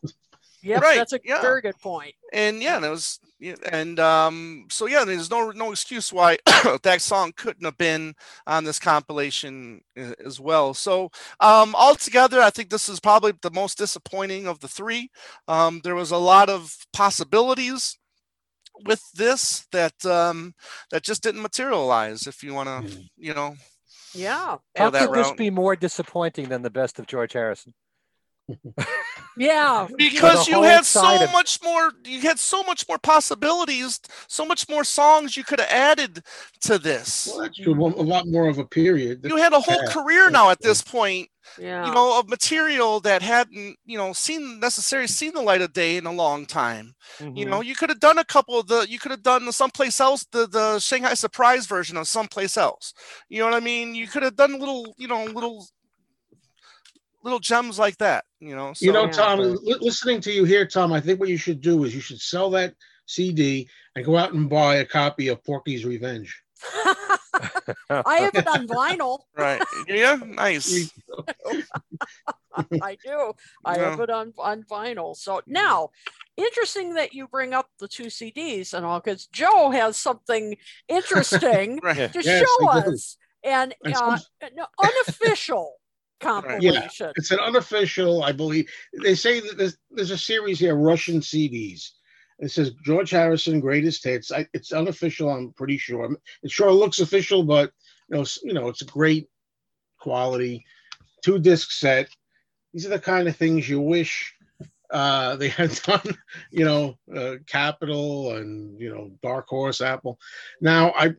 [0.63, 0.83] Yep.
[0.83, 1.41] Right, That's a yeah.
[1.41, 2.15] very good point.
[2.33, 6.37] and yeah, that was yeah, and um so yeah, there's no no excuse why
[6.83, 8.15] that song couldn't have been
[8.47, 10.75] on this compilation as well.
[10.75, 11.11] So
[11.41, 15.11] um altogether, I think this is probably the most disappointing of the three.
[15.49, 17.99] Um there was a lot of possibilities
[18.85, 20.55] with this that um
[20.91, 23.09] that just didn't materialize if you want to Mm.
[23.17, 23.57] you know
[24.15, 24.59] Yeah.
[24.77, 25.37] How could this route.
[25.37, 27.75] be more disappointing than the best of George Harrison?
[29.37, 29.87] Yeah.
[29.97, 34.69] because you had so of- much more you had so much more possibilities so much
[34.69, 36.23] more songs you could have added
[36.63, 37.73] to this Well, that's true.
[37.75, 39.21] A lot more of a period.
[39.25, 39.93] you had a whole Yeah.
[39.93, 41.29] career now at this point
[41.59, 41.87] Yeah.
[41.87, 45.97] you know of material that hadn't you know seen necessarily seen the light of day
[45.97, 47.51] in a long time you Mm-hmm.
[47.51, 50.01] know you could have done a couple of the you could have done the someplace
[50.01, 52.93] else the the shanghai surprise version of someplace else
[53.29, 55.67] you know what i mean you could have done a little you know little
[57.23, 60.67] little gems like that you know so You know, Tom, li- listening to you here,
[60.67, 62.75] Tom, I think what you should do is you should sell that
[63.07, 66.41] CD and go out and buy a copy of Porky's Revenge.
[67.91, 69.21] I have it on vinyl.
[69.37, 70.91] right yeah nice
[72.83, 73.33] I do.
[73.65, 75.17] I have it on, on vinyl.
[75.17, 75.91] So now,
[76.37, 80.57] interesting that you bring up the two CDs and all, because Joe has something
[80.89, 82.93] interesting right to Yes, show I do.
[82.93, 83.17] us.
[83.45, 85.75] And And uh, some- unofficial
[86.21, 87.13] compilation.
[87.17, 88.71] It's an unofficial, I believe.
[89.03, 91.91] They say that there's, there's a series here, Russian CDs.
[92.39, 94.33] It says George Harrison greatest hits.
[94.33, 95.29] I, it's unofficial.
[95.29, 96.17] I'm pretty sure.
[96.43, 97.73] It sure looks official, but
[98.09, 99.29] you know, you know, it's a great
[99.99, 100.65] quality
[101.23, 102.09] two disc set.
[102.73, 104.35] These are the kind of things you wish
[104.91, 106.17] uh, they had done.
[106.51, 110.19] You know, uh, Capitol and you know Dark Horse, Apple.
[110.61, 111.15] Now I,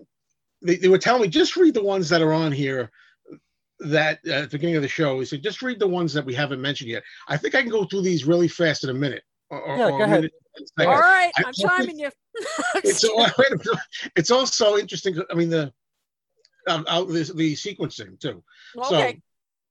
[0.61, 2.91] they, they were telling me just read the ones that are on here
[3.85, 5.19] that uh, at the beginning of the show.
[5.19, 7.03] He said, just read the ones that we haven't mentioned yet.
[7.27, 9.23] I think I can go through these really fast in a minute.
[9.49, 10.21] Or, or- Yeah, or go a ahead.
[10.21, 11.09] minute and a All second.
[11.09, 12.09] right, I- I'm timing you.
[12.83, 13.79] It's, al- wait a minute.
[14.15, 15.17] it's also interesting.
[15.29, 15.73] I mean, the
[16.67, 18.43] um, uh, the, the sequencing too.
[18.77, 19.13] okay.
[19.13, 19.19] So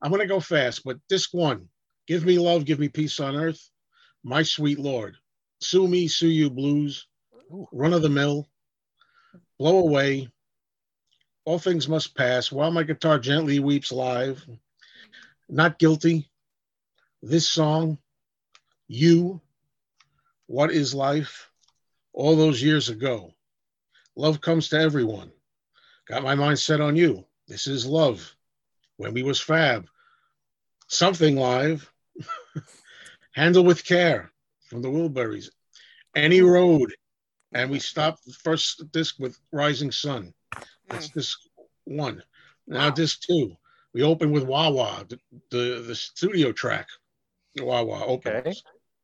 [0.02, 1.68] I'm going to go fast, but disc one,
[2.06, 3.70] Give Me Love, Give Me Peace on Earth,
[4.24, 5.16] My Sweet Lord,
[5.60, 7.06] Sue Me, Sue You Blues,
[7.52, 7.68] Ooh.
[7.72, 8.48] Run of the Mill,
[9.58, 10.28] Blow Away,
[11.46, 14.44] All Things Must Pass, While My Guitar Gently Weeps Live,
[15.48, 16.30] Not Guilty,
[17.22, 17.98] This Song,
[18.88, 19.40] You,
[20.46, 21.50] What Is Life,
[22.12, 23.32] All Those Years Ago,
[24.16, 25.32] Love Comes to Everyone,
[26.06, 28.36] Got My Mind Set on You, This Is Love,
[28.98, 29.86] When We Was Fab,
[30.88, 31.90] Something Live,
[33.32, 34.30] Handle with Care
[34.68, 35.48] from the Wilburys,
[36.14, 36.94] Any Road,
[37.52, 40.34] and we stopped the first disc with Rising Sun.
[40.90, 41.18] That's hmm.
[41.18, 41.38] disc
[41.84, 42.22] one.
[42.66, 42.90] Now Wow.
[42.90, 43.56] disc two,
[43.94, 45.18] we open with Wah-Wah, the,
[45.50, 46.88] the, the studio track.
[47.58, 48.36] Wah-Wah opens.
[48.36, 48.50] Okay.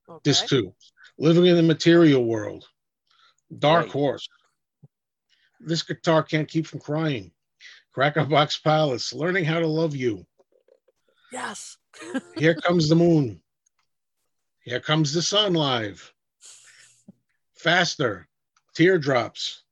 [0.08, 0.20] okay.
[0.22, 0.74] Disc two,
[1.18, 2.68] Living in the Material World,
[3.58, 3.88] Dark.
[3.88, 4.28] Horse.
[5.60, 7.32] This guitar can't keep from crying.
[7.96, 10.26] Crackerbox Palace, Learning How to Love You.
[11.32, 11.78] Yes.
[12.36, 13.40] Here comes the moon.
[14.60, 16.12] Here comes the sun live.
[17.54, 18.28] Faster.
[18.74, 19.62] Teardrops.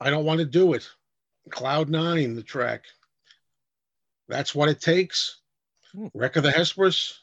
[0.00, 0.88] I don't want to do it.
[1.50, 2.82] Cloud Nine, the track.
[4.28, 5.40] That's what it takes.
[5.92, 6.06] Hmm.
[6.14, 7.20] Wreck of the Hesperus.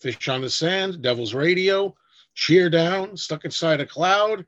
[0.00, 1.02] Fish on the Sand.
[1.02, 1.94] Devil's Radio.
[2.34, 3.16] Cheer Down.
[3.16, 4.46] Stuck Inside a Cloud.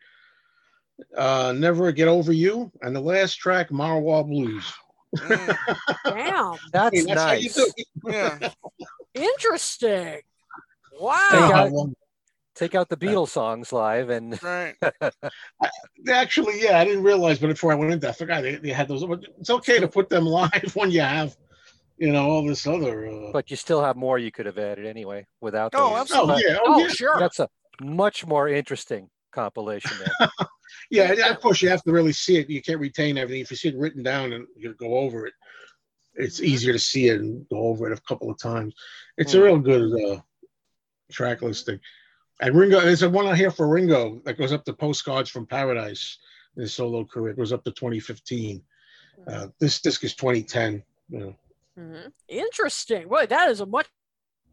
[1.16, 2.72] Uh, Never Get Over You.
[2.80, 4.72] And the last track, Marwa Blues.
[5.18, 5.56] Mm,
[6.06, 6.56] Damn.
[6.72, 7.72] That's Hey, how you nice.
[8.06, 8.50] yeah
[9.14, 10.14] Interesting.
[10.14, 11.18] Take Wow.
[11.52, 11.88] out-
[12.54, 14.74] Take out the Beatles songs live and right
[16.08, 18.70] Actually, yeah, I didn't realize, but before I went into, that I forgot they, they
[18.70, 19.04] had those.
[19.04, 21.36] But it's okay to put them live when you have,
[21.96, 23.06] you know, all this other.
[23.08, 26.00] Uh, but you still have more you could have added anyway without Oh, those.
[26.00, 26.34] absolutely.
[26.34, 27.16] oh yeah, oh, Oh, yeah, sure.
[27.18, 27.48] That's a
[27.80, 30.28] much more interesting compilation there.
[30.90, 31.30] yeah.
[31.30, 32.50] Of course, you have to really see it.
[32.50, 33.42] You can't retain everything.
[33.42, 35.34] If you see it written down and you go over it,
[36.14, 36.44] it's Mhm.
[36.44, 38.74] easier to see it and go over it a couple of times.
[39.16, 39.42] It's a Mm.
[39.44, 40.20] real good uh,
[41.10, 41.78] track listing.
[42.42, 45.46] And Ringo, there's a one out here for Ringo that goes up to Postcards from
[45.46, 46.18] Paradise.
[46.56, 48.60] in His solo career it goes up to 2015.
[49.28, 50.82] Uh, this disc is 2010.
[51.08, 51.36] You know.
[51.78, 52.12] Mhm.
[52.28, 53.08] Interesting.
[53.08, 53.86] Boy, that is a much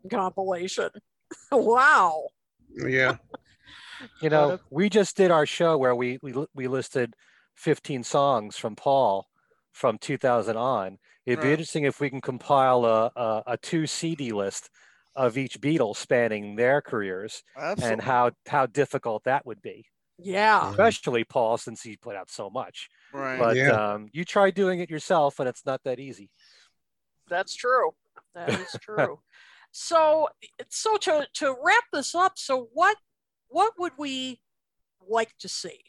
[0.10, 0.90] compilation.
[1.52, 2.28] wow.
[2.76, 3.18] Yeah.
[4.22, 7.16] You know, we just did our show where we we, we listed
[7.56, 9.28] 15 songs from Paul
[9.74, 11.00] from 2000 on.
[11.26, 11.52] It'd be Right.
[11.52, 14.70] interesting if we can compile a, a, a two CD list
[15.20, 19.86] of each Beatle spanning their careers absolutely and how how difficult that would be,
[20.18, 20.70] Yeah.
[20.72, 22.90] especially Paul since he put out so much.
[23.14, 23.94] right But Yeah.
[23.94, 26.30] um, you try doing it yourself, and it's not that easy.
[27.28, 27.92] That's true.
[28.34, 29.20] That is true.
[29.72, 30.30] so
[30.70, 32.98] so to to wrap this up, so what
[33.50, 34.42] what would we
[35.08, 35.82] like to see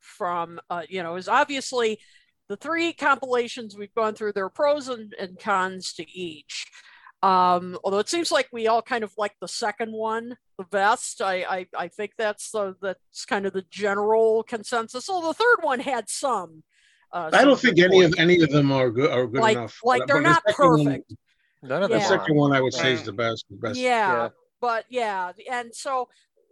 [0.00, 1.98] from uh, you know, is obviously
[2.48, 6.66] the three compilations we've gone through, their pros and, and cons to each.
[7.22, 11.20] Um, although it seems like we all kind of like the second one the best.
[11.20, 15.06] I I, I think that's the that's kind of the general consensus.
[15.06, 16.62] So the third one had some.
[17.12, 19.56] Uh, I don't think good any of any of them are good are good like
[19.56, 19.80] enough.
[19.82, 21.14] like they're the not second one- perfect.
[21.62, 22.04] None of the Yeah.
[22.04, 22.08] are.
[22.08, 23.44] second one I would say is the best.
[23.50, 23.78] The best.
[23.78, 24.12] Yeah.
[24.12, 24.28] Yeah.
[24.60, 26.08] but yeah, and so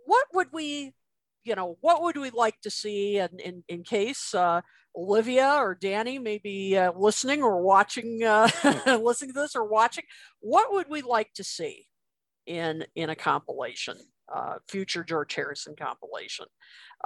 [0.07, 0.95] what would we,
[1.45, 3.19] you know, what would we like to see?
[3.19, 4.63] And in, in case uh,
[4.97, 8.48] Olivia or Dhani may be uh, listening or watching, uh,
[9.01, 10.05] listening to this or watching,
[10.40, 11.86] what would we like to see
[12.47, 13.97] in in a compilation,
[14.35, 16.47] uh, future George Harrison compilation,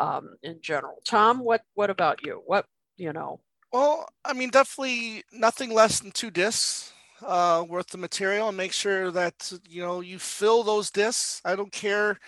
[0.00, 1.02] um, in general?
[1.06, 2.42] Tom, what what about you?
[2.46, 3.40] What you know?
[3.72, 6.92] Well, I mean, definitely nothing less than two discs
[7.26, 11.40] uh, worth the material and make sure that you know you fill those discs.
[11.44, 12.18] I don't care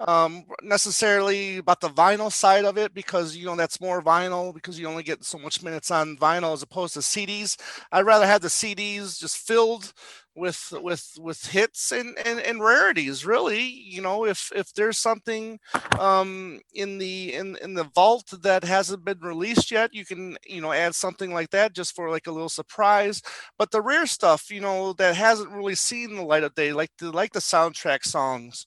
[0.00, 4.78] um, necessarily about the vinyl side of it because you know that's more vinyl because
[4.78, 7.60] you only get so much minutes on vinyl as opposed to CDs.
[7.92, 9.92] I'd rather have the CDs just filled
[10.36, 15.58] with with with hits and, and and rarities really you know if if there's something
[15.98, 20.60] um in the in in the vault that hasn't been released yet you can you
[20.60, 23.22] know add something like that just for like a little surprise.
[23.58, 26.90] But the rare stuff you know that hasn't really seen the light of day like
[26.98, 28.66] the like the soundtrack songs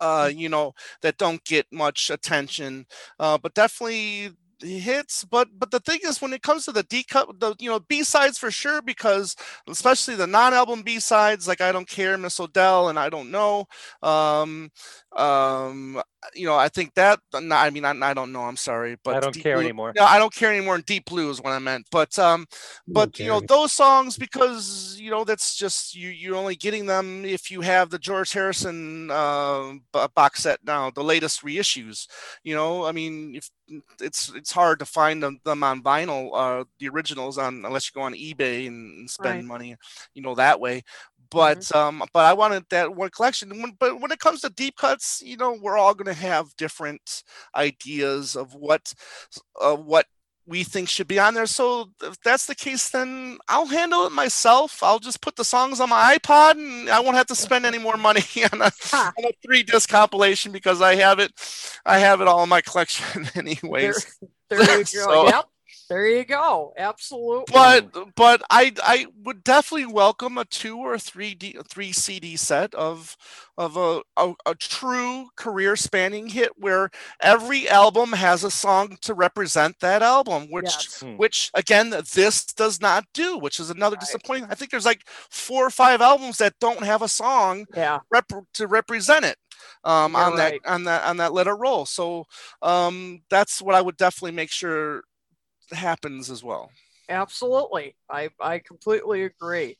[0.00, 0.72] uh you know
[1.02, 2.86] that don't get much attention
[3.18, 4.30] uh but definitely
[4.60, 7.70] hits but but the thing is when it comes to the d cut the you
[7.70, 9.36] know b sides for sure because
[9.68, 13.66] especially the non-album b sides like i don't care miss o'dell and i don't know
[14.02, 14.70] um
[15.16, 16.02] um
[16.34, 19.20] you know i think that i mean i, I don't know i'm sorry but i
[19.20, 21.52] don't Deep care Blue, anymore no i don't care anymore in deep blue is what
[21.52, 22.46] i meant but um
[22.88, 27.24] but you know those songs because you know that's just you you're only getting them
[27.24, 29.72] if you have the george harrison uh,
[30.14, 32.06] box set now the latest reissues
[32.42, 33.50] you know i mean if
[34.00, 37.98] it's it's hard to find them, them on vinyl uh the originals on unless you
[38.00, 39.44] go on ebay and, and spend Right.
[39.46, 39.76] money
[40.14, 40.82] you know that way
[41.30, 44.76] but um but i wanted that one collection when, but when it comes to deep
[44.76, 47.22] cuts you know we're all going to have different
[47.54, 48.92] ideas of what
[49.60, 50.06] uh, what
[50.46, 54.12] we think should be on there so if that's the case then i'll handle it
[54.12, 57.66] myself i'll just put the songs on my ipod and i won't have to spend
[57.66, 58.22] any more money
[58.52, 61.32] on a, on a three disc compilation because i have it
[61.84, 64.16] i have it all in my collection anyways
[64.48, 64.84] There, there you go.
[64.84, 65.44] So- yep.
[65.88, 66.74] There you go.
[66.76, 67.46] Absolutely.
[67.52, 72.74] but but I I would definitely welcome a two or three D, three CD set
[72.74, 73.16] of
[73.56, 76.90] of a, a a true career spanning hit where
[77.22, 81.00] every album has a song to represent that album, which Yes.
[81.00, 81.16] Hmm.
[81.16, 84.00] which again this does not do, which is another Right.
[84.00, 84.48] disappointing.
[84.50, 88.00] I think there's like four or five albums that don't have a song yeah.
[88.10, 89.36] rep- to represent it
[89.84, 90.60] um, You're on right.
[90.64, 91.86] that on that on that let it roll.
[91.86, 92.24] So
[92.62, 95.02] um, that's what I would definitely make sure
[95.72, 96.70] happens as well.
[97.08, 97.96] Absolutely.
[98.10, 99.76] I, I completely agree.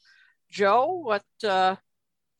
[0.50, 1.76] Joe, what uh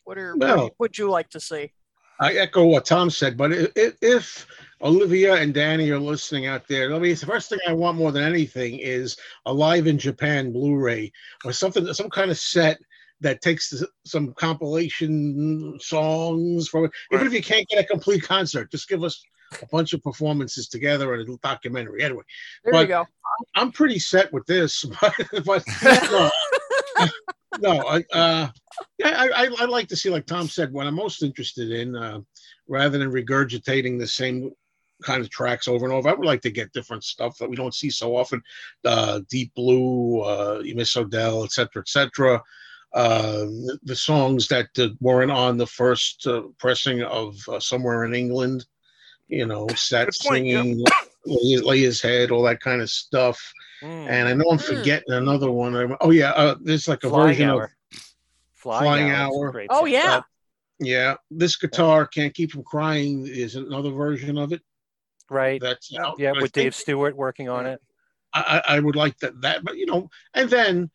[0.04, 1.72] what are what would you like to see?
[2.20, 4.46] I echo what Tom said, but i- i- if
[4.80, 8.10] Olivia and Dhani are listening out there, I mean, the first thing I want more
[8.12, 9.16] than anything is
[9.46, 11.12] a live in Japan Blu-ray
[11.44, 12.78] or something, some kind of set
[13.20, 16.92] that takes some compilation songs from it.
[17.12, 19.22] Even if you can't get a complete concert, just give us
[19.62, 22.02] a bunch of performances together in a documentary.
[22.02, 22.24] Anyway,
[22.64, 23.06] There But- you go.
[23.54, 25.14] I'm pretty set with this, but,
[25.44, 25.62] but
[26.10, 26.30] no,
[27.60, 28.48] no, I, uh,
[28.98, 31.94] yeah, I, I, I like to see, like Tom said, what I'm most interested in,
[31.94, 32.20] uh,
[32.66, 34.50] rather than regurgitating the same
[35.02, 36.08] kind of tracks over and over.
[36.08, 38.42] I would like to get different stuff that we don't see so often.
[38.84, 42.42] Uh, Deep Blue, uh, Miss O'Dell, et cetera, et cetera.
[42.92, 48.04] Uh, the, the songs that uh, weren't on the first uh, pressing of uh, Somewhere
[48.04, 48.64] in England,
[49.28, 50.30] you know, Sat Good yeah.
[50.32, 50.84] singing,
[51.26, 53.40] lay, lay his head, all that kind of stuff.
[53.80, 53.86] Hmm.
[53.86, 54.74] And I know I'm Hmm.
[54.76, 55.76] forgetting another one.
[55.76, 57.64] I- Oh yeah, uh, there's like a Flying version hour.
[57.64, 57.70] of
[58.54, 59.48] Flying, Flying hour.
[59.50, 59.66] is Hour.
[59.70, 59.88] Oh song.
[59.88, 60.20] yeah.
[60.80, 61.14] yeah.
[61.30, 64.62] This guitar can't keep from crying is another version of it.
[65.30, 65.60] right.
[65.60, 66.16] That's out.
[66.18, 67.80] Yeah, But with think Dave Stewart working on it.
[68.32, 69.40] I, I I would like that.
[69.42, 70.90] That, but you know, and then.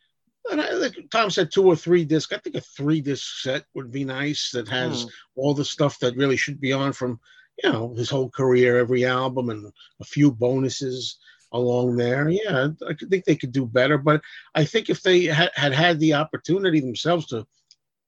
[0.51, 2.33] And I, like Tom said, two or three disc.
[2.33, 4.51] I think a three disc set would be nice.
[4.51, 5.07] That has Hmm.
[5.37, 7.17] all the stuff that really should be on from,
[7.61, 9.71] you know, his whole career, every album, and
[10.01, 11.17] a few bonuses
[11.51, 12.29] along there.
[12.29, 13.97] Yeah, I think they could do better.
[13.97, 14.21] But
[14.55, 17.45] I think if they had had, had the opportunity themselves to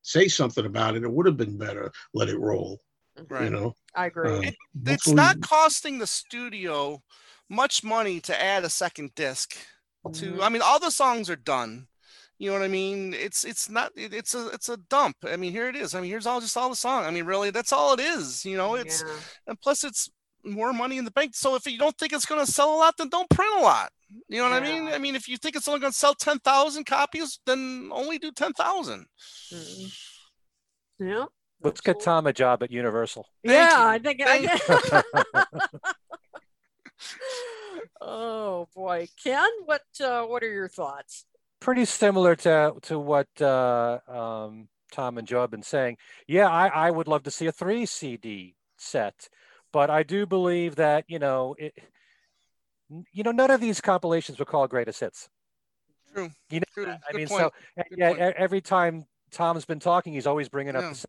[0.02, 1.92] say something about it, it would have been better.
[2.14, 2.82] Let it roll.
[3.30, 3.46] Right.
[3.46, 4.30] You know, I agree.
[4.48, 4.52] Uh,
[4.86, 7.02] it's hopefully- not costing the studio
[7.50, 9.56] much money to add a second disc
[10.14, 10.42] to Mhm.
[10.42, 11.88] i mean all the songs are done
[12.38, 15.36] you know what i mean it's it's not it- it's a it's a dump i
[15.38, 17.50] mean here it is i mean here's all just all the song i mean really
[17.52, 19.14] that's all it is you know it's Yeah.
[19.48, 20.10] and plus it's
[20.44, 22.78] more money in the bank so if you don't think it's going to sell a
[22.78, 23.90] lot then don't print a lot
[24.28, 26.14] you know what i mean i mean if you think it's only going to sell
[26.14, 29.06] 10,000 copies then only do 10,000
[29.52, 29.98] Mhm.
[31.00, 31.26] Yeah.
[31.62, 32.04] Let's get absolutely.
[32.06, 33.28] Tom a job at Universal.
[33.44, 33.72] Yeah.
[33.74, 34.22] I think.
[34.24, 35.44] I,
[38.02, 41.26] oh boy, Ken, what uh, what are your thoughts?
[41.66, 45.98] Pretty similar to to what uh, um, Tom and Joe have been saying,
[46.28, 49.30] yeah, I, I would love to see a three CD set,
[49.74, 51.74] but I do believe that you know it.
[53.12, 55.28] You know, none of these compilations were called greatest hits.
[56.14, 56.30] True.
[56.52, 56.86] You know, True.
[56.92, 57.42] I Good mean, point.
[57.42, 57.52] so
[57.90, 58.36] Good yeah, point.
[58.38, 60.94] every time Tom's been talking, he's always bringing up Yeah.
[60.94, 61.08] the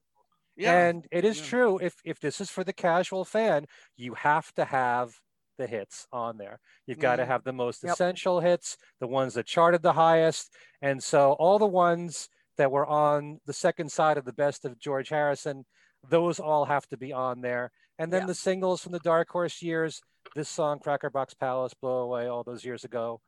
[0.57, 0.89] Yeah.
[0.89, 1.45] and it is yeah.
[1.45, 1.79] true.
[1.83, 5.21] If if this is for the casual fan, you have to have
[5.57, 6.61] the hits on there.
[6.87, 7.29] You've got to Mhm.
[7.29, 7.93] have the most Yep.
[7.93, 10.55] essential hits, the ones that charted the highest.
[10.81, 14.79] And so all the ones that were on the second side of the best of
[14.79, 15.67] George Harrison,
[16.03, 17.71] those all have to be on there.
[17.99, 18.27] And then Yeah.
[18.29, 20.03] the singles from the Dark Horse years,
[20.35, 23.21] this song, Crackerbox Palace, Blow Away, all those years ago,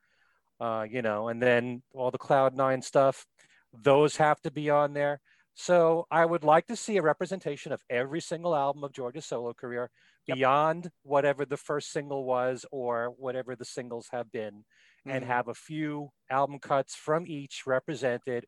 [0.60, 3.26] uh, you know, and then all the Cloud Nine stuff,
[3.72, 5.20] those have to be on there.
[5.54, 9.52] So I would like to see a representation of every single album of George's solo
[9.52, 9.90] career.
[10.28, 14.64] Beyond whatever the first single was or whatever the singles have been,
[15.08, 15.26] and Mhm.
[15.26, 18.46] have a few album cuts from each represented,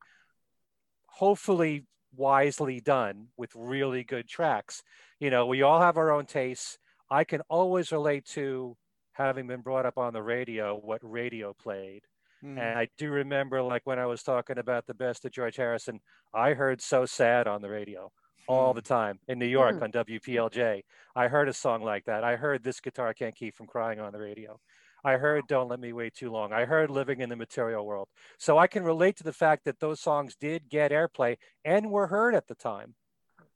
[1.06, 4.82] hopefully wisely done with really good tracks.
[5.20, 6.78] You know, we all have our own tastes.
[7.10, 8.76] I can always relate to
[9.12, 12.06] having been brought up on the radio what radio played.
[12.42, 12.56] Mhm.
[12.56, 16.00] And I do remember, like when I was talking about the best of George Harrison,
[16.34, 18.12] I heard "So Sad" on the radio
[18.46, 18.76] all Hmm.
[18.76, 19.84] the time in New York Hmm.
[19.84, 20.84] on WPLJ.
[21.14, 22.24] I heard a song like that.
[22.24, 24.60] I heard "This Guitar Can't Keep from Crying" on the radio.
[25.02, 28.08] I heard "Don't Let Me Wait Too Long." I heard "Living in the Material World."
[28.38, 32.06] So I can relate to the fact that those songs did get airplay and were
[32.08, 32.94] heard at the time.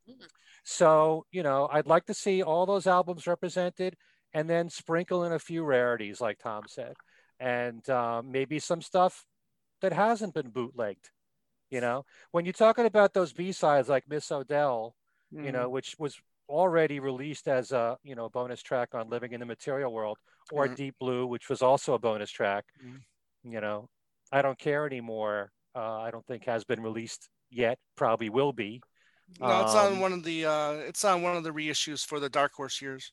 [0.08, 0.28] Mhm.
[0.64, 3.96] So you know, I'd like to see all those albums represented,
[4.32, 6.96] and then sprinkle in a few rarities, like Tom said
[7.40, 9.26] and um, maybe some stuff
[9.80, 11.10] that hasn't been bootlegged.
[11.74, 14.94] You know, when you're talking about those B sides like Miss O'Dell,
[15.32, 16.14] you know, which was
[16.48, 20.16] already released as a you know bonus track on Living in the Material World,
[20.52, 20.76] or Right.
[20.76, 22.64] Deep Blue, which was also a bonus track.
[22.80, 23.00] Mhm.
[23.54, 23.88] You know,
[24.30, 25.50] I don't care anymore.
[25.74, 27.76] Uh, I don't think has been released yet.
[27.96, 28.80] Probably will be.
[29.40, 32.20] No, it's on Um, one of the uh it's on one of the reissues for
[32.20, 33.12] the Dark Horse years.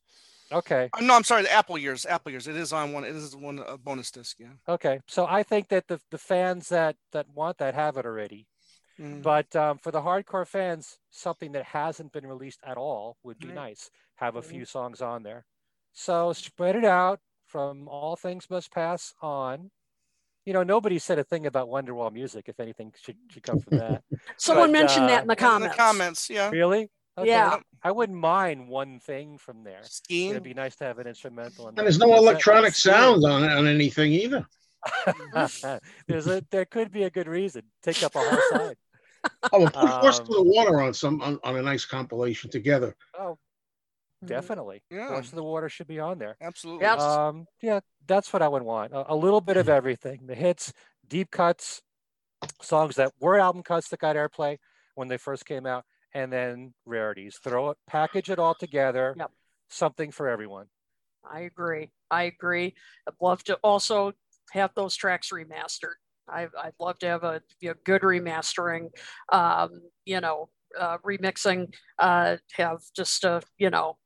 [0.51, 0.89] Okay.
[0.93, 2.05] Uh, no, I'm sorry, the Apple years.
[2.05, 2.47] Apple years.
[2.47, 3.05] It is on one.
[3.05, 4.37] It is one a bonus disc.
[4.39, 4.53] Yeah.
[4.67, 4.99] Okay.
[5.07, 8.47] So I think that the the fans that that want that have it already.
[9.01, 9.21] Mhm.
[9.23, 13.47] But um, for the hardcore fans, something that hasn't been released at all would be
[13.47, 13.55] Right.
[13.55, 13.89] nice.
[14.15, 15.45] Have a few songs on there.
[15.93, 19.71] So spread it out from All Things Must Pass on.
[20.45, 22.45] You know, nobody said a thing about Wonderwall music.
[22.47, 24.03] If anything should, should come from that.
[24.37, 25.75] Someone But, mentioned uh, that in the In comments.
[25.75, 26.49] the comments, yeah.
[26.49, 26.89] really?
[27.17, 27.29] Okay.
[27.29, 27.59] Yeah.
[27.83, 29.81] I wouldn't mind one thing from there.
[29.83, 30.31] Skiing.
[30.31, 31.67] It'd be nice to have an instrumental.
[31.67, 32.93] in And there's no electronic Skiing.
[32.95, 34.45] sounds on on anything either.
[36.07, 37.63] there's a there could be a good reason.
[37.83, 38.77] Take up a whole side.
[39.51, 42.49] Oh, we'll put Horse Um, to the Water on some on, on a nice compilation
[42.49, 42.95] together.
[43.17, 43.37] Oh,
[44.23, 44.27] Mhm.
[44.27, 44.83] definitely.
[44.89, 45.07] Yeah.
[45.07, 46.37] Horse to the Water should be on there.
[46.41, 46.83] Absolutely.
[46.83, 47.01] Yes.
[47.01, 48.93] Um, yeah, that's what I would want.
[48.93, 50.27] A, a little bit of everything.
[50.27, 50.73] The hits,
[51.07, 51.81] deep cuts,
[52.61, 54.57] songs that were album cuts that got airplay
[54.95, 57.39] when they first came out, and then rarities.
[57.43, 59.15] Throw it, package it all together.
[59.17, 59.31] Yep.
[59.69, 60.67] Something for everyone.
[61.23, 61.91] I agree.
[62.09, 62.75] I agree.
[63.07, 64.13] I'd love to also
[64.51, 65.95] have those tracks remastered.
[66.27, 67.41] I, I'd love to have a,
[67.83, 68.89] good remastering,
[69.31, 70.49] um, you know,
[70.79, 73.97] uh, remixing, uh, have just a, you know,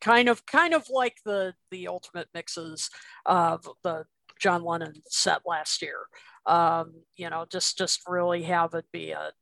[0.00, 2.90] kind of, kind of like the the ultimate mixes
[3.26, 4.04] of the
[4.38, 5.98] John Lennon set last year.
[6.46, 9.32] Um, you know, just just really have it be a,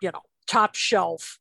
[0.00, 1.38] you know, top shelf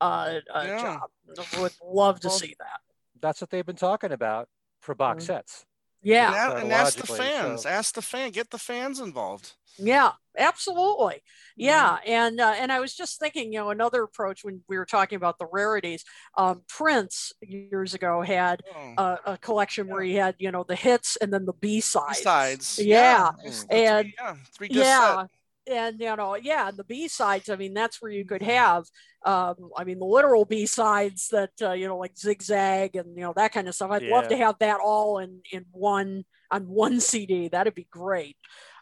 [0.00, 0.76] uh, Yeah.
[0.80, 1.10] job.
[1.58, 2.80] Would love to Well, see that.
[3.20, 4.48] That's what they've been talking about
[4.80, 5.26] for box Mhm.
[5.28, 5.66] sets.
[6.02, 6.50] Yeah.
[6.50, 7.62] And, a- and ask the fans.
[7.62, 8.30] so- Ask the fan.
[8.32, 9.52] Get the fans involved.
[9.78, 11.22] Yeah, absolutely.
[11.56, 14.84] Yeah, and uh, and I was just thinking, you know, another approach when we were
[14.84, 16.04] talking about the rarities.
[16.36, 18.94] Um, Prince years ago had Oh.
[18.98, 22.18] a, a collection where he had, you know, the hits and then the B sides.
[22.18, 25.30] Besides, Yeah, it's the and- three, yeah, three disc yeah, set.
[25.70, 27.48] And you know, yeah, the B sides.
[27.48, 28.84] I mean, that's where you could have.
[29.24, 33.22] Um, I mean, the literal B sides that uh, you know, like zigzag and you
[33.22, 33.90] know that kind of stuff.
[33.90, 37.48] I'd love to have that all in in one on one CD.
[37.48, 38.36] That'd be great.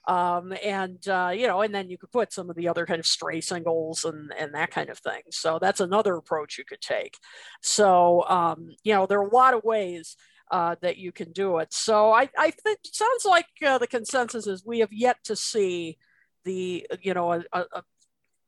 [0.09, 2.99] Um, and uh, you know, and then you could put some of the other kind
[2.99, 5.23] of stray singles and and that kind of thing.
[5.31, 7.19] So that's another approach you could take.
[7.63, 10.17] So um, you know, there are a lot of ways
[10.51, 11.73] uh, that you can do it.
[11.73, 15.97] So I, I think sounds like uh, the consensus is we have yet to see
[16.45, 17.83] the you know a, a,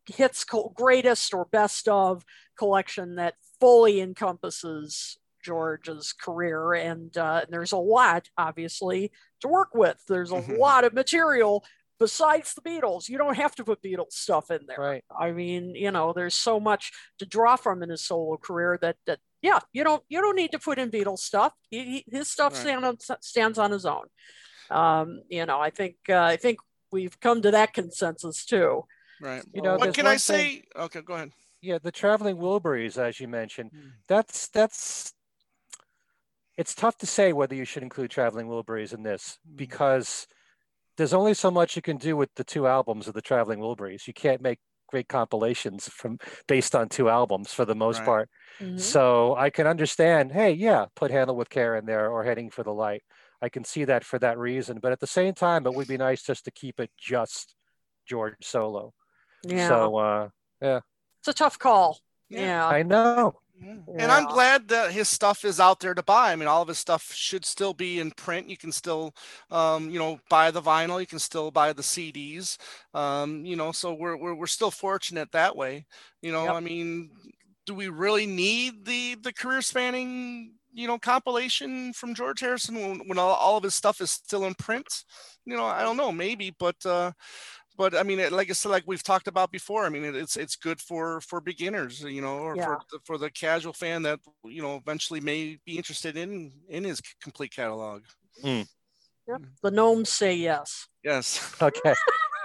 [0.06, 0.44] hits
[0.74, 2.24] greatest or best of
[2.58, 9.10] collection that fully encompasses George's career, and, uh, and there's a lot obviously
[9.40, 10.00] to work with.
[10.08, 10.58] There's a Mhm.
[10.58, 11.64] lot of material
[11.98, 13.08] besides the Beatles.
[13.08, 14.76] You don't have to put Beatles stuff in there.
[14.78, 15.04] Right.
[15.16, 18.96] I mean, you know, there's so much to draw from in his solo career that
[19.06, 21.52] that yeah, you don't you don't need to put in Beatles stuff.
[21.70, 22.60] He, he- his stuff Right.
[22.62, 24.06] stand on, stands on his own.
[24.70, 26.58] Um, you know, I think uh, I think
[26.92, 28.84] we've come to that consensus too.
[29.20, 29.42] Right.
[29.52, 30.64] You know, what can I one thing- say?
[30.76, 31.32] Okay, go ahead.
[31.60, 33.88] Yeah, the traveling Wilburys, as you mentioned, Hmm.
[34.08, 35.14] that's that's.
[36.58, 39.56] It's tough to say whether you should include traveling Wilburys in this Hmm.
[39.56, 40.26] because
[40.96, 44.06] there's only so much you can do with the two albums of the traveling Wilburys.
[44.06, 44.58] You can't make
[44.88, 48.04] great compilations from based on two albums for the most Right.
[48.06, 48.30] part.
[48.60, 48.78] Mhm.
[48.78, 52.62] So I can understand, hey, yeah, put Handle with Care in there or Heading for
[52.62, 53.02] the Light.
[53.42, 54.78] I can see that for that reason.
[54.80, 57.54] But at the same time, it would be nice just to keep it just
[58.06, 58.94] George solo.
[59.44, 60.28] Yeah, So uh,
[60.62, 60.80] yeah,
[61.18, 61.98] it's a tough call.
[62.28, 62.40] Yeah.
[62.40, 63.34] Yeah, I know.
[63.60, 66.32] And I'm glad that his stuff is out there to buy.
[66.32, 68.48] I mean, all of his stuff should still be in print.
[68.48, 69.14] You can still,
[69.50, 71.00] um, you know, buy the vinyl.
[71.00, 72.56] You can still buy the CDs.
[72.92, 75.86] Um, you know, so we're we're we're still fortunate that way.
[76.22, 76.54] You know, Yep.
[76.54, 77.10] I mean,
[77.66, 83.08] do we really need the the career spanning you know compilation from George Harrison when,
[83.08, 84.86] when all, all of his stuff is still in print?
[85.44, 86.76] You know, I don't know, maybe, but.
[86.86, 87.12] uh
[87.78, 90.14] but I mean, it- like I said, like we've talked about before, I mean, it-
[90.14, 92.66] it's it's good for for beginners, you know, or Yeah.
[92.66, 96.84] for the, for the casual fan that you know eventually may be interested in in
[96.84, 98.02] his complete catalog.
[98.42, 100.86] the gnomes say yes.
[101.02, 101.94] Yes, Okay.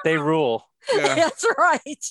[0.05, 0.63] they rule.
[0.95, 2.05] yeah, That's right.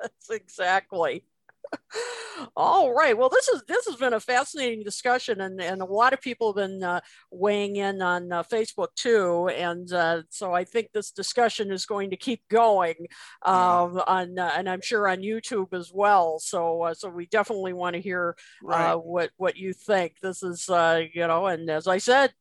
[0.00, 1.24] That's exactly.
[2.56, 3.16] All right.
[3.16, 6.48] Well, this is this has been a fascinating discussion, and and a lot of people
[6.48, 7.00] have been uh,
[7.30, 12.10] weighing in on uh, Facebook too, and uh, so I think this discussion is going
[12.10, 13.06] to keep going,
[13.44, 16.38] um, on uh, and I'm sure on YouTube as well.
[16.38, 18.92] So uh, so we definitely want to hear right.
[18.92, 20.16] uh, what what you think.
[20.22, 22.32] This is uh, you know, and as I said,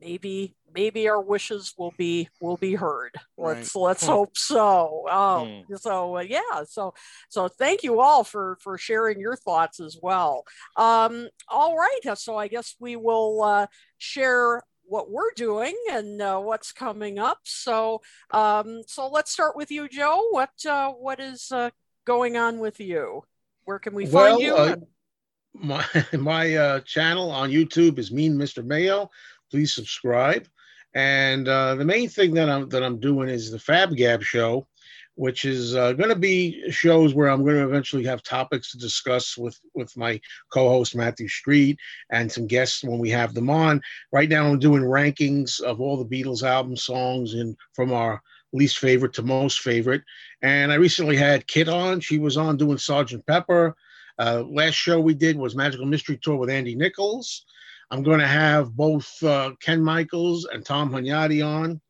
[0.00, 3.14] maybe maybe our wishes will be will be heard.
[3.36, 4.12] Let's let's Hmm.
[4.12, 5.04] hope so.
[5.10, 6.94] Oh, so uh, yeah, so
[7.28, 10.44] so thank you all for for sharing your thoughts as well.
[10.76, 13.66] Um, all right, so I guess we will uh,
[13.98, 17.38] share what we're doing and uh, what's coming up.
[17.44, 18.00] So
[18.30, 20.28] um, so let's start with you, Joe.
[20.30, 21.70] What uh, what is uh,
[22.04, 23.22] going on with you?
[23.64, 24.54] Where can we Well, find you?
[24.54, 24.76] uh,
[25.54, 28.64] my my uh, channel on YouTube is Mean Mr.
[28.64, 29.10] Mayo.
[29.50, 30.48] Please subscribe.
[30.94, 34.66] And uh, the main thing that I'm that I'm doing is the Fab Gab show,
[35.14, 38.78] which is uh, going to be shows where I'm going to eventually have topics to
[38.78, 40.20] discuss with with my
[40.52, 41.78] co-host Matthew Street
[42.10, 43.80] and some guests when we have them on.
[44.12, 48.20] Right now, I'm doing rankings of all the Beatles album songs and from our
[48.52, 50.02] least favorite to most favorite.
[50.42, 52.00] And I recently had Kit on.
[52.00, 53.76] She was on doing Sergeant Pepper.
[54.18, 57.44] Uh, last show we did was Magical Mystery Tour with Andy Nichols.
[57.90, 61.80] I'm going to have both uh, Ken Michaels and Tom Hunyadi on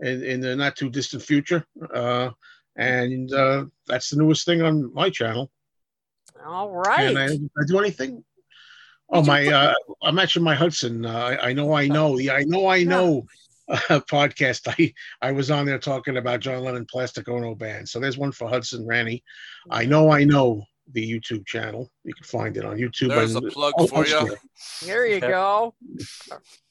[0.00, 1.64] in, in the not too distant future.
[1.92, 2.30] Uh,
[2.76, 5.50] and uh, that's the newest thing on my channel.
[6.46, 7.16] all right.
[7.16, 8.24] I, I do anything?
[9.12, 11.04] Oh, my, uh, I'm actually my Hudson.
[11.04, 12.16] Uh, I, I know, I know.
[12.16, 13.26] The I know, I know
[13.68, 13.76] uh,
[14.10, 14.72] podcast.
[14.78, 17.88] I, I was on there talking about John Lennon Plastic Ono Band.
[17.88, 19.24] So there's one for Hudson Ranny.
[19.68, 21.90] I know, I know the YouTube channel.
[22.04, 23.08] You can find it on YouTube.
[23.08, 24.14] There's a plug oh, for you.
[24.14, 24.40] elsewhere.
[24.84, 25.74] There you go.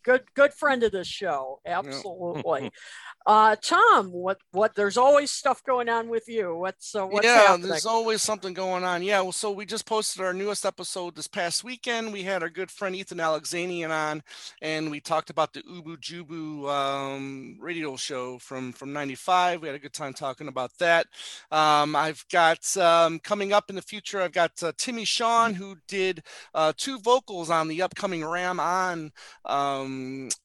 [0.03, 1.59] Good good friend of the show.
[1.65, 2.71] Absolutely.
[3.25, 6.55] Uh Tom, what what there's always stuff going on with you.
[6.55, 7.67] What's uh, what's yeah, happening?
[7.67, 9.03] there's always something going on.
[9.03, 12.13] Yeah, well, so we just posted our newest episode this past weekend.
[12.13, 14.23] We had our good friend Ethan Alexanian on,
[14.61, 19.61] and we talked about the Oobu Joobu um, radio show from from '95.
[19.61, 21.05] We had a good time talking about that.
[21.51, 24.21] Um, I've got um, coming up in the future.
[24.21, 26.23] I've got uh, Timmy Sean who did
[26.53, 29.11] uh, two vocals on the upcoming Ram on
[29.45, 29.88] um,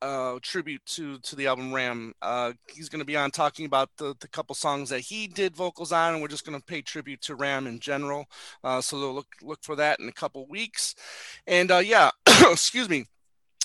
[0.03, 2.15] uh, tribute to to the album Ram.
[2.23, 5.57] Uh, he's going to be on talking about the, the couple songs that he did
[5.57, 8.27] vocals on, and we're just going to pay tribute to Ram in general.
[8.63, 10.95] Uh, so look look for that in a couple weeks.
[11.47, 13.07] And uh, yeah, excuse me.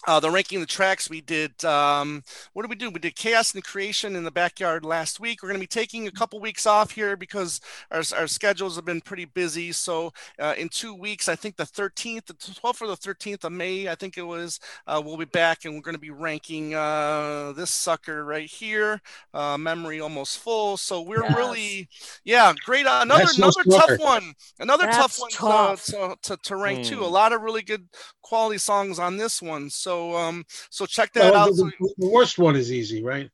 [0.07, 2.23] Uh, the ranking the tracks we did um,
[2.53, 5.49] what did we do we did chaos and creation in the backyard last week we're
[5.49, 7.59] going to be taking a couple weeks off here because
[7.91, 11.65] our, our schedules have been pretty busy so uh, in two weeks i think the
[11.65, 15.25] 13th the 12th or the 13th of may i think it was uh, we'll be
[15.25, 19.01] back and we're going to be ranking uh, this sucker right here
[19.33, 21.35] uh, memory almost full so we're Yes.
[21.35, 21.89] really
[22.23, 23.97] yeah great uh, another That's another sucker.
[23.97, 25.83] tough one another That's tough one tough.
[25.87, 27.03] To, to, to, to rank too Hmm.
[27.03, 27.87] a lot of really good
[28.21, 32.09] quality songs on this one so um so check that Well, out the, the- the
[32.09, 33.29] worst one is easy, right?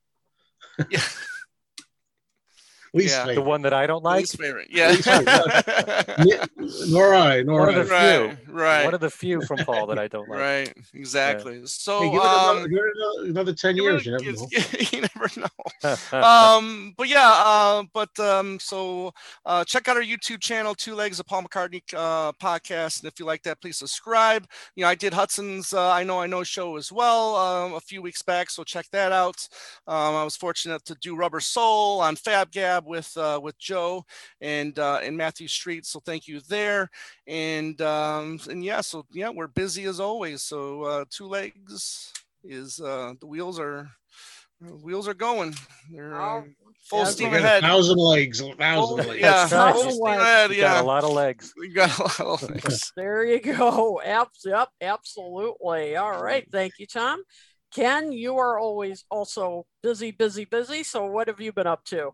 [0.90, 1.00] Yeah.
[2.96, 3.34] Least Yeah.
[3.34, 4.20] The one that I don't like.
[4.20, 5.06] Least favorite yeah Least
[6.26, 6.46] Yeah,
[6.88, 8.52] Nor I, nor One of the right few.
[8.54, 10.38] right One of the few from Paul that I don't like.
[10.40, 14.06] right exactly so Hey, give it um another, give it another, another 10 you years.
[14.06, 14.48] You never know.
[14.92, 15.46] you never know
[16.26, 19.12] um but yeah uh but um so
[19.44, 23.18] uh check out our youtube channel two legs of paul mccartney uh podcast and if
[23.18, 26.42] you like that please subscribe you know i did hudson's uh, i know i know
[26.42, 29.36] show as well um a few weeks back so check that out
[29.86, 34.04] um i was fortunate to do rubber soul on fab gab with uh, with Joe
[34.40, 35.84] and uh, and Matthew Street.
[35.86, 36.88] So thank you there.
[37.26, 40.42] And um, and yeah, so yeah, we're busy as always.
[40.42, 42.12] So uh, two legs
[42.44, 43.90] is uh, the wheels are
[44.82, 45.54] wheels are going.
[45.92, 46.42] They're uh,
[46.88, 47.62] full Yeah, steam got ahead.
[47.64, 49.20] a thousand legs, a thousand Full- legs.
[49.20, 50.50] yeah, Thousand full steam ahead.
[50.50, 51.52] You got a lot of legs.
[51.58, 52.92] we got a lot of legs.
[52.96, 54.00] There you go.
[54.04, 55.96] Abs- yep, absolutely.
[55.96, 56.46] All right.
[56.50, 57.22] Thank you, Tom.
[57.74, 60.82] Ken, you are always also busy, busy, busy.
[60.82, 62.12] So what have you been up to?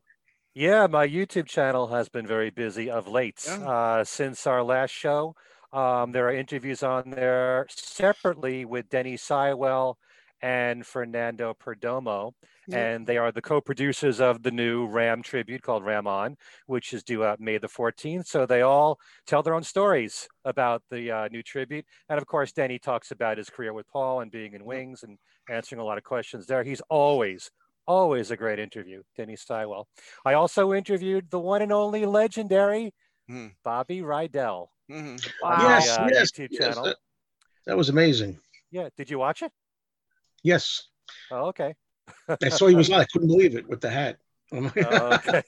[0.54, 3.42] Yeah, my YouTube channel has been very busy of late.
[3.46, 3.66] Yeah.
[3.68, 5.34] Uh, since our last show,
[5.72, 9.94] um, there are interviews on there separately with Denny Seiwell
[10.42, 12.32] and Fernando Perdomo,
[12.66, 12.78] Yeah.
[12.96, 17.02] and they are the co-producers of the new Ram tribute called Ram On, which is
[17.04, 18.26] due out May the 14th.
[18.26, 22.52] So they all tell their own stories about the uh, new tribute, and of course,
[22.52, 25.16] Denny talks about his career with Paul and being in Wings and
[25.48, 26.64] answering a lot of questions there.
[26.64, 27.50] He's always
[27.86, 29.86] always a great interview, Denny Seiwell.
[30.24, 32.94] I also interviewed the one and only legendary
[33.28, 33.48] Hmm.
[33.64, 35.30] Bobby Rydell Mhm.
[35.42, 35.56] Wow.
[35.62, 36.84] Yes, my uh, yes, YouTube yes, channel.
[36.84, 36.96] that,
[37.66, 38.38] that was amazing.
[38.70, 39.52] Yeah, did you watch it?
[40.42, 40.88] Yes,
[41.30, 41.74] Oh, okay.
[42.42, 43.00] I saw he was on.
[43.00, 44.18] I couldn't believe it with the hat.
[44.52, 45.42] Oh, okay.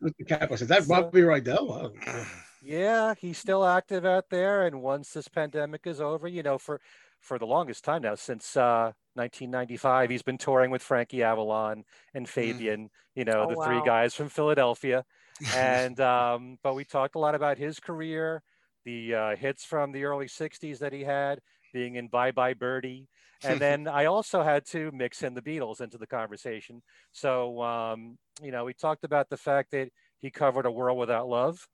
[0.00, 0.50] with the cap.
[0.52, 1.92] I said, "That So- Bobby Rydell." Wow.
[2.62, 6.80] yeah, he's still active out there, and once this pandemic is over, you know, for
[7.20, 11.84] for the longest time now, since uh, 1995, he's been touring with Frankie Avalon
[12.14, 12.90] and Fabian.
[13.14, 15.04] You know, Oh, the three guys from Philadelphia.
[15.56, 18.42] and um, but we talked a lot about his career,
[18.84, 21.40] the uh, hits from the early '60s that he had,
[21.72, 23.08] being in Bye Bye Birdie,
[23.42, 26.82] and then I also had to mix in the Beatles into the conversation.
[27.12, 29.88] So um, you know, we talked about the fact that
[30.18, 31.66] he covered "A World Without Love,"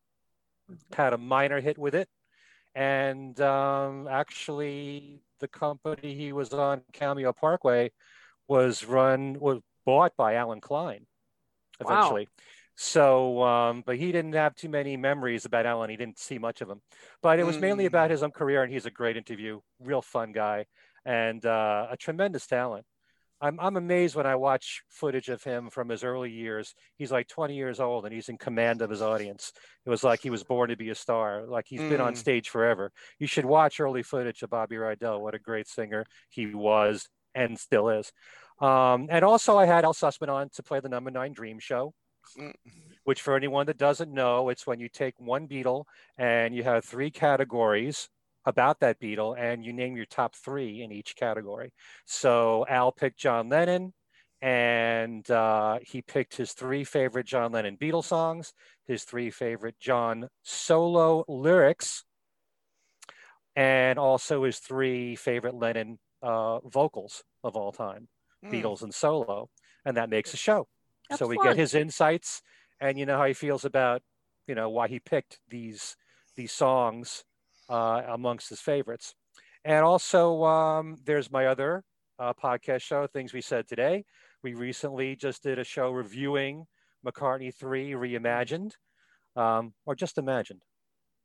[0.94, 2.08] had a minor hit with it,
[2.76, 7.90] and um, actually the company he was on, Cameo Parkway,
[8.48, 11.06] was run was bought by Allen Klein
[11.80, 11.86] Wow.
[11.88, 12.28] eventually.
[12.76, 15.88] So, um, but he didn't have too many memories about Allen.
[15.88, 16.82] He didn't see much of him,
[17.22, 18.62] but it was mainly about his own career.
[18.62, 20.66] And he's a great interview, real fun guy,
[21.06, 22.84] and uh, a tremendous talent.
[23.40, 26.74] I'm I'm amazed when I watch footage of him from his early years.
[26.96, 29.52] He's like 20 years old and he's in command of his audience.
[29.84, 31.44] It was like he was born to be a star.
[31.46, 32.16] Like he's been on Mm.
[32.16, 32.92] stage forever.
[33.18, 35.20] You should watch early footage of Bobby Rydell.
[35.20, 38.10] What a great singer he was and still is.
[38.58, 41.92] Um, and also, I had Al Sussman on to play the number nine Dream Show,
[42.38, 42.54] Mm.
[43.04, 45.84] which for anyone that doesn't know, it's when you take one Beatle
[46.16, 48.08] and you have three categories
[48.46, 51.72] about that Beatle and you name your top three in each category.
[52.06, 53.92] So Al picked John Lennon
[54.40, 58.52] and uh, he picked his three favorite John Lennon Beatle songs,
[58.86, 62.04] his three favorite John solo lyrics,
[63.56, 68.08] and also his three favorite Lennon uh, vocals of all time.
[68.44, 68.52] Mm.
[68.52, 69.48] Beatles and solo,
[69.84, 70.68] and that makes a show.
[71.08, 71.46] That's so we fun.
[71.46, 72.42] get his insights,
[72.80, 74.02] and you know how he feels about,
[74.46, 75.96] you know, why he picked these
[76.36, 77.24] these songs
[77.68, 79.14] uh, amongst his favorites.
[79.64, 81.82] And also, um, there's my other
[82.18, 84.04] uh, podcast show, Things We Said Today.
[84.42, 86.66] We recently just did a show reviewing
[87.04, 88.72] McCartney 3 Reimagined,
[89.34, 90.62] um, or just imagined.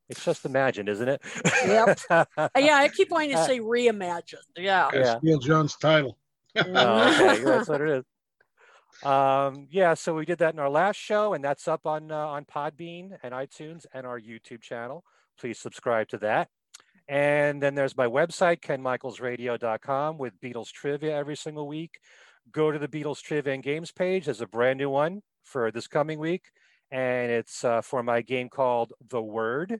[0.10, 1.22] It's just imagined, isn't it?
[1.66, 2.00] Yep.
[2.58, 4.44] Yeah, I keep wanting to say reimagined.
[4.58, 4.90] Yeah.
[4.94, 5.20] Yeah.
[5.22, 6.18] Neil John's title.
[6.58, 8.04] Oh, okay, that's what it is.
[9.04, 12.16] Um, yeah, so we did that in our last show, and that's up on uh,
[12.16, 15.04] on Podbean and iTunes and our YouTube channel.
[15.42, 16.50] Please subscribe to that.
[17.08, 22.00] And then there's my website, kenmichaelsradio.com, with Beatles trivia every single week.
[22.52, 24.26] Go to the Beatles trivia and games page.
[24.26, 26.44] There's a brand new one for this coming week,
[26.92, 29.80] and it's uh, for my game called The Word.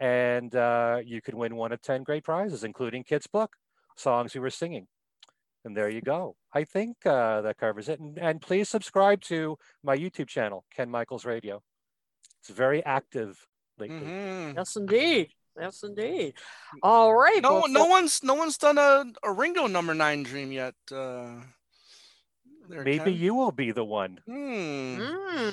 [0.00, 3.52] And uh, you can win one of 10 great prizes, including Kit's book,
[3.96, 4.88] songs we were singing.
[5.64, 6.34] And there you go.
[6.52, 8.00] I think uh, that covers it.
[8.00, 11.62] And, and please subscribe to my YouTube channel, Ken Michaels Radio.
[12.40, 13.46] It's very active
[13.78, 13.98] lately.
[13.98, 14.54] Mhm.
[14.56, 15.28] Yes, indeed.
[15.58, 16.34] Yes, indeed.
[16.82, 17.40] All right.
[17.42, 20.74] No, well, no for- one's no one's done a, a Ringo number nine dream yet.
[20.92, 21.40] Uh,
[22.68, 23.14] there, Maybe Ken.
[23.14, 24.20] you will be the one.
[24.28, 25.52] Mm.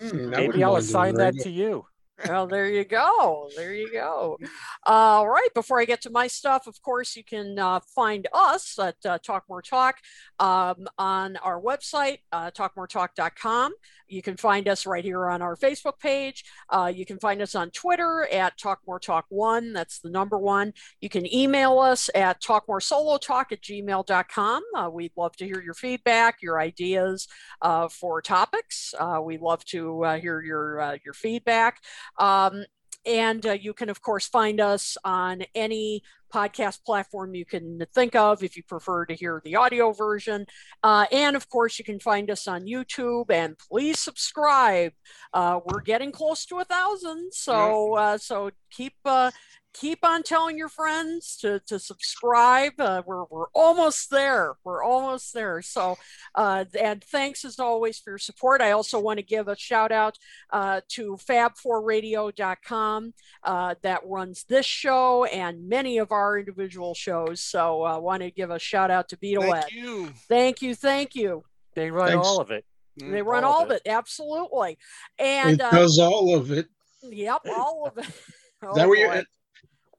[0.00, 1.86] Hmm, Maybe I'll assign that to you.
[2.28, 3.48] Well, there you go.
[3.56, 4.38] There you go.
[4.86, 5.48] All right.
[5.54, 9.18] Before I get to my stuff, of course, you can uh, find us at uh,
[9.18, 9.96] Talk More Talk
[10.38, 13.72] um, on our website, uh, talkmoretalk.com.
[14.12, 16.44] You can find us right here on our Facebook page.
[16.68, 19.72] Uh, you can find us on Twitter at Talk More Talk One.
[19.72, 20.72] That's the number one.
[21.00, 24.62] You can email us at talkmoresolotalk at gmail.com.
[24.76, 27.26] Uh, we'd love to hear your feedback, your ideas
[27.62, 28.94] uh, for topics.
[28.98, 31.80] Uh, we love to uh, hear your uh, your feedback.
[32.18, 32.64] Um,
[33.06, 36.02] and uh, you can, of course, find us on any
[36.32, 40.46] podcast platform you can think of if you prefer to hear the audio version.
[40.82, 44.92] Uh, and of course, you can find us on YouTube and please subscribe.
[45.32, 49.30] Uh, we're getting close to a thousand, so uh, so keep uh,
[49.74, 52.72] keep on telling your friends to, to subscribe.
[52.78, 54.54] Uh, we're, we're almost there.
[54.64, 55.62] We're almost there.
[55.62, 55.96] So,
[56.34, 58.60] uh, and thanks as always for your support.
[58.60, 60.18] I also want to give a shout out
[60.50, 67.40] uh, to fab4radio.com uh, that runs this show and many of our individual shows.
[67.40, 69.72] So I want to give a shout out to Beetle Thank Ed.
[69.72, 70.12] you.
[70.28, 70.74] Thank you.
[70.74, 71.44] Thank you.
[71.74, 72.26] They run Thanks.
[72.26, 72.64] all of it.
[72.98, 73.82] They run all all of of it.
[73.86, 74.72] Absolutely.
[74.72, 74.78] It
[75.18, 76.66] And uh, does all of it.
[77.02, 78.04] yep, all of it.
[78.62, 79.22] Is Oh, that where you?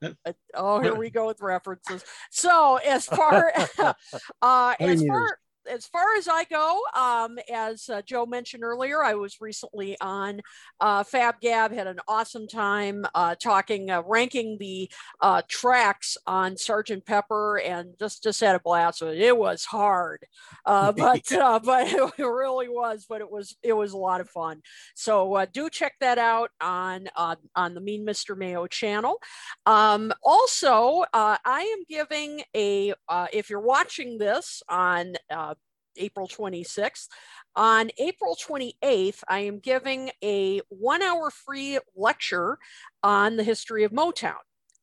[0.55, 2.03] Oh, here we go with references.
[2.29, 3.51] So as far
[4.41, 5.39] uh, as far
[5.69, 10.41] as far as I go, um, as uh, Joe mentioned earlier, I was recently on
[10.79, 14.89] uh, Fab Gab, had an awesome time uh, talking, uh, ranking the
[15.21, 19.21] uh, tracks on Sergeant Pepper, and just just had a blast with it.
[19.21, 20.25] It was hard,
[20.65, 21.87] uh, but uh, but
[22.17, 23.05] it really was.
[23.07, 24.61] But it was it was a lot of fun.
[24.95, 28.37] So uh, do check that out on uh, on the Mean Mr.
[28.37, 29.17] Mayo channel.
[29.65, 35.52] Um, also, uh, I am giving a, uh, if you're watching this on uh,
[35.97, 37.07] April 26th,
[37.55, 42.57] on April 28th, I am giving a one hour free lecture
[43.03, 44.33] on the history of Motown.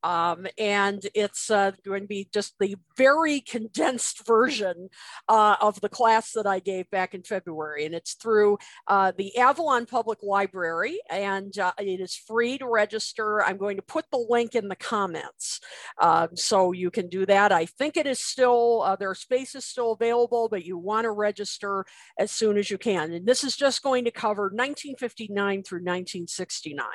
[0.03, 4.89] Um, and it's uh, going to be just the very condensed version
[5.27, 7.85] uh, of the class that I gave back in February.
[7.85, 8.57] And it's through
[8.87, 13.43] uh, the Avalon Public Library, and uh, it is free to register.
[13.43, 15.59] I'm going to put the link in the comments
[16.01, 17.51] um, so you can do that.
[17.51, 21.11] I think it is still, uh, there are spaces still available, but you want to
[21.11, 21.85] register
[22.17, 23.11] as soon as you can.
[23.13, 26.85] And this is just going to cover 1959 through 1969.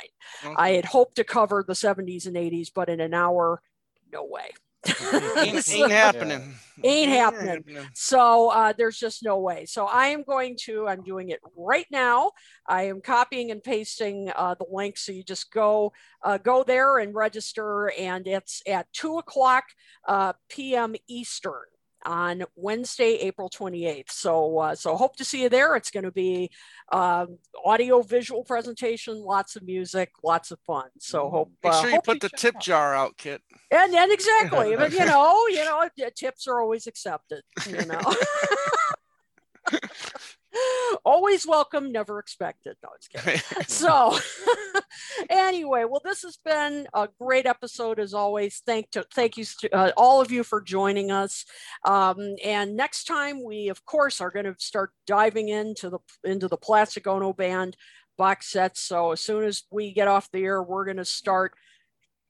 [0.56, 3.60] I had hoped to cover the 70s and 80s, but in an hour,
[4.12, 4.51] no way.
[5.39, 6.55] ain't, ain't happening.
[6.82, 7.64] Ain't happening.
[7.93, 9.66] So uh, there's just no way.
[9.66, 12.32] So I am going to, I'm doing it right now.
[12.66, 14.97] I am copying and pasting uh, the link.
[14.97, 15.93] So you just go,
[16.23, 17.93] uh, go there and register.
[17.98, 19.64] And it's at two o'clock
[20.06, 21.64] uh, PM Eastern
[22.06, 24.10] on Wednesday, April 28th.
[24.10, 25.74] So, uh, so hope to see you there.
[25.76, 26.50] It's going to be
[26.92, 30.88] um, audio visual presentation, lots of music, lots of fun.
[30.98, 31.52] So hope.
[31.62, 32.62] Make uh, sure you hope put the tip out.
[32.62, 33.42] jar out, Kit.
[33.70, 37.42] And then exactly, but you know, you know, tips are always accepted.
[37.68, 38.00] You know,
[41.04, 42.76] always welcome, never expected.
[42.82, 43.40] No, it's kidding.
[43.66, 44.18] So,
[45.30, 48.62] anyway, well, this has been a great episode as always.
[48.64, 51.44] Thank to thank you to uh, all of you for joining us.
[51.84, 56.48] Um, and next time, we of course are going to start diving into the into
[56.48, 57.76] the Plastic Ono Band
[58.16, 58.80] box sets.
[58.80, 61.52] So as soon as we get off the air, we're going to start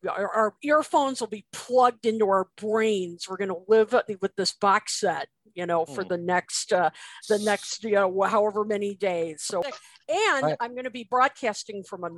[0.09, 3.27] our, our earphones will be plugged into our brains.
[3.29, 6.09] We're going to live with this box set, you know, for Mm.
[6.11, 6.91] the next uh,
[7.29, 9.43] the next you know however many days.
[9.43, 9.63] So,
[10.09, 10.57] and Right.
[10.61, 12.11] I'm going to be broadcasting from a,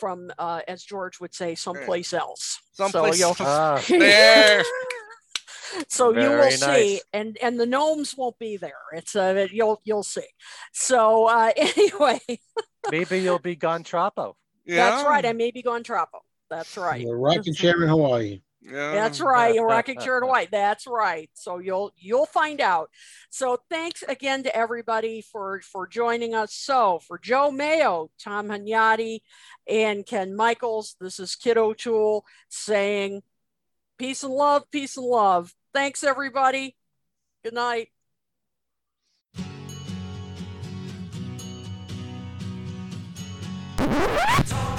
[0.00, 2.58] from uh, as George would say, someplace else.
[2.72, 3.38] Someplace so else.
[3.38, 4.64] you'll, Ah, There.
[5.88, 8.72] so you will Very see, and and the gnomes won't be there.
[8.92, 10.26] It's uh, you'll you'll see.
[10.72, 12.20] So uh, anyway,
[12.90, 14.36] maybe you'll be Gone Troppo.
[14.64, 14.90] Yeah.
[14.90, 15.24] that's right.
[15.24, 16.18] I may be going Troppo.
[16.50, 17.04] That's right.
[17.04, 18.40] The rocking chair in Hawaii.
[18.68, 18.92] Yeah.
[18.92, 19.54] That's right.
[19.54, 20.50] You're rocking chair in white.
[20.50, 21.30] That's right.
[21.34, 22.90] So you'll you'll find out.
[23.30, 26.52] So thanks again to everybody for for joining us.
[26.52, 29.20] So for Joe Mayo, Tom Hunyadi,
[29.68, 33.22] and Ken Michaels, this is Kit O'Toole saying
[33.98, 35.54] peace and love, peace and love.
[35.72, 36.76] Thanks everybody.
[37.44, 37.90] Good night.
[43.78, 44.72] Woo!